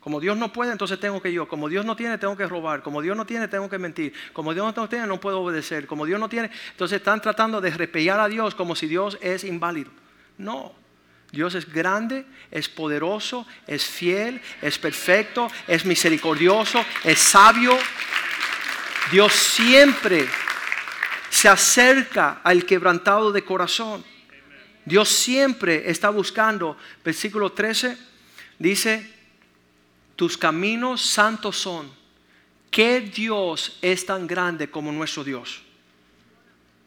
Como 0.00 0.18
Dios 0.18 0.36
no 0.36 0.52
puede, 0.52 0.72
entonces 0.72 0.98
tengo 0.98 1.20
que 1.20 1.32
yo. 1.32 1.46
Como 1.46 1.68
Dios 1.68 1.84
no 1.84 1.94
tiene, 1.94 2.16
tengo 2.16 2.36
que 2.36 2.46
robar. 2.46 2.82
Como 2.82 3.02
Dios 3.02 3.16
no 3.16 3.26
tiene, 3.26 3.48
tengo 3.48 3.68
que 3.68 3.78
mentir. 3.78 4.14
Como 4.32 4.54
Dios 4.54 4.74
no 4.74 4.88
tiene, 4.88 5.06
no 5.06 5.20
puedo 5.20 5.40
obedecer. 5.40 5.86
Como 5.86 6.06
Dios 6.06 6.18
no 6.18 6.28
tiene, 6.28 6.50
entonces 6.70 6.96
están 6.96 7.20
tratando 7.20 7.60
de 7.60 7.70
repellar 7.70 8.18
a 8.18 8.28
Dios 8.28 8.54
como 8.54 8.74
si 8.74 8.86
Dios 8.86 9.18
es 9.20 9.44
inválido. 9.44 9.90
No, 10.38 10.72
Dios 11.32 11.54
es 11.54 11.72
grande, 11.72 12.26
es 12.50 12.68
poderoso, 12.68 13.46
es 13.66 13.84
fiel, 13.84 14.40
es 14.60 14.78
perfecto, 14.78 15.50
es 15.66 15.84
misericordioso, 15.84 16.84
es 17.04 17.18
sabio. 17.18 17.78
Dios 19.12 19.32
siempre 19.32 20.28
se 21.30 21.48
acerca 21.48 22.40
al 22.42 22.64
quebrantado 22.64 23.30
de 23.30 23.44
corazón. 23.44 24.04
Dios 24.84 25.08
siempre 25.08 25.88
está 25.88 26.10
buscando, 26.10 26.76
versículo 27.04 27.52
13, 27.52 27.96
dice, 28.58 29.14
tus 30.16 30.36
caminos 30.36 31.00
santos 31.00 31.56
son. 31.56 31.90
¿Qué 32.70 33.00
Dios 33.00 33.78
es 33.82 34.04
tan 34.06 34.26
grande 34.26 34.70
como 34.70 34.92
nuestro 34.92 35.24
Dios? 35.24 35.62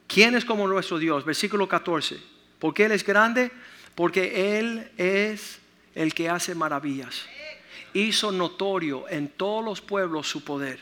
¿Quién 0.07 0.35
es 0.35 0.45
como 0.45 0.67
nuestro 0.67 0.97
Dios? 0.97 1.25
Versículo 1.25 1.67
14. 1.67 2.19
¿Por 2.59 2.73
qué 2.73 2.85
Él 2.85 2.91
es 2.91 3.05
grande? 3.05 3.51
Porque 3.95 4.59
Él 4.59 4.91
es 4.97 5.59
el 5.95 6.13
que 6.13 6.29
hace 6.29 6.55
maravillas. 6.55 7.25
Hizo 7.93 8.31
notorio 8.31 9.07
en 9.09 9.29
todos 9.29 9.63
los 9.63 9.81
pueblos 9.81 10.27
su 10.27 10.43
poder. 10.43 10.79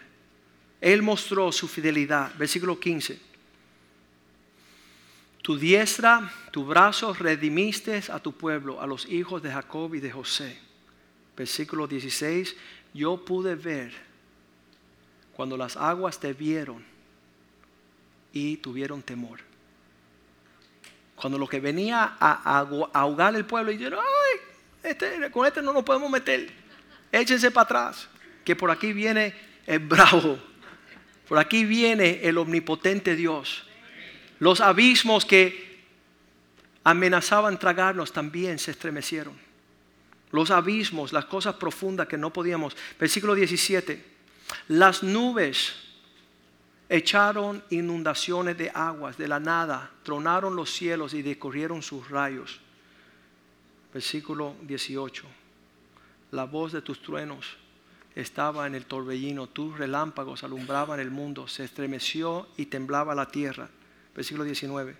Él 0.79 1.01
mostró 1.01 1.51
su 1.51 1.67
fidelidad. 1.67 2.33
Versículo 2.37 2.79
15. 2.79 3.19
Tu 5.41 5.57
diestra, 5.57 6.31
tu 6.51 6.65
brazo 6.65 7.13
redimiste 7.13 8.01
a 8.09 8.19
tu 8.19 8.31
pueblo, 8.31 8.79
a 8.79 8.87
los 8.87 9.07
hijos 9.07 9.41
de 9.41 9.51
Jacob 9.51 9.93
y 9.95 9.99
de 9.99 10.11
José. 10.11 10.57
Versículo 11.35 11.87
16. 11.87 12.55
Yo 12.93 13.23
pude 13.25 13.55
ver 13.55 13.91
cuando 15.35 15.57
las 15.57 15.75
aguas 15.75 16.19
te 16.19 16.33
vieron 16.33 16.83
y 18.31 18.57
tuvieron 18.57 19.01
temor. 19.01 19.50
Cuando 21.21 21.37
lo 21.37 21.47
que 21.47 21.59
venía 21.59 22.15
a, 22.19 22.65
ahogar 22.93 23.35
el 23.35 23.45
pueblo 23.45 23.71
y 23.71 23.77
dijeron, 23.77 23.99
ay, 24.01 24.39
este, 24.89 25.29
con 25.29 25.45
este 25.45 25.61
no 25.61 25.71
nos 25.71 25.83
podemos 25.83 26.09
meter, 26.09 26.51
échense 27.11 27.51
para 27.51 27.65
atrás, 27.65 28.09
que 28.43 28.55
por 28.55 28.71
aquí 28.71 28.91
viene 28.91 29.35
el 29.67 29.79
bravo, 29.79 30.39
por 31.27 31.37
aquí 31.37 31.63
viene 31.63 32.21
el 32.23 32.39
omnipotente 32.39 33.15
Dios. 33.15 33.67
Los 34.39 34.61
abismos 34.61 35.23
que 35.23 35.83
amenazaban 36.83 37.59
tragarnos 37.59 38.11
también 38.11 38.57
se 38.57 38.71
estremecieron. 38.71 39.39
Los 40.31 40.49
abismos, 40.49 41.13
las 41.13 41.25
cosas 41.25 41.55
profundas 41.55 42.07
que 42.07 42.17
no 42.17 42.33
podíamos. 42.33 42.75
Versículo 42.99 43.35
17. 43.35 44.03
Las 44.69 45.03
nubes 45.03 45.90
echaron 46.91 47.63
inundaciones 47.69 48.57
de 48.57 48.69
aguas 48.73 49.17
de 49.17 49.29
la 49.29 49.39
nada, 49.39 49.89
tronaron 50.03 50.57
los 50.57 50.71
cielos 50.71 51.13
y 51.13 51.21
decorrieron 51.21 51.81
sus 51.81 52.09
rayos. 52.09 52.59
Versículo 53.93 54.55
18. 54.63 55.25
La 56.31 56.43
voz 56.43 56.73
de 56.73 56.81
tus 56.81 57.01
truenos 57.01 57.55
estaba 58.13 58.67
en 58.67 58.75
el 58.75 58.85
torbellino, 58.85 59.47
tus 59.47 59.77
relámpagos 59.77 60.43
alumbraban 60.43 60.99
el 60.99 61.11
mundo, 61.11 61.47
se 61.47 61.63
estremeció 61.63 62.49
y 62.57 62.65
temblaba 62.65 63.15
la 63.15 63.29
tierra. 63.29 63.69
Versículo 64.13 64.43
19. 64.43 64.93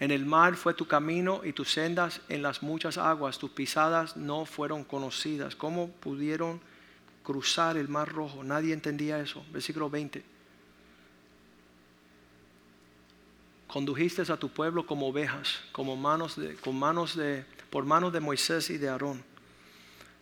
En 0.00 0.10
el 0.10 0.24
mar 0.24 0.56
fue 0.56 0.72
tu 0.72 0.86
camino 0.86 1.42
y 1.44 1.52
tus 1.52 1.70
sendas 1.70 2.22
en 2.30 2.40
las 2.40 2.62
muchas 2.62 2.96
aguas, 2.96 3.38
tus 3.38 3.50
pisadas 3.50 4.16
no 4.16 4.46
fueron 4.46 4.82
conocidas. 4.82 5.56
¿Cómo 5.56 5.90
pudieron 5.90 6.62
cruzar 7.24 7.76
el 7.76 7.88
mar 7.88 8.12
rojo. 8.12 8.44
Nadie 8.44 8.72
entendía 8.72 9.18
eso. 9.18 9.44
Versículo 9.50 9.90
20. 9.90 10.22
Condujiste 13.66 14.22
a 14.30 14.36
tu 14.36 14.50
pueblo 14.50 14.86
como 14.86 15.08
ovejas, 15.08 15.62
como 15.72 15.96
manos 15.96 16.36
de, 16.36 16.54
con 16.56 16.78
manos 16.78 17.16
de, 17.16 17.44
por 17.70 17.84
manos 17.84 18.12
de 18.12 18.20
Moisés 18.20 18.70
y 18.70 18.78
de 18.78 18.88
Aarón. 18.88 19.24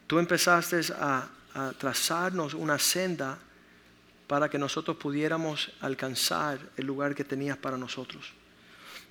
Tú 0.07 0.19
empezaste 0.19 0.81
a, 0.95 1.29
a 1.55 1.73
trazarnos 1.73 2.55
una 2.55 2.79
senda 2.79 3.39
para 4.27 4.49
que 4.49 4.59
nosotros 4.59 4.97
pudiéramos 4.97 5.71
alcanzar 5.81 6.59
el 6.79 6.87
lugar 6.87 7.15
que 7.15 7.25
tenías 7.25 7.59
para 7.59 7.77
nosotros. 7.77 8.33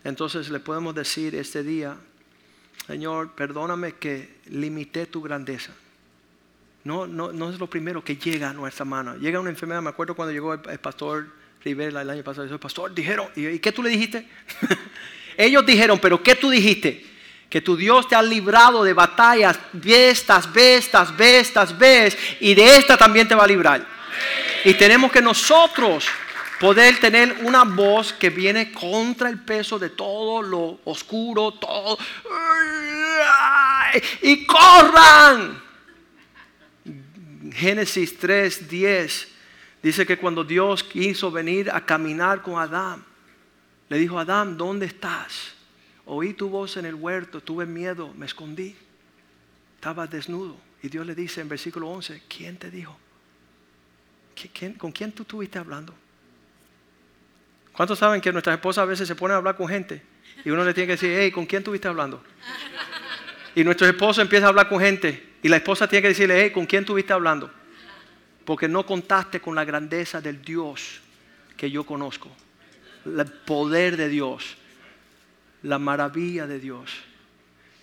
Entonces 0.04 0.50
le 0.50 0.60
podemos 0.60 0.96
decir 0.96 1.36
este 1.36 1.62
día, 1.62 1.96
Señor, 2.88 3.34
perdóname 3.34 3.94
que 3.94 4.39
limité 4.48 5.06
tu 5.06 5.22
grandeza. 5.22 5.74
No, 6.84 7.06
no, 7.06 7.32
no 7.32 7.50
es 7.50 7.60
lo 7.60 7.68
primero 7.68 8.04
que 8.04 8.16
llega 8.16 8.50
a 8.50 8.54
nuestra 8.54 8.86
mano. 8.86 9.16
Llega 9.16 9.40
una 9.40 9.52
enfermedad, 9.52 9.82
me 9.82 9.90
acuerdo 9.90 10.16
cuando 10.16 10.32
llegó 10.32 10.54
el, 10.54 10.80
pastor 10.80 11.28
Rivera 11.64 12.02
el 12.02 12.10
año 12.10 12.24
pasado, 12.24 12.46
dijo, 12.46 12.60
pastor, 12.60 12.94
dijeron, 12.94 13.28
¿y, 13.36 13.60
qué 13.60 13.72
tú 13.72 13.84
le 13.84 13.90
dijiste? 13.90 14.28
Ellos 15.38 15.66
dijeron, 15.66 16.00
pero 16.00 16.22
¿qué 16.24 16.36
tú 16.36 16.50
dijiste? 16.50 17.06
Que 17.50 17.62
tu 17.62 17.76
Dios 17.76 18.08
te 18.08 18.16
ha 18.16 18.22
librado 18.22 18.84
de 18.84 18.94
batallas, 18.94 19.60
bestas, 19.74 20.52
bestas, 20.52 21.16
bestas, 21.16 21.78
ves, 21.78 22.18
y 22.40 22.56
de 22.56 22.78
esta 22.78 22.98
también 22.98 23.28
te 23.28 23.36
va 23.36 23.44
a 23.44 23.48
librar. 23.48 23.86
Y 24.66 24.74
tenemos 24.74 25.12
que 25.12 25.22
nosotros 25.22 26.08
poder 26.60 27.00
tener 27.00 27.38
una 27.44 27.64
voz 27.64 28.14
que 28.14 28.30
viene 28.30 28.72
contra 28.72 29.30
el 29.30 29.40
peso 29.40 29.78
de 29.78 29.90
todo 29.90 30.42
lo 30.42 30.80
oscuro, 30.86 31.54
todo. 31.54 31.98
Y 34.22 34.46
corran 34.46 35.62
Génesis 37.52 38.18
3, 38.18 38.68
10 38.68 39.28
dice 39.84 40.06
que 40.06 40.18
cuando 40.18 40.43
Dios 40.43 40.84
quiso 40.84 41.32
venir 41.32 41.70
a 41.72 41.86
caminar 41.86 42.41
con 42.41 42.60
Adán, 42.60 43.04
le 43.89 43.97
dijo, 43.97 44.18
Adán, 44.18 44.58
¿dónde 44.58 44.86
estás? 44.86 45.54
Oí 46.06 46.34
tu 46.34 46.49
voz 46.49 46.78
en 46.78 46.86
el 46.86 46.95
huerto, 46.95 47.41
tuve 47.41 47.66
miedo, 47.66 48.14
me 48.16 48.26
escondí. 48.26 48.76
Estaba 49.76 50.06
desnudo 50.06 50.58
Y 50.84 50.89
Dios 50.89 51.06
le 51.08 51.16
dice 51.16 51.41
en 51.41 51.49
versículo 51.49 51.89
11, 51.89 52.24
¿quién 52.28 52.58
te 52.58 52.70
dijo? 52.70 52.97
¿Con 54.78 54.91
quién 54.91 55.12
tú 55.12 55.24
estuviste 55.24 55.60
hablando? 55.60 55.93
¿Cuántos 57.74 57.99
saben 57.99 58.22
que 58.22 58.32
nuestras 58.32 58.56
esposas 58.56 58.84
a 58.84 58.86
veces 58.86 59.08
se 59.08 59.16
ponen 59.16 59.36
a 59.36 59.38
hablar 59.38 59.56
con 59.56 59.68
gente 59.68 60.02
y 60.43 60.49
uno 60.49 60.64
le 60.64 60.74
tiene 60.74 60.88
que 60.88 60.93
decir, 60.93 61.16
hey, 61.18 61.32
¿con 61.32 61.45
quién 61.45 61.62
estuviste 61.62 61.88
hablando? 61.88 62.24
Y 63.56 63.64
nuestro 63.64 63.88
esposo 63.88 64.22
empieza 64.22 64.45
a 64.45 64.49
hablar 64.49 64.70
con 64.70 64.80
gente 64.80 65.32
y 65.43 65.49
la 65.49 65.58
esposa 65.58 65.88
tiene 65.88 66.04
que 66.04 66.08
decirle, 66.10 66.41
hey, 66.41 66.52
¿con 66.52 66.66
quién 66.66 66.84
estuviste 66.84 67.14
hablando? 67.14 67.52
Porque 68.45 68.68
no 68.68 68.86
contaste 68.86 69.39
con 69.39 69.56
la 69.56 69.66
grandeza 69.66 70.22
del 70.22 70.41
Dios 70.41 71.02
que 71.58 71.70
yo 71.70 71.86
conozco, 71.86 72.30
el 73.06 73.26
poder 73.26 73.97
de 73.97 74.10
Dios, 74.10 74.58
la 75.64 75.80
maravilla 75.80 76.47
de 76.47 76.60
Dios. 76.60 76.91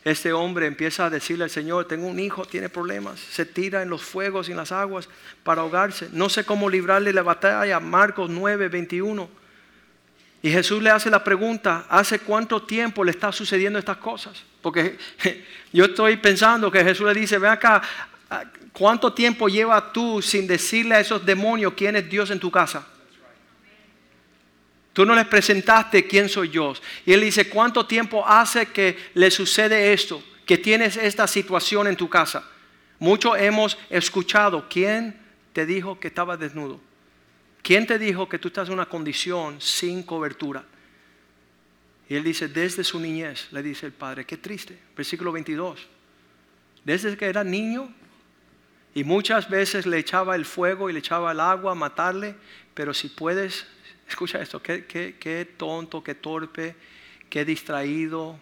Este 0.05 0.33
hombre 0.33 0.67
empieza 0.67 1.07
a 1.07 1.11
decirle 1.11 1.45
al 1.45 1.51
Señor, 1.51 1.87
tengo 1.87 2.07
un 2.07 2.19
hijo, 2.19 2.45
tiene 2.45 2.69
problemas, 2.69 3.21
se 3.21 3.45
tira 3.45 3.83
en 3.83 3.91
los 3.91 4.03
fuegos 4.03 4.49
y 4.49 4.53
en 4.53 4.57
las 4.57 4.73
aguas 4.73 5.09
para 5.43 5.61
ahogarse. 5.61 6.09
No 6.13 6.29
sé 6.29 6.45
cómo 6.45 6.71
librarle 6.71 7.13
la 7.13 7.23
batalla. 7.23 7.79
Marcos 7.79 8.31
9, 8.31 8.69
21. 8.69 9.29
Y 10.43 10.51
Jesús 10.51 10.83
le 10.83 10.91
hace 10.91 11.11
la 11.11 11.25
pregunta, 11.25 11.87
¿hace 11.89 12.21
cuánto 12.21 12.63
tiempo 12.63 13.03
le 13.03 13.11
está 13.11 13.33
sucediendo 13.33 13.79
estas 13.79 13.97
cosas? 13.97 14.43
Porque 14.63 14.97
yo 15.73 15.87
estoy 15.87 16.17
pensando 16.17 16.71
que 16.71 16.85
Jesús 16.85 17.07
le 17.07 17.21
dice, 17.21 17.39
ve 17.39 17.49
acá, 17.49 17.83
¿cuánto 18.73 19.13
tiempo 19.13 19.49
llevas 19.49 19.93
tú 19.93 20.23
sin 20.23 20.47
decirle 20.47 20.95
a 20.95 21.01
esos 21.01 21.25
demonios 21.27 21.73
quién 21.77 21.97
es 21.97 22.09
Dios 22.09 22.31
en 22.31 22.39
tu 22.39 22.51
casa? 22.51 22.87
Tú 24.93 25.05
no 25.05 25.15
les 25.15 25.27
presentaste 25.27 26.07
quién 26.07 26.29
soy 26.29 26.51
yo. 26.51 26.73
Y 27.07 27.13
él 27.13 27.21
dice, 27.21 27.49
¿cuánto 27.49 27.87
tiempo 27.87 28.27
hace 28.27 28.67
que 28.67 28.97
le 29.15 29.31
sucede 29.31 29.93
esto? 29.93 30.23
Que 30.45 30.59
tienes 30.59 30.97
esta 30.97 31.27
situación 31.27 31.87
en 31.87 31.97
tu 31.97 32.09
casa. 32.09 32.45
Muchos 32.99 33.39
hemos 33.39 33.79
escuchado, 33.91 34.67
¿quién 34.69 35.21
te 35.53 35.67
dijo 35.67 36.01
que 36.01 36.09
estaba 36.09 36.37
desnudo? 36.37 36.81
¿Quién 37.63 37.87
te 37.87 37.99
dijo 37.99 38.29
que 38.29 38.39
tú 38.39 38.49
estás 38.49 38.69
en 38.69 38.75
una 38.75 38.87
condición 38.87 39.61
sin 39.61 40.03
cobertura? 40.03 40.65
Y 42.09 42.15
él 42.15 42.25
dice, 42.25 42.49
desde 42.49 42.85
su 42.85 42.99
niñez, 42.99 43.49
le 43.53 43.63
dice 43.63 43.87
el 43.87 43.93
padre, 43.93 44.25
qué 44.25 44.39
triste. 44.39 44.79
Versículo 44.97 45.31
22. 45.33 45.87
Desde 46.85 47.17
que 47.17 47.27
era 47.27 47.45
niño, 47.45 47.93
y 48.95 49.05
muchas 49.05 49.49
veces 49.51 49.87
le 49.87 49.99
echaba 49.99 50.35
el 50.35 50.45
fuego 50.45 50.89
y 50.89 50.93
le 50.93 51.01
echaba 51.01 51.33
el 51.33 51.41
agua 51.41 51.73
a 51.73 51.75
matarle, 51.75 52.35
pero 52.75 52.95
si 52.95 53.09
puedes, 53.09 53.67
escucha 54.09 54.41
esto, 54.41 54.63
qué, 54.63 54.87
qué 54.87 55.55
tonto, 55.57 56.03
qué 56.03 56.15
torpe, 56.15 56.75
qué 57.29 57.45
distraído, 57.45 58.39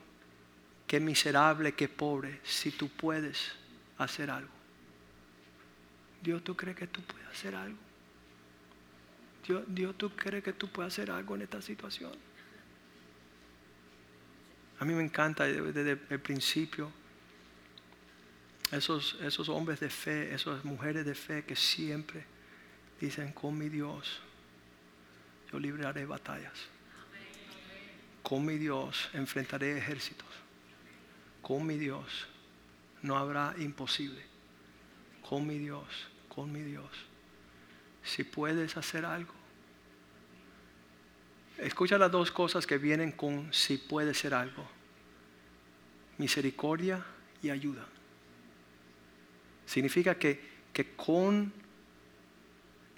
qué 0.86 1.00
miserable, 1.00 1.72
qué 1.72 1.88
pobre, 1.88 2.40
si 2.44 2.70
tú 2.70 2.88
puedes 2.88 3.52
hacer 3.98 4.30
algo. 4.30 4.50
Dios, 6.22 6.42
¿tú 6.44 6.56
crees 6.56 6.76
que 6.76 6.86
tú 6.86 7.02
puedes 7.02 7.26
hacer 7.28 7.54
algo? 7.54 7.85
Dios, 9.68 9.94
¿tú 9.96 10.10
crees 10.10 10.42
que 10.42 10.52
tú 10.52 10.68
puedes 10.68 10.92
hacer 10.92 11.10
algo 11.10 11.34
en 11.34 11.42
esta 11.42 11.62
situación? 11.62 12.12
A 14.78 14.84
mí 14.84 14.92
me 14.92 15.02
encanta 15.02 15.44
desde, 15.44 15.98
el 16.10 16.20
principio 16.20 16.90
esos, 18.72 19.16
esos 19.22 19.48
hombres 19.48 19.80
de 19.80 19.88
fe, 19.88 20.34
esas 20.34 20.64
mujeres 20.64 21.06
de 21.06 21.14
fe 21.14 21.44
que 21.44 21.56
siempre 21.56 22.24
dicen, 23.00 23.32
con 23.32 23.56
mi 23.56 23.68
Dios 23.68 24.20
yo 25.50 25.58
libraré 25.58 26.04
batallas. 26.04 26.68
Con 28.22 28.44
mi 28.44 28.58
Dios 28.58 29.08
enfrentaré 29.12 29.78
ejércitos. 29.78 30.28
Con 31.40 31.64
mi 31.64 31.76
Dios 31.76 32.26
no 33.02 33.16
habrá 33.16 33.54
imposible. 33.58 34.24
Con 35.26 35.46
mi 35.46 35.58
Dios, 35.58 35.86
con 36.28 36.52
mi 36.52 36.62
Dios. 36.62 36.90
Si 38.06 38.24
puedes 38.24 38.76
hacer 38.78 39.04
algo, 39.04 39.34
Escucha 41.58 41.96
las 41.96 42.10
dos 42.10 42.30
cosas 42.30 42.66
que 42.66 42.76
vienen 42.76 43.12
con 43.12 43.52
si 43.52 43.78
puede 43.78 44.12
ser 44.12 44.34
algo. 44.34 44.68
Misericordia 46.18 47.02
y 47.42 47.50
ayuda. 47.50 47.86
Significa 49.64 50.16
que, 50.16 50.40
que 50.72 50.94
con 50.94 51.52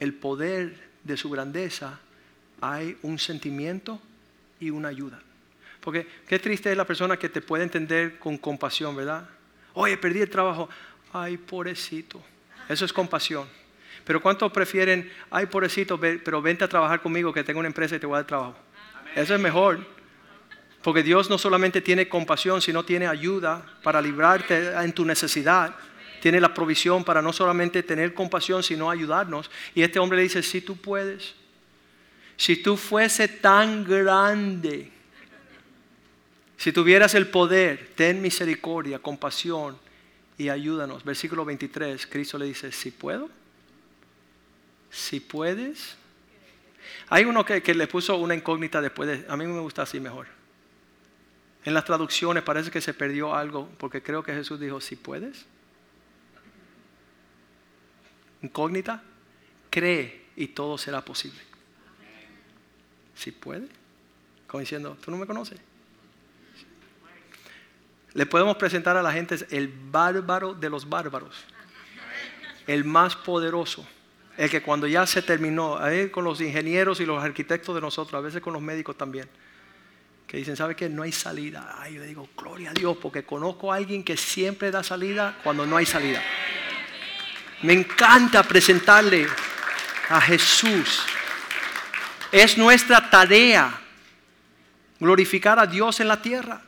el 0.00 0.14
poder 0.14 0.76
de 1.04 1.16
su 1.16 1.30
grandeza 1.30 2.00
hay 2.60 2.96
un 3.02 3.18
sentimiento 3.18 4.00
y 4.58 4.70
una 4.70 4.88
ayuda. 4.88 5.22
Porque 5.80 6.06
qué 6.26 6.38
triste 6.40 6.70
es 6.70 6.76
la 6.76 6.86
persona 6.86 7.16
que 7.16 7.28
te 7.28 7.40
puede 7.40 7.62
entender 7.62 8.18
con 8.18 8.38
compasión, 8.38 8.96
¿verdad? 8.96 9.28
Oye, 9.74 9.96
perdí 9.96 10.20
el 10.20 10.30
trabajo. 10.30 10.68
Ay, 11.12 11.38
pobrecito. 11.38 12.20
Eso 12.68 12.84
es 12.84 12.92
compasión. 12.92 13.46
Pero 14.08 14.22
¿cuántos 14.22 14.50
prefieren, 14.50 15.12
ay, 15.30 15.44
pobrecito, 15.44 16.00
pero 16.00 16.40
vente 16.40 16.64
a 16.64 16.68
trabajar 16.68 17.02
conmigo 17.02 17.30
que 17.30 17.44
tengo 17.44 17.60
una 17.60 17.68
empresa 17.68 17.94
y 17.94 17.98
te 17.98 18.06
voy 18.06 18.14
a 18.14 18.20
dar 18.20 18.26
trabajo? 18.26 18.56
Eso 19.14 19.34
es 19.34 19.40
mejor. 19.40 19.86
Porque 20.82 21.02
Dios 21.02 21.28
no 21.28 21.36
solamente 21.36 21.82
tiene 21.82 22.08
compasión, 22.08 22.62
sino 22.62 22.86
tiene 22.86 23.06
ayuda 23.06 23.62
para 23.82 24.00
librarte 24.00 24.72
en 24.72 24.94
tu 24.94 25.04
necesidad. 25.04 25.74
Tiene 26.22 26.40
la 26.40 26.54
provisión 26.54 27.04
para 27.04 27.20
no 27.20 27.34
solamente 27.34 27.82
tener 27.82 28.14
compasión, 28.14 28.62
sino 28.62 28.88
ayudarnos. 28.88 29.50
Y 29.74 29.82
este 29.82 29.98
hombre 29.98 30.16
le 30.16 30.22
dice, 30.22 30.42
si 30.42 30.62
tú 30.62 30.78
puedes, 30.78 31.34
si 32.38 32.56
tú 32.62 32.78
fuese 32.78 33.28
tan 33.28 33.84
grande, 33.84 34.90
si 36.56 36.72
tuvieras 36.72 37.14
el 37.14 37.26
poder, 37.26 37.90
ten 37.94 38.22
misericordia, 38.22 39.00
compasión 39.00 39.76
y 40.38 40.48
ayúdanos. 40.48 41.04
Versículo 41.04 41.44
23, 41.44 42.06
Cristo 42.06 42.38
le 42.38 42.46
dice, 42.46 42.72
si 42.72 42.90
puedo, 42.90 43.28
si 44.90 45.20
puedes. 45.20 45.96
Hay 47.08 47.24
uno 47.24 47.44
que, 47.44 47.60
le 47.74 47.86
puso 47.86 48.16
una 48.16 48.34
incógnita 48.34 48.80
después 48.80 49.08
de, 49.08 49.26
a 49.28 49.36
mí 49.36 49.46
me 49.46 49.60
gusta 49.60 49.82
así 49.82 50.00
mejor. 50.00 50.26
En 51.64 51.74
las 51.74 51.84
traducciones 51.84 52.42
parece 52.42 52.70
que 52.70 52.80
se 52.80 52.94
perdió 52.94 53.34
algo 53.34 53.68
porque 53.78 54.02
creo 54.02 54.22
que 54.22 54.32
Jesús 54.32 54.58
dijo, 54.60 54.80
si 54.80 54.96
puedes. 54.96 55.46
Incógnita, 58.42 59.02
cree 59.70 60.26
y 60.36 60.48
todo 60.48 60.78
será 60.78 61.04
posible. 61.04 61.40
Si 63.14 63.32
puede. 63.32 63.68
Como 64.46 64.60
diciendo, 64.60 64.96
tú 65.02 65.10
no 65.10 65.16
me 65.16 65.26
conoces. 65.26 65.58
Le 68.14 68.26
podemos 68.26 68.56
presentar 68.56 68.96
a 68.96 69.02
la 69.02 69.12
gente 69.12 69.36
el 69.50 69.68
bárbaro 69.68 70.54
de 70.54 70.70
los 70.70 70.88
bárbaros. 70.88 71.44
El 72.66 72.84
más 72.84 73.16
poderoso 73.16 73.86
el 74.38 74.48
que 74.48 74.62
cuando 74.62 74.86
ya 74.86 75.04
se 75.04 75.20
terminó, 75.20 75.80
con 76.12 76.22
los 76.22 76.40
ingenieros 76.40 77.00
y 77.00 77.04
los 77.04 77.22
arquitectos 77.22 77.74
de 77.74 77.80
nosotros, 77.80 78.16
a 78.16 78.22
veces 78.22 78.40
con 78.40 78.52
los 78.52 78.62
médicos 78.62 78.96
también, 78.96 79.28
que 80.28 80.36
dicen, 80.36 80.56
¿sabe 80.56 80.76
qué? 80.76 80.88
No 80.88 81.02
hay 81.02 81.10
salida. 81.10 81.74
Ay, 81.76 81.94
yo 81.94 82.00
le 82.02 82.06
digo, 82.06 82.28
gloria 82.36 82.70
a 82.70 82.72
Dios, 82.72 82.96
porque 83.02 83.24
conozco 83.24 83.72
a 83.72 83.76
alguien 83.76 84.04
que 84.04 84.16
siempre 84.16 84.70
da 84.70 84.84
salida 84.84 85.36
cuando 85.42 85.66
no 85.66 85.76
hay 85.76 85.86
salida. 85.86 86.22
Me 87.62 87.72
encanta 87.72 88.44
presentarle 88.44 89.26
a 90.08 90.20
Jesús. 90.20 91.02
Es 92.30 92.56
nuestra 92.56 93.10
tarea 93.10 93.80
glorificar 95.00 95.58
a 95.58 95.66
Dios 95.66 95.98
en 95.98 96.06
la 96.06 96.22
tierra, 96.22 96.60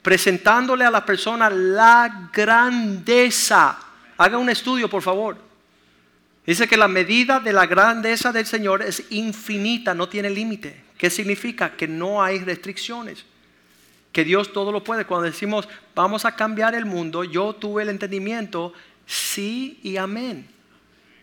presentándole 0.00 0.84
a 0.84 0.90
la 0.92 1.04
persona 1.04 1.50
la 1.50 2.30
grandeza. 2.32 3.80
Haga 4.16 4.38
un 4.38 4.48
estudio, 4.48 4.88
por 4.88 5.02
favor 5.02 5.49
Dice 6.46 6.66
que 6.66 6.76
la 6.76 6.88
medida 6.88 7.38
de 7.40 7.52
la 7.52 7.66
grandeza 7.66 8.32
del 8.32 8.46
Señor 8.46 8.82
es 8.82 9.04
infinita, 9.10 9.94
no 9.94 10.08
tiene 10.08 10.30
límite. 10.30 10.82
¿Qué 10.96 11.10
significa? 11.10 11.76
Que 11.76 11.86
no 11.86 12.22
hay 12.22 12.38
restricciones. 12.38 13.24
Que 14.12 14.24
Dios 14.24 14.52
todo 14.52 14.72
lo 14.72 14.82
puede. 14.82 15.04
Cuando 15.04 15.26
decimos 15.26 15.68
vamos 15.94 16.24
a 16.24 16.34
cambiar 16.34 16.74
el 16.74 16.86
mundo, 16.86 17.24
yo 17.24 17.52
tuve 17.54 17.82
el 17.82 17.90
entendimiento, 17.90 18.72
sí 19.06 19.78
y 19.82 19.96
amén. 19.96 20.48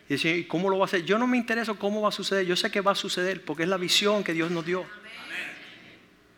Y 0.10 0.14
dice, 0.14 0.48
¿cómo 0.48 0.70
lo 0.70 0.78
va 0.78 0.86
a 0.86 0.88
hacer? 0.88 1.04
Yo 1.04 1.18
no 1.18 1.28
me 1.28 1.38
interesa 1.38 1.74
cómo 1.74 2.02
va 2.02 2.10
a 2.10 2.12
suceder, 2.14 2.46
yo 2.46 2.56
sé 2.56 2.72
que 2.72 2.80
va 2.80 2.92
a 2.92 2.96
suceder 2.96 3.44
porque 3.44 3.64
es 3.64 3.70
la 3.70 3.78
visión 3.78 4.24
que 4.24 4.34
Dios 4.34 4.52
nos 4.52 4.66
dio. 4.66 4.86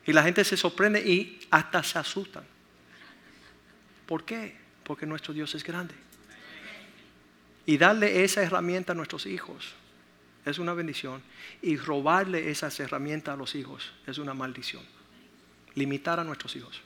Y 0.06 0.12
la 0.12 0.22
gente 0.22 0.42
se 0.44 0.56
sorprende 0.56 1.00
y 1.00 1.38
hasta 1.50 1.82
se 1.82 1.98
asustan. 1.98 2.44
¿Por 4.06 4.24
qué? 4.24 4.56
Porque 4.82 5.06
nuestro 5.06 5.32
Dios 5.32 5.54
es 5.54 5.62
grande. 5.62 5.94
Y 7.66 7.78
darle 7.78 8.24
esa 8.24 8.42
herramienta 8.42 8.92
a 8.92 8.94
nuestros 8.96 9.26
hijos 9.26 9.74
es 10.44 10.58
una 10.58 10.74
bendición. 10.74 11.22
Y 11.62 11.76
robarle 11.76 12.50
esas 12.50 12.78
herramientas 12.80 13.34
a 13.34 13.36
los 13.36 13.54
hijos 13.54 13.92
es 14.06 14.18
una 14.18 14.34
maldición. 14.34 14.82
Limitar 15.74 16.18
a 16.18 16.24
nuestros 16.24 16.56
hijos. 16.56 16.80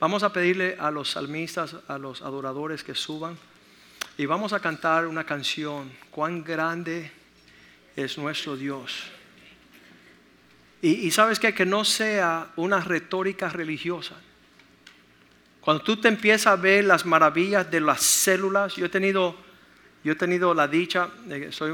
Vamos 0.00 0.22
a 0.22 0.32
pedirle 0.32 0.76
a 0.78 0.90
los 0.90 1.10
salmistas, 1.10 1.76
a 1.88 1.98
los 1.98 2.22
adoradores 2.22 2.82
que 2.82 2.94
suban. 2.94 3.36
Y 4.16 4.26
vamos 4.26 4.52
a 4.52 4.60
cantar 4.60 5.06
una 5.06 5.24
canción. 5.24 5.92
Cuán 6.10 6.42
grande 6.42 7.10
es 7.96 8.18
nuestro 8.18 8.56
Dios. 8.56 9.04
Y, 10.82 11.10
sabes 11.12 11.38
qué? 11.38 11.54
que 11.54 11.64
no 11.64 11.82
sea 11.82 12.52
una 12.56 12.78
retórica 12.78 13.48
religiosa. 13.48 14.16
Cuando 15.62 15.82
tú 15.82 15.96
te 15.96 16.08
empiezas 16.08 16.48
a 16.48 16.56
ver 16.56 16.84
las 16.84 17.06
maravillas 17.06 17.70
de 17.70 17.80
las 17.80 18.02
células, 18.02 18.76
yo 18.76 18.84
he 18.84 18.90
tenido, 18.90 19.34
yo 20.04 20.12
he 20.12 20.16
tenido 20.16 20.52
la 20.52 20.68
dicha, 20.68 21.08
soy 21.50 21.72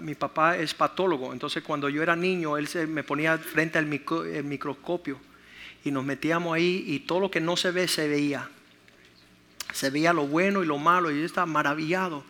mi 0.00 0.14
papá 0.14 0.56
es 0.56 0.72
patólogo, 0.72 1.32
entonces 1.32 1.64
cuando 1.64 1.88
yo 1.88 2.00
era 2.00 2.14
niño, 2.14 2.56
él 2.56 2.68
se 2.68 2.86
me 2.86 3.02
ponía 3.02 3.36
frente 3.38 3.76
al 3.76 3.86
microscopio 3.86 5.18
y 5.84 5.90
nos 5.90 6.04
metíamos 6.04 6.54
ahí 6.54 6.84
y 6.86 7.00
todo 7.00 7.18
lo 7.18 7.30
que 7.30 7.40
no 7.40 7.56
se 7.56 7.72
ve 7.72 7.88
se 7.88 8.06
veía. 8.06 8.48
Se 9.72 9.90
veía 9.90 10.12
lo 10.12 10.28
bueno 10.28 10.62
y 10.62 10.66
lo 10.66 10.78
malo 10.78 11.10
y 11.10 11.18
yo 11.18 11.26
estaba 11.26 11.46
maravillado. 11.46 12.24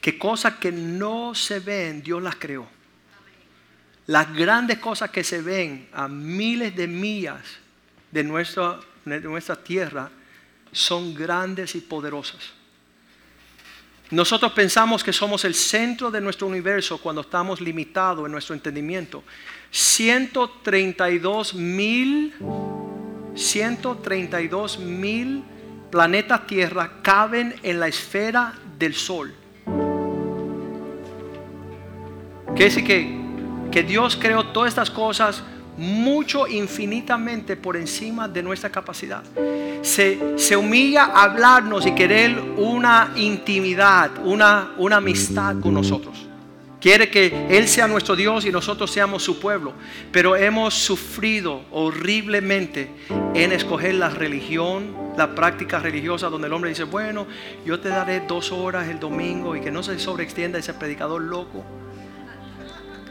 Que 0.00 0.18
cosas 0.18 0.54
que 0.54 0.70
no 0.70 1.34
se 1.34 1.58
ven, 1.58 2.02
Dios 2.02 2.22
las 2.22 2.36
creó. 2.36 2.68
Las 4.06 4.32
grandes 4.34 4.78
cosas 4.78 5.10
que 5.10 5.24
se 5.24 5.42
ven 5.42 5.88
a 5.92 6.06
miles 6.06 6.76
de 6.76 6.86
millas 6.86 7.42
de 8.12 8.22
nuestra, 8.22 8.78
de 9.04 9.20
nuestra 9.20 9.56
tierra, 9.56 10.10
son 10.72 11.12
grandes 11.14 11.74
y 11.74 11.80
poderosas. 11.80 12.52
Nosotros 14.10 14.52
pensamos 14.52 15.04
que 15.04 15.12
somos 15.12 15.44
el 15.44 15.54
centro 15.54 16.10
de 16.10 16.20
nuestro 16.20 16.48
universo 16.48 16.98
cuando 16.98 17.20
estamos 17.20 17.60
limitados 17.60 18.26
en 18.26 18.32
nuestro 18.32 18.54
entendimiento. 18.54 19.22
132 19.70 21.54
mil, 21.54 22.34
132 23.36 24.78
mil 24.80 25.44
planetas 25.92 26.46
Tierra 26.46 27.02
caben 27.02 27.54
en 27.62 27.78
la 27.78 27.86
esfera 27.86 28.54
del 28.78 28.94
Sol. 28.94 29.32
¿Qué 32.56 32.64
decir 32.64 32.84
que, 32.84 33.16
que 33.70 33.84
Dios 33.84 34.16
creó 34.20 34.48
todas 34.48 34.70
estas 34.70 34.90
cosas 34.90 35.44
mucho 35.76 36.46
infinitamente 36.46 37.56
por 37.56 37.76
encima 37.76 38.28
de 38.28 38.42
nuestra 38.42 38.70
capacidad. 38.70 39.22
Se, 39.82 40.38
se 40.38 40.56
humilla 40.56 41.04
a 41.04 41.24
hablarnos 41.24 41.86
y 41.86 41.94
querer 41.94 42.38
una 42.56 43.12
intimidad, 43.16 44.10
una, 44.24 44.72
una 44.76 44.96
amistad 44.96 45.56
con 45.60 45.74
nosotros. 45.74 46.26
Quiere 46.80 47.10
que 47.10 47.46
Él 47.50 47.68
sea 47.68 47.86
nuestro 47.86 48.16
Dios 48.16 48.46
y 48.46 48.50
nosotros 48.50 48.90
seamos 48.90 49.22
su 49.22 49.38
pueblo. 49.38 49.74
Pero 50.10 50.34
hemos 50.34 50.72
sufrido 50.74 51.62
horriblemente 51.70 52.90
en 53.34 53.52
escoger 53.52 53.94
la 53.94 54.08
religión, 54.08 54.96
la 55.16 55.34
práctica 55.34 55.78
religiosa, 55.78 56.30
donde 56.30 56.46
el 56.46 56.54
hombre 56.54 56.70
dice, 56.70 56.84
bueno, 56.84 57.26
yo 57.66 57.80
te 57.80 57.90
daré 57.90 58.20
dos 58.20 58.50
horas 58.50 58.88
el 58.88 58.98
domingo 58.98 59.54
y 59.54 59.60
que 59.60 59.70
no 59.70 59.82
se 59.82 59.98
sobreextienda 59.98 60.58
ese 60.58 60.72
predicador 60.72 61.20
loco 61.20 61.64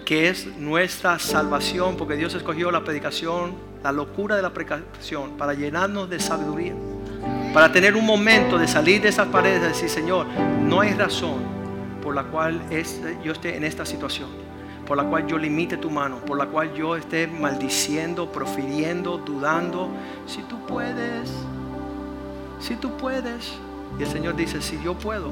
que 0.09 0.27
es 0.27 0.47
nuestra 0.57 1.19
salvación, 1.19 1.95
porque 1.95 2.15
Dios 2.15 2.33
escogió 2.33 2.71
la 2.71 2.83
predicación, 2.83 3.53
la 3.83 3.91
locura 3.91 4.35
de 4.35 4.41
la 4.41 4.51
predicación, 4.51 5.37
para 5.37 5.53
llenarnos 5.53 6.09
de 6.09 6.19
sabiduría, 6.19 6.73
para 7.53 7.71
tener 7.71 7.95
un 7.95 8.07
momento 8.07 8.57
de 8.57 8.67
salir 8.67 9.03
de 9.03 9.09
esas 9.09 9.27
paredes 9.27 9.61
y 9.61 9.67
decir, 9.67 9.87
Señor, 9.87 10.25
no 10.63 10.81
hay 10.81 10.95
razón 10.95 11.35
por 12.01 12.15
la 12.15 12.23
cual 12.23 12.59
yo 13.23 13.31
esté 13.33 13.55
en 13.55 13.63
esta 13.63 13.85
situación, 13.85 14.29
por 14.87 14.97
la 14.97 15.03
cual 15.03 15.27
yo 15.27 15.37
limite 15.37 15.77
tu 15.77 15.91
mano, 15.91 16.25
por 16.25 16.39
la 16.39 16.47
cual 16.47 16.73
yo 16.73 16.95
esté 16.95 17.27
maldiciendo, 17.27 18.31
profiriendo, 18.31 19.19
dudando. 19.19 19.89
Si 20.25 20.41
tú 20.41 20.57
puedes, 20.65 21.29
si 22.59 22.75
tú 22.77 22.97
puedes. 22.97 23.53
Y 23.99 24.01
el 24.01 24.09
Señor 24.09 24.35
dice, 24.35 24.59
si 24.59 24.81
yo 24.83 24.95
puedo, 24.95 25.31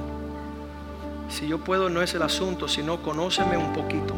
si 1.30 1.48
yo 1.48 1.58
puedo 1.58 1.90
no 1.90 2.04
es 2.04 2.14
el 2.14 2.22
asunto, 2.22 2.68
sino 2.68 3.02
conóceme 3.02 3.58
un 3.58 3.74
poquito. 3.74 4.14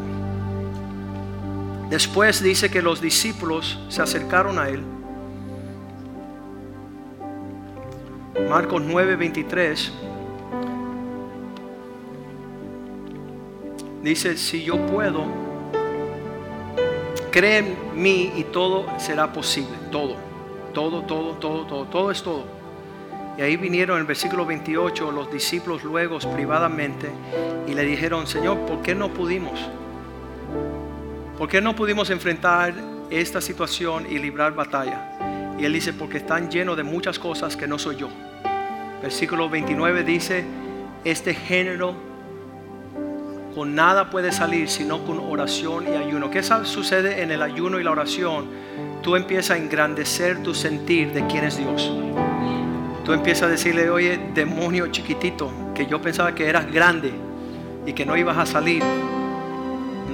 Después 1.90 2.40
dice 2.40 2.70
que 2.70 2.80
los 2.80 3.00
discípulos 3.00 3.80
se 3.88 4.00
acercaron 4.00 4.60
a 4.60 4.68
él. 4.68 4.80
Marcos 8.48 8.80
9:23 8.82 9.90
dice, 14.02 14.36
si 14.36 14.62
yo 14.62 14.86
puedo, 14.86 15.24
cree 17.32 17.58
en 17.58 17.76
mí 17.96 18.32
y 18.36 18.44
todo 18.44 18.86
será 18.98 19.32
posible. 19.32 19.76
Todo, 19.90 20.14
todo, 20.72 21.02
todo, 21.02 21.32
todo, 21.34 21.66
todo, 21.66 21.84
todo 21.86 22.10
es 22.12 22.22
todo. 22.22 22.44
Y 23.36 23.42
ahí 23.42 23.56
vinieron 23.56 23.96
en 23.96 24.02
el 24.02 24.06
versículo 24.06 24.46
28 24.46 25.10
los 25.10 25.30
discípulos 25.32 25.82
luego 25.82 26.18
privadamente 26.18 27.10
y 27.66 27.74
le 27.74 27.82
dijeron, 27.84 28.28
Señor, 28.28 28.58
¿por 28.60 28.80
qué 28.82 28.94
no 28.94 29.12
pudimos? 29.12 29.58
¿Por 31.40 31.48
qué 31.48 31.62
no 31.62 31.74
pudimos 31.74 32.10
enfrentar 32.10 32.74
esta 33.08 33.40
situación 33.40 34.04
y 34.10 34.18
librar 34.18 34.54
batalla? 34.54 35.54
Y 35.58 35.64
él 35.64 35.72
dice, 35.72 35.94
porque 35.94 36.18
están 36.18 36.50
llenos 36.50 36.76
de 36.76 36.82
muchas 36.82 37.18
cosas 37.18 37.56
que 37.56 37.66
no 37.66 37.78
soy 37.78 37.96
yo. 37.96 38.10
Versículo 39.00 39.48
29 39.48 40.04
dice, 40.04 40.44
este 41.02 41.32
género 41.32 41.94
con 43.54 43.74
nada 43.74 44.10
puede 44.10 44.32
salir 44.32 44.68
sino 44.68 45.02
con 45.06 45.18
oración 45.18 45.86
y 45.90 45.96
ayuno. 45.96 46.30
¿Qué 46.30 46.42
sucede 46.42 47.22
en 47.22 47.30
el 47.30 47.40
ayuno 47.40 47.80
y 47.80 47.84
la 47.84 47.92
oración? 47.92 48.50
Tú 49.00 49.16
empiezas 49.16 49.52
a 49.52 49.56
engrandecer 49.56 50.42
tu 50.42 50.54
sentir 50.54 51.14
de 51.14 51.26
quién 51.26 51.44
es 51.44 51.56
Dios. 51.56 51.90
Tú 53.02 53.14
empiezas 53.14 53.44
a 53.44 53.48
decirle, 53.48 53.88
oye, 53.88 54.20
demonio 54.34 54.88
chiquitito, 54.88 55.50
que 55.74 55.86
yo 55.86 56.02
pensaba 56.02 56.34
que 56.34 56.50
eras 56.50 56.70
grande 56.70 57.14
y 57.86 57.94
que 57.94 58.04
no 58.04 58.14
ibas 58.14 58.36
a 58.36 58.44
salir 58.44 58.82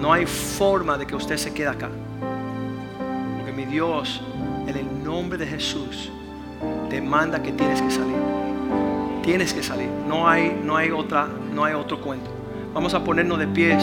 no 0.01 0.12
hay 0.12 0.26
forma 0.26 0.99
de 0.99 1.07
que 1.07 1.16
usted 1.16 1.36
se 1.36 1.53
quede 1.53 1.68
acá. 1.68 1.88
Porque 3.36 3.53
mi 3.53 3.64
Dios, 3.64 4.22
en 4.66 4.76
el 4.76 5.05
nombre 5.05 5.38
de 5.38 5.47
Jesús, 5.47 6.11
te 6.88 7.01
manda 7.01 7.42
que 7.42 7.53
tienes 7.53 7.80
que 7.82 7.90
salir. 7.90 8.16
Tienes 9.22 9.53
que 9.53 9.62
salir. 9.62 9.88
No 10.07 10.28
hay, 10.28 10.61
no 10.62 10.76
hay, 10.76 10.90
otra, 10.90 11.26
no 11.53 11.64
hay 11.64 11.74
otro 11.74 12.01
cuento. 12.01 12.30
Vamos 12.72 12.94
a 12.94 13.03
ponernos 13.03 13.38
de 13.38 13.49
pies. 13.49 13.82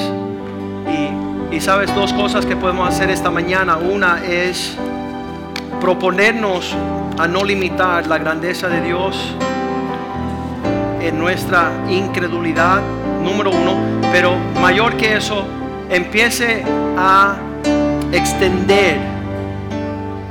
Y, 1.52 1.56
y 1.56 1.60
sabes 1.60 1.94
dos 1.96 2.14
cosas 2.14 2.46
que 2.46 2.56
podemos 2.56 2.88
hacer 2.88 3.10
esta 3.10 3.30
mañana. 3.30 3.78
Una 3.78 4.24
es 4.24 4.78
proponernos 5.82 6.76
a 7.18 7.28
no 7.28 7.44
limitar 7.44 8.08
la 8.08 8.18
grandeza 8.18 8.70
de 8.70 8.82
Dios 8.82 9.36
en 11.02 11.20
nuestra 11.20 11.72
incredulidad, 11.90 12.82
número 13.22 13.52
uno, 13.52 13.76
pero 14.12 14.36
mayor 14.62 14.96
que 14.96 15.18
eso, 15.18 15.46
empiece 15.94 16.64
a 16.98 17.36
extender 18.12 18.98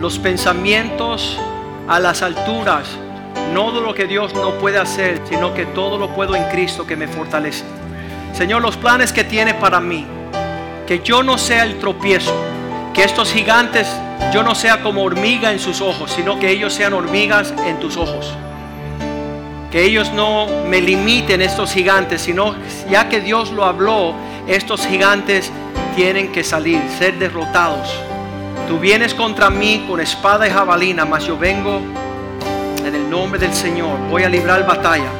los 0.00 0.18
pensamientos 0.18 1.38
a 1.88 2.00
las 2.00 2.22
alturas, 2.22 2.88
no 3.54 3.70
de 3.70 3.80
lo 3.80 3.94
que 3.94 4.06
Dios 4.06 4.34
no 4.34 4.52
puede 4.54 4.78
hacer, 4.78 5.20
sino 5.28 5.54
que 5.54 5.66
todo 5.66 5.98
lo 5.98 6.14
puedo 6.14 6.34
en 6.34 6.44
Cristo 6.50 6.86
que 6.86 6.96
me 6.96 7.06
fortalece. 7.06 7.64
Señor, 8.32 8.62
los 8.62 8.76
planes 8.76 9.12
que 9.12 9.24
tiene 9.24 9.54
para 9.54 9.78
mí, 9.80 10.06
que 10.86 11.00
yo 11.00 11.22
no 11.22 11.38
sea 11.38 11.62
el 11.64 11.78
tropiezo, 11.78 12.34
que 12.92 13.04
estos 13.04 13.32
gigantes 13.32 13.88
yo 14.32 14.42
no 14.42 14.54
sea 14.54 14.82
como 14.82 15.02
hormiga 15.02 15.52
en 15.52 15.58
sus 15.58 15.80
ojos, 15.80 16.10
sino 16.10 16.38
que 16.38 16.50
ellos 16.50 16.72
sean 16.72 16.92
hormigas 16.92 17.54
en 17.66 17.78
tus 17.78 17.96
ojos. 17.96 18.32
Que 19.70 19.84
ellos 19.84 20.12
no 20.12 20.46
me 20.66 20.80
limiten 20.80 21.40
estos 21.40 21.72
gigantes, 21.72 22.22
sino 22.22 22.54
ya 22.90 23.08
que 23.08 23.20
Dios 23.20 23.52
lo 23.52 23.64
habló, 23.64 24.14
estos 24.46 24.86
gigantes 24.86 25.50
tienen 25.94 26.32
que 26.32 26.42
salir, 26.42 26.80
ser 26.98 27.18
derrotados. 27.18 27.88
Tú 28.68 28.78
vienes 28.78 29.14
contra 29.14 29.50
mí 29.50 29.84
con 29.86 30.00
espada 30.00 30.46
y 30.46 30.50
jabalina, 30.50 31.04
mas 31.04 31.26
yo 31.26 31.36
vengo 31.36 31.80
en 32.84 32.94
el 32.94 33.08
nombre 33.08 33.38
del 33.38 33.52
Señor. 33.52 33.98
Voy 34.10 34.24
a 34.24 34.28
librar 34.28 34.66
batalla. 34.66 35.10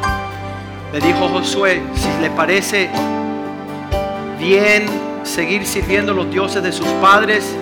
Le 0.93 1.01
dijo 1.01 1.29
Josué, 1.29 1.83
si 1.95 2.09
le 2.21 2.31
parece 2.31 2.91
bien 4.39 4.87
seguir 5.23 5.67
sirviendo 5.67 6.13
los 6.13 6.31
dioses 6.31 6.63
de 6.63 6.73
sus 6.73 6.87
padres, 7.01 7.55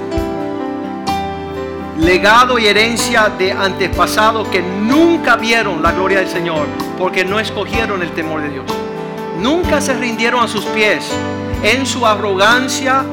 legado 1.98 2.58
y 2.58 2.66
herencia 2.66 3.30
de 3.38 3.52
antepasados 3.52 4.48
que 4.48 4.62
nunca 4.62 5.36
vieron 5.36 5.82
la 5.82 5.92
gloria 5.92 6.18
del 6.18 6.28
Señor, 6.28 6.66
porque 6.98 7.24
no 7.24 7.38
escogieron 7.38 8.02
el 8.02 8.10
temor 8.12 8.40
de 8.42 8.48
Dios. 8.48 8.64
Nunca 9.38 9.80
se 9.80 9.94
rindieron 9.94 10.42
a 10.42 10.48
sus 10.48 10.64
pies 10.66 11.10
en 11.62 11.86
su 11.86 12.06
arrogancia, 12.06 13.04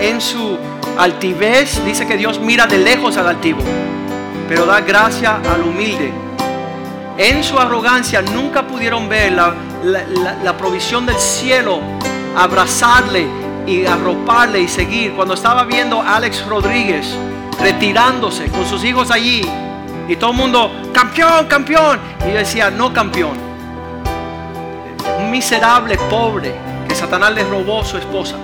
en 0.00 0.20
su 0.20 0.58
altivez. 0.98 1.84
Dice 1.84 2.06
que 2.06 2.16
Dios 2.16 2.40
mira 2.40 2.66
de 2.66 2.78
lejos 2.78 3.16
al 3.16 3.28
altivo, 3.28 3.60
pero 4.48 4.66
da 4.66 4.80
gracia 4.80 5.40
al 5.52 5.62
humilde. 5.62 6.12
En 7.18 7.42
su 7.42 7.58
arrogancia 7.58 8.20
nunca 8.20 8.66
pudieron 8.66 9.08
ver 9.08 9.32
la, 9.32 10.56
provisión 10.58 11.06
del 11.06 11.16
cielo, 11.16 11.80
abrazarle 12.36 13.26
y 13.66 13.86
arroparle 13.86 14.60
y 14.60 14.68
seguir. 14.68 15.12
Cuando 15.14 15.34
estaba 15.34 15.64
viendo 15.64 16.00
a 16.02 16.16
Alex 16.16 16.46
Rodríguez 16.46 17.16
retirándose 17.58 18.48
con 18.50 18.66
sus 18.66 18.84
hijos 18.84 19.10
allí 19.10 19.40
y 20.08 20.16
todo 20.16 20.32
el 20.32 20.36
mundo, 20.36 20.70
campeón, 20.92 21.46
campeón. 21.46 21.98
Y 22.26 22.32
yo 22.32 22.38
decía, 22.38 22.70
no 22.70 22.92
campeón. 22.92 23.38
Miserable, 25.30 25.96
pobre, 26.10 26.54
Satanás 26.96 27.34
le 27.34 27.44
robó 27.44 27.84
su 27.84 27.98
esposa 27.98 28.36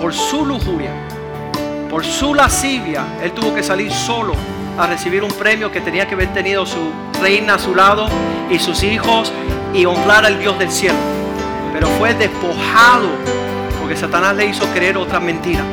por 0.00 0.14
su 0.14 0.46
lujuria. 0.46 0.92
Por 1.90 2.04
su 2.04 2.36
lascivia, 2.36 3.04
él 3.20 3.32
tuvo 3.32 3.52
que 3.52 3.64
salir 3.64 3.90
solo 3.90 4.34
a 4.78 4.86
recibir 4.86 5.24
un 5.24 5.32
premio 5.32 5.72
que 5.72 5.80
tenía 5.80 6.06
que 6.06 6.14
haber 6.14 6.32
tenido 6.32 6.64
su 6.64 6.78
reina 7.20 7.54
a 7.54 7.58
su 7.58 7.74
lado 7.74 8.06
y 8.48 8.60
sus 8.60 8.84
hijos 8.84 9.32
y 9.74 9.86
honrar 9.86 10.24
al 10.24 10.38
Dios 10.38 10.56
del 10.56 10.70
cielo. 10.70 10.94
Pero 11.72 11.88
fue 11.98 12.14
despojado 12.14 13.08
porque 13.80 13.96
Satanás 13.96 14.36
le 14.36 14.46
hizo 14.46 14.64
creer 14.66 14.96
otra 14.96 15.18
mentira. 15.18 15.64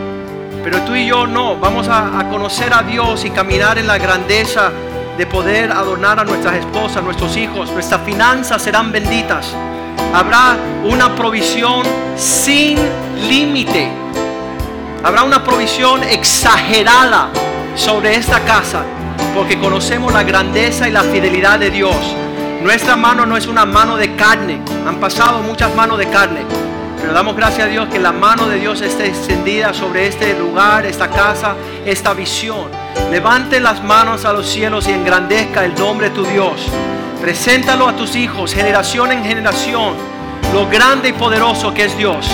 Pero 0.63 0.81
tú 0.81 0.95
y 0.95 1.05
yo 1.05 1.27
no, 1.27 1.57
vamos 1.57 1.87
a, 1.87 2.19
a 2.19 2.29
conocer 2.29 2.73
a 2.73 2.81
Dios 2.81 3.25
y 3.25 3.29
caminar 3.29 3.77
en 3.77 3.85
la 3.85 3.99
grandeza 3.99 4.71
de 5.19 5.25
poder 5.27 5.71
adornar 5.71 6.19
a 6.19 6.23
nuestras 6.23 6.55
esposas, 6.55 7.03
nuestros 7.03 7.37
hijos. 7.37 7.71
Nuestras 7.71 8.01
finanzas 8.01 8.63
serán 8.63 8.91
benditas. 8.91 9.55
Habrá 10.13 10.57
una 10.83 11.15
provisión 11.15 11.83
sin 12.15 12.77
límite. 13.27 13.89
Habrá 15.03 15.23
una 15.23 15.43
provisión 15.43 16.03
exagerada 16.03 17.29
sobre 17.75 18.15
esta 18.15 18.39
casa 18.41 18.83
porque 19.35 19.59
conocemos 19.59 20.11
la 20.11 20.23
grandeza 20.23 20.87
y 20.87 20.91
la 20.91 21.03
fidelidad 21.03 21.59
de 21.59 21.69
Dios. 21.69 21.95
Nuestra 22.63 22.95
mano 22.95 23.25
no 23.25 23.37
es 23.37 23.45
una 23.47 23.65
mano 23.65 23.95
de 23.95 24.15
carne. 24.15 24.59
Han 24.87 24.99
pasado 24.99 25.41
muchas 25.43 25.73
manos 25.75 25.99
de 25.99 26.07
carne. 26.09 26.41
Pero 26.99 27.13
damos 27.13 27.35
gracias 27.35 27.67
a 27.67 27.69
Dios 27.69 27.87
que 27.89 27.99
la 27.99 28.11
mano 28.11 28.47
de 28.47 28.59
Dios 28.59 28.81
esté 28.81 29.07
extendida 29.07 29.73
sobre 29.73 30.07
este 30.07 30.37
lugar, 30.37 30.85
esta 30.85 31.09
casa, 31.09 31.55
esta 31.85 32.13
visión. 32.13 32.69
Levante 33.11 33.59
las 33.59 33.83
manos 33.83 34.25
a 34.25 34.33
los 34.33 34.47
cielos 34.47 34.87
y 34.87 34.91
engrandezca 34.91 35.63
el 35.63 35.75
nombre 35.75 36.09
de 36.09 36.15
tu 36.15 36.23
Dios. 36.25 36.67
Preséntalo 37.21 37.87
a 37.87 37.95
tus 37.95 38.15
hijos, 38.15 38.53
generación 38.53 39.11
en 39.11 39.23
generación, 39.23 39.95
lo 40.53 40.67
grande 40.67 41.09
y 41.09 41.13
poderoso 41.13 41.73
que 41.73 41.85
es 41.85 41.97
Dios. 41.97 42.27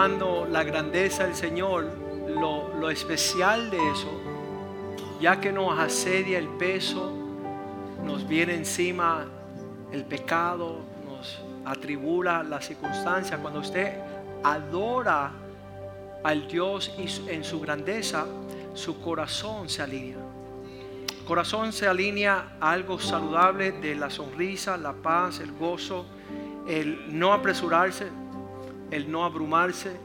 La 0.00 0.64
grandeza 0.64 1.26
del 1.26 1.34
Señor, 1.34 1.84
lo, 2.26 2.74
lo 2.74 2.88
especial 2.88 3.68
de 3.68 3.76
eso, 3.76 4.08
ya 5.20 5.38
que 5.42 5.52
nos 5.52 5.78
asedia 5.78 6.38
el 6.38 6.48
peso, 6.48 7.12
nos 8.02 8.26
viene 8.26 8.54
encima 8.54 9.26
el 9.92 10.06
pecado, 10.06 10.78
nos 11.06 11.42
atribula 11.66 12.42
la 12.42 12.62
circunstancia, 12.62 13.36
cuando 13.36 13.60
usted 13.60 13.92
adora 14.42 15.32
al 16.24 16.48
Dios 16.48 16.94
y 16.96 17.30
en 17.30 17.44
su 17.44 17.60
grandeza, 17.60 18.24
su 18.72 19.02
corazón 19.02 19.68
se 19.68 19.82
alinea. 19.82 20.16
Corazón 21.26 21.74
se 21.74 21.86
alinea 21.86 22.56
a 22.58 22.72
algo 22.72 22.98
saludable 22.98 23.72
de 23.72 23.96
la 23.96 24.08
sonrisa, 24.08 24.78
la 24.78 24.94
paz, 24.94 25.40
el 25.40 25.52
gozo, 25.52 26.06
el 26.66 27.18
no 27.18 27.34
apresurarse, 27.34 28.08
el 28.90 29.10
no 29.10 29.24
abrumarse, 29.24 29.96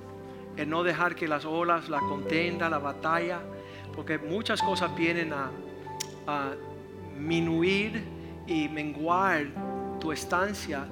el 0.58 0.70
no 0.70 0.84
dejar 0.84 1.16
que 1.16 1.28
las 1.28 1.46
olas, 1.46 1.90
la 1.90 2.00
contenda, 2.00 2.70
la 2.70 2.80
batalla, 2.80 3.42
porque 3.96 4.18
muchas 4.18 4.62
cosas 4.62 4.96
vienen 4.96 5.34
a, 5.34 5.52
a 6.28 6.52
minuir 7.18 8.04
y 8.48 8.70
menguar 8.70 9.48
tu 10.00 10.12
estancia. 10.12 10.86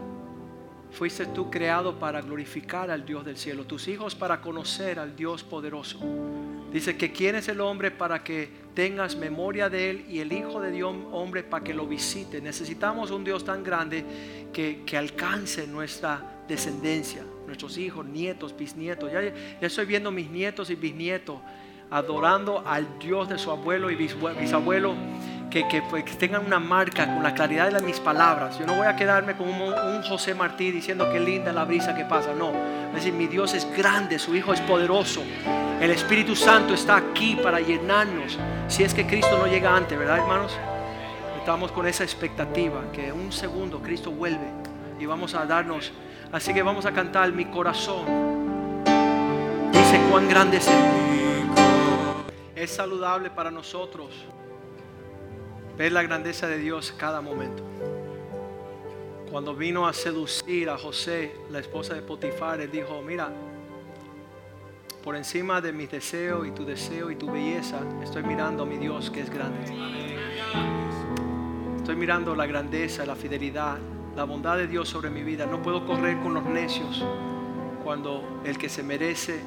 Fuiste 0.92 1.26
tú 1.28 1.50
creado 1.50 1.98
para 1.98 2.22
glorificar 2.22 2.92
al 2.92 3.06
Dios 3.06 3.26
del 3.26 3.38
cielo, 3.38 3.66
tus 3.66 3.88
hijos 3.88 4.16
para 4.16 4.42
conocer 4.42 5.00
al 5.00 5.16
Dios 5.16 5.44
poderoso. 5.44 6.00
Dice 6.72 6.98
que 6.98 7.12
quién 7.12 7.36
es 7.36 7.48
el 7.48 7.62
hombre 7.62 7.92
para 7.92 8.24
que 8.24 8.50
tengas 8.74 9.16
memoria 9.16 9.70
de 9.70 9.92
él 9.92 10.06
y 10.10 10.20
el 10.20 10.34
Hijo 10.34 10.60
de 10.60 10.72
Dios 10.72 10.96
hombre 11.12 11.44
para 11.44 11.64
que 11.64 11.74
lo 11.74 11.86
visite. 11.86 12.42
Necesitamos 12.42 13.12
un 13.12 13.24
Dios 13.24 13.46
tan 13.46 13.64
grande 13.64 14.04
que, 14.52 14.82
que 14.84 14.98
alcance 14.98 15.68
nuestra 15.68 16.42
descendencia, 16.48 17.24
nuestros 17.46 17.78
hijos, 17.78 18.06
nietos, 18.06 18.56
bisnietos. 18.58 19.12
Ya, 19.12 19.22
ya 19.22 19.68
estoy 19.68 19.86
viendo 19.86 20.12
mis 20.12 20.30
nietos 20.30 20.70
y 20.70 20.76
bisnietos 20.76 21.38
adorando 21.90 22.64
al 22.66 22.88
Dios 23.00 23.30
de 23.30 23.38
su 23.38 23.52
abuelo 23.52 23.92
y 23.92 23.96
bisabue- 23.96 24.38
bisabuelo. 24.40 24.94
Que, 25.52 25.84
pues, 25.88 26.04
que 26.04 26.14
tengan 26.16 26.44
una 26.44 26.58
marca 26.58 27.06
con 27.06 27.22
la 27.22 27.36
claridad 27.36 27.72
de 27.72 27.80
mis 27.86 28.00
palabras. 28.00 28.58
Yo 28.58 28.66
no 28.66 28.74
voy 28.74 28.88
a 28.88 28.96
quedarme 28.96 29.38
como 29.38 29.68
un, 29.68 30.02
José 30.02 30.34
Martí 30.34 30.72
diciendo 30.72 31.12
que 31.12 31.20
linda 31.20 31.54
la 31.54 31.64
brisa 31.64 31.94
que 31.94 32.06
pasa. 32.06 32.34
No, 32.34 32.50
es 32.88 32.96
decir, 32.96 33.14
mi 33.14 33.28
Dios 33.28 33.54
es 33.54 33.68
grande, 33.78 34.18
su 34.18 34.36
Hijo 34.36 34.52
es 34.52 34.60
poderoso. 34.62 35.22
El 35.80 35.92
Espíritu 35.92 36.36
Santo 36.36 36.74
está 36.74 36.96
aquí 36.96 37.36
para 37.36 37.60
llenarnos. 37.60 38.40
Si 38.68 38.84
es 38.84 38.96
que 38.96 39.06
Cristo 39.06 39.38
no 39.38 39.46
llega 39.46 39.76
antes, 39.76 39.96
¿verdad, 39.96 40.18
hermanos? 40.18 40.58
Estamos 41.38 41.72
con 41.72 41.86
esa 41.86 42.04
expectativa 42.04 42.82
que 42.92 43.12
un 43.12 43.32
segundo 43.32 43.80
Cristo 43.80 44.10
vuelve 44.10 44.48
y 45.00 45.06
vamos 45.06 45.36
a 45.36 45.46
darnos. 45.46 45.92
Así 46.34 46.52
que 46.52 46.64
vamos 46.64 46.88
a 46.88 46.92
cantar 46.92 47.32
mi 47.32 47.46
corazón. 47.46 48.06
Dice 49.72 50.02
cuán 50.10 50.28
grande 50.28 50.58
es 50.58 50.68
Él. 50.68 50.74
Es 52.56 52.72
saludable 52.72 53.30
para 53.30 53.52
nosotros 53.52 54.10
ver 55.78 55.92
la 55.92 56.02
grandeza 56.02 56.48
de 56.48 56.58
Dios 56.58 56.92
cada 56.98 57.22
momento. 57.22 57.62
Cuando 59.30 59.56
vino 59.56 59.88
a 59.88 59.94
seducir 59.94 60.72
a 60.72 60.78
José, 60.80 61.36
la 61.52 61.60
esposa 61.60 61.94
de 61.94 62.02
Potifar, 62.02 62.62
él 62.62 62.72
dijo, 62.72 63.04
mira, 63.04 63.30
por 65.04 65.16
encima 65.16 65.62
de 65.62 65.72
mis 65.72 65.92
deseos 65.92 66.48
y 66.48 66.52
tu 66.52 66.66
deseo 66.66 67.12
y 67.12 67.16
tu 67.16 67.32
belleza, 67.32 67.80
estoy 68.02 68.24
mirando 68.24 68.64
a 68.64 68.66
mi 68.66 68.78
Dios 68.78 69.12
que 69.12 69.22
es 69.22 69.30
grande. 69.30 69.72
Estoy 71.78 71.96
mirando 71.96 72.36
la 72.36 72.48
grandeza, 72.48 73.06
la 73.06 73.16
fidelidad, 73.16 73.78
la 74.16 74.24
bondad 74.26 74.58
de 74.58 74.68
Dios 74.68 74.90
sobre 74.90 75.10
mi 75.10 75.24
vida. 75.24 75.46
No 75.46 75.62
puedo 75.62 75.86
correr 75.86 76.20
con 76.20 76.34
los 76.34 76.46
necios 76.46 77.04
cuando 77.84 78.42
el 78.46 78.58
que 78.58 78.70
se 78.70 78.84
merece 78.84 79.42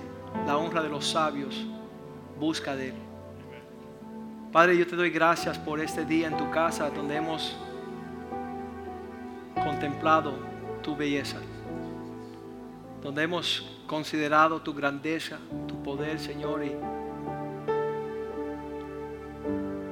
la 0.46 0.56
honra 0.56 0.82
de 0.82 0.88
los 0.88 1.06
sabios 1.06 1.64
busca 2.38 2.74
de 2.76 2.88
Él. 2.88 2.94
Padre, 4.52 4.76
yo 4.76 4.86
te 4.86 4.96
doy 4.96 5.10
gracias 5.10 5.58
por 5.58 5.80
este 5.80 6.04
día 6.04 6.28
en 6.28 6.36
tu 6.36 6.50
casa 6.50 6.90
donde 6.90 7.16
hemos 7.16 7.56
contemplado 9.62 10.34
tu 10.82 10.96
belleza, 10.96 11.38
donde 13.02 13.22
hemos 13.22 13.80
considerado 13.86 14.60
tu 14.60 14.72
grandeza, 14.72 15.38
tu 15.66 15.82
poder, 15.82 16.18
Señor. 16.18 16.64
Y 16.64 16.72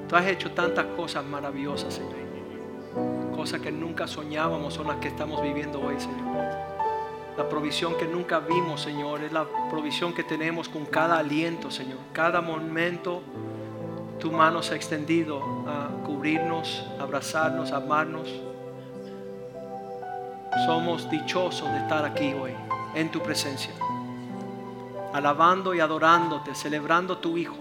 tú 0.09 0.17
has 0.17 0.27
hecho 0.27 0.51
tantas 0.53 0.87
cosas 0.97 1.25
maravillosas, 1.25 1.95
Señor. 1.95 2.24
Cosas 3.45 3.61
que 3.61 3.71
nunca 3.71 4.07
soñábamos 4.07 4.73
son 4.73 4.87
las 4.87 4.97
que 4.97 5.09
estamos 5.09 5.43
viviendo 5.43 5.79
hoy, 5.79 6.01
Señor. 6.01 6.47
La 7.37 7.47
provisión 7.47 7.95
que 7.99 8.07
nunca 8.07 8.39
vimos, 8.39 8.81
Señor, 8.81 9.23
es 9.23 9.33
la 9.33 9.45
provisión 9.69 10.15
que 10.15 10.25
tenemos 10.25 10.67
con 10.67 10.87
cada 10.87 11.19
aliento, 11.19 11.71
Señor. 11.71 11.99
Cada 12.15 12.41
momento 12.41 13.21
tu 14.19 14.33
mano 14.33 14.63
se 14.63 14.73
ha 14.73 14.77
extendido 14.77 15.43
a 15.69 15.91
cubrirnos, 16.07 16.87
abrazarnos, 16.99 17.71
amarnos. 17.73 18.31
Somos 20.65 21.11
dichosos 21.11 21.71
de 21.71 21.81
estar 21.81 22.03
aquí 22.03 22.33
hoy, 22.33 22.53
en 22.95 23.11
tu 23.11 23.21
presencia, 23.21 23.75
alabando 25.13 25.75
y 25.75 25.81
adorándote, 25.81 26.55
celebrando 26.55 27.19
tu 27.19 27.37
Hijo. 27.37 27.59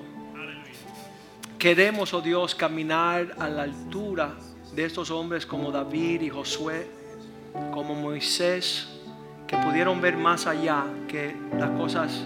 Queremos, 1.59 2.13
oh 2.13 2.21
Dios, 2.21 2.55
caminar 2.55 3.35
a 3.37 3.49
la 3.49 3.63
altura 3.63 4.33
de 4.75 4.85
estos 4.85 5.11
hombres 5.11 5.45
como 5.45 5.71
David 5.71 6.21
y 6.21 6.29
Josué, 6.29 6.87
como 7.71 7.93
Moisés, 7.93 8.87
que 9.47 9.57
pudieron 9.57 10.01
ver 10.01 10.17
más 10.17 10.47
allá 10.47 10.85
que 11.07 11.35
las 11.57 11.69
cosas 11.71 12.23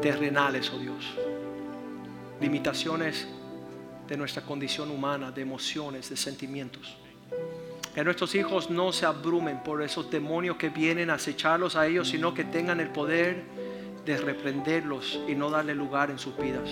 terrenales, 0.00 0.70
oh 0.74 0.78
Dios. 0.78 1.14
Limitaciones 2.40 3.26
de 4.08 4.16
nuestra 4.16 4.42
condición 4.42 4.90
humana, 4.90 5.30
de 5.30 5.42
emociones, 5.42 6.10
de 6.10 6.16
sentimientos. 6.16 6.96
Que 7.94 8.04
nuestros 8.04 8.34
hijos 8.34 8.68
no 8.68 8.92
se 8.92 9.06
abrumen 9.06 9.62
por 9.62 9.82
esos 9.82 10.10
demonios 10.10 10.56
que 10.56 10.68
vienen 10.68 11.10
a 11.10 11.14
acecharlos 11.14 11.76
a 11.76 11.86
ellos, 11.86 12.08
sino 12.08 12.34
que 12.34 12.44
tengan 12.44 12.80
el 12.80 12.88
poder 12.88 13.42
de 14.04 14.16
reprenderlos 14.18 15.18
y 15.26 15.34
no 15.34 15.50
darle 15.50 15.74
lugar 15.74 16.10
en 16.10 16.18
sus 16.18 16.36
vidas. 16.36 16.68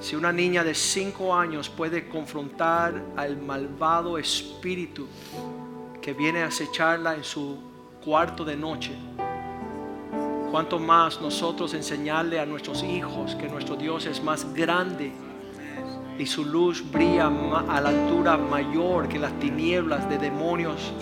Si 0.00 0.14
una 0.14 0.32
niña 0.32 0.62
de 0.62 0.74
5 0.74 1.34
años 1.34 1.68
puede 1.68 2.08
confrontar 2.08 3.02
al 3.16 3.36
malvado 3.36 4.16
espíritu 4.16 5.08
que 6.00 6.12
viene 6.12 6.42
a 6.42 6.46
acecharla 6.46 7.16
en 7.16 7.24
su 7.24 7.58
cuarto 8.04 8.44
de 8.44 8.56
noche, 8.56 8.92
cuanto 10.52 10.78
más 10.78 11.20
nosotros 11.20 11.74
enseñarle 11.74 12.38
a 12.38 12.46
nuestros 12.46 12.84
hijos 12.84 13.34
que 13.34 13.48
nuestro 13.48 13.74
Dios 13.74 14.06
es 14.06 14.22
más 14.22 14.54
grande 14.54 15.12
y 16.16 16.26
su 16.26 16.44
luz 16.44 16.82
brilla 16.90 17.26
a 17.26 17.80
la 17.80 17.88
altura 17.88 18.36
mayor 18.36 19.08
que 19.08 19.18
las 19.18 19.32
tinieblas 19.40 20.08
de 20.08 20.18
demonios 20.18 20.92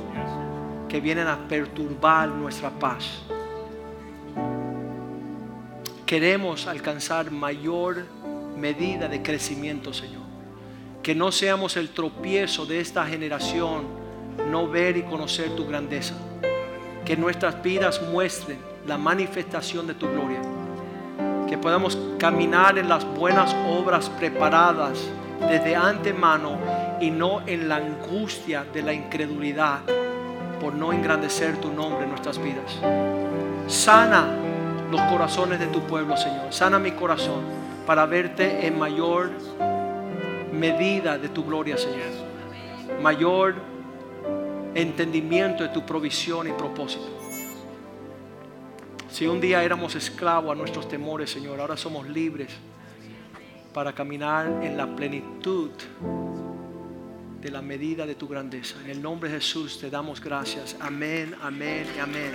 que 0.89 1.01
vienen 1.01 1.29
a 1.29 1.47
perturbar 1.49 2.29
nuestra 2.29 2.71
paz. 2.71 3.23
Queremos 6.07 6.67
alcanzar 6.67 7.31
mayor 7.31 8.05
medida 8.57 9.09
de 9.09 9.23
crecimiento, 9.23 9.93
Señor. 9.93 10.23
Que 11.03 11.15
no 11.15 11.31
seamos 11.31 11.77
el 11.77 11.91
tropiezo 11.91 12.67
de 12.67 12.81
esta 12.81 13.07
generación, 13.07 13.85
no 14.51 14.69
ver 14.69 14.97
y 14.97 15.03
conocer 15.03 15.55
tu 15.55 15.67
grandeza. 15.67 16.15
Que 17.05 17.17
nuestras 17.17 17.63
vidas 17.63 18.03
muestren 18.11 18.59
la 18.87 18.99
manifestación 18.99 19.87
de 19.87 19.95
tu 19.95 20.09
gloria. 20.09 20.41
Que 21.49 21.59
podamos 21.59 21.97
caminar 22.19 22.79
en 22.79 22.89
las 22.89 23.05
buenas 23.05 23.55
obras 23.69 24.11
preparadas 24.11 24.99
desde 25.49 25.77
antemano 25.77 26.59
y 27.01 27.11
no 27.11 27.47
en 27.47 27.69
la 27.69 27.77
angustia 27.77 28.65
de 28.65 28.83
la 28.83 28.93
incredulidad 28.93 29.81
por 30.61 30.75
no 30.75 30.93
engrandecer 30.93 31.61
tu 31.61 31.73
nombre 31.73 32.05
en 32.05 32.11
nuestras 32.11 32.43
vidas. 32.43 32.79
Sana 33.69 34.27
los 34.91 35.01
corazones 35.03 35.61
de 35.61 35.67
tu 35.67 35.81
pueblo, 35.81 36.17
Señor. 36.17 36.53
Sana 36.53 36.79
mi 36.79 36.93
corazón 36.93 37.66
para 37.87 38.05
verte 38.05 38.67
en 38.67 38.79
mayor 38.79 39.31
medida 40.53 41.17
de 41.17 41.29
tu 41.29 41.45
gloria, 41.45 41.79
Señor. 41.79 42.11
Mayor 43.01 43.55
entendimiento 44.75 45.63
de 45.63 45.71
tu 45.71 45.87
provisión 45.87 46.49
y 46.49 46.53
propósito. 46.53 47.07
Si 49.09 49.27
un 49.27 49.41
día 49.41 49.63
éramos 49.63 49.95
esclavos 49.95 50.53
a 50.53 50.55
nuestros 50.55 50.89
temores, 50.89 51.31
Señor, 51.31 51.61
ahora 51.61 51.77
somos 51.77 52.07
libres 52.09 52.49
para 53.73 53.93
caminar 53.93 54.47
en 54.63 54.77
la 54.77 54.95
plenitud 54.95 55.71
de 57.41 57.51
la 57.51 57.63
medida 57.63 58.05
de 58.05 58.15
tu 58.15 58.27
grandeza. 58.27 58.77
En 58.85 58.91
el 58.91 59.01
nombre 59.01 59.31
de 59.31 59.37
Jesús 59.37 59.79
te 59.79 59.89
damos 59.89 60.21
gracias. 60.21 60.77
Amén, 60.81 61.35
amén 61.43 61.87
y 61.97 62.01
amén. 62.01 62.33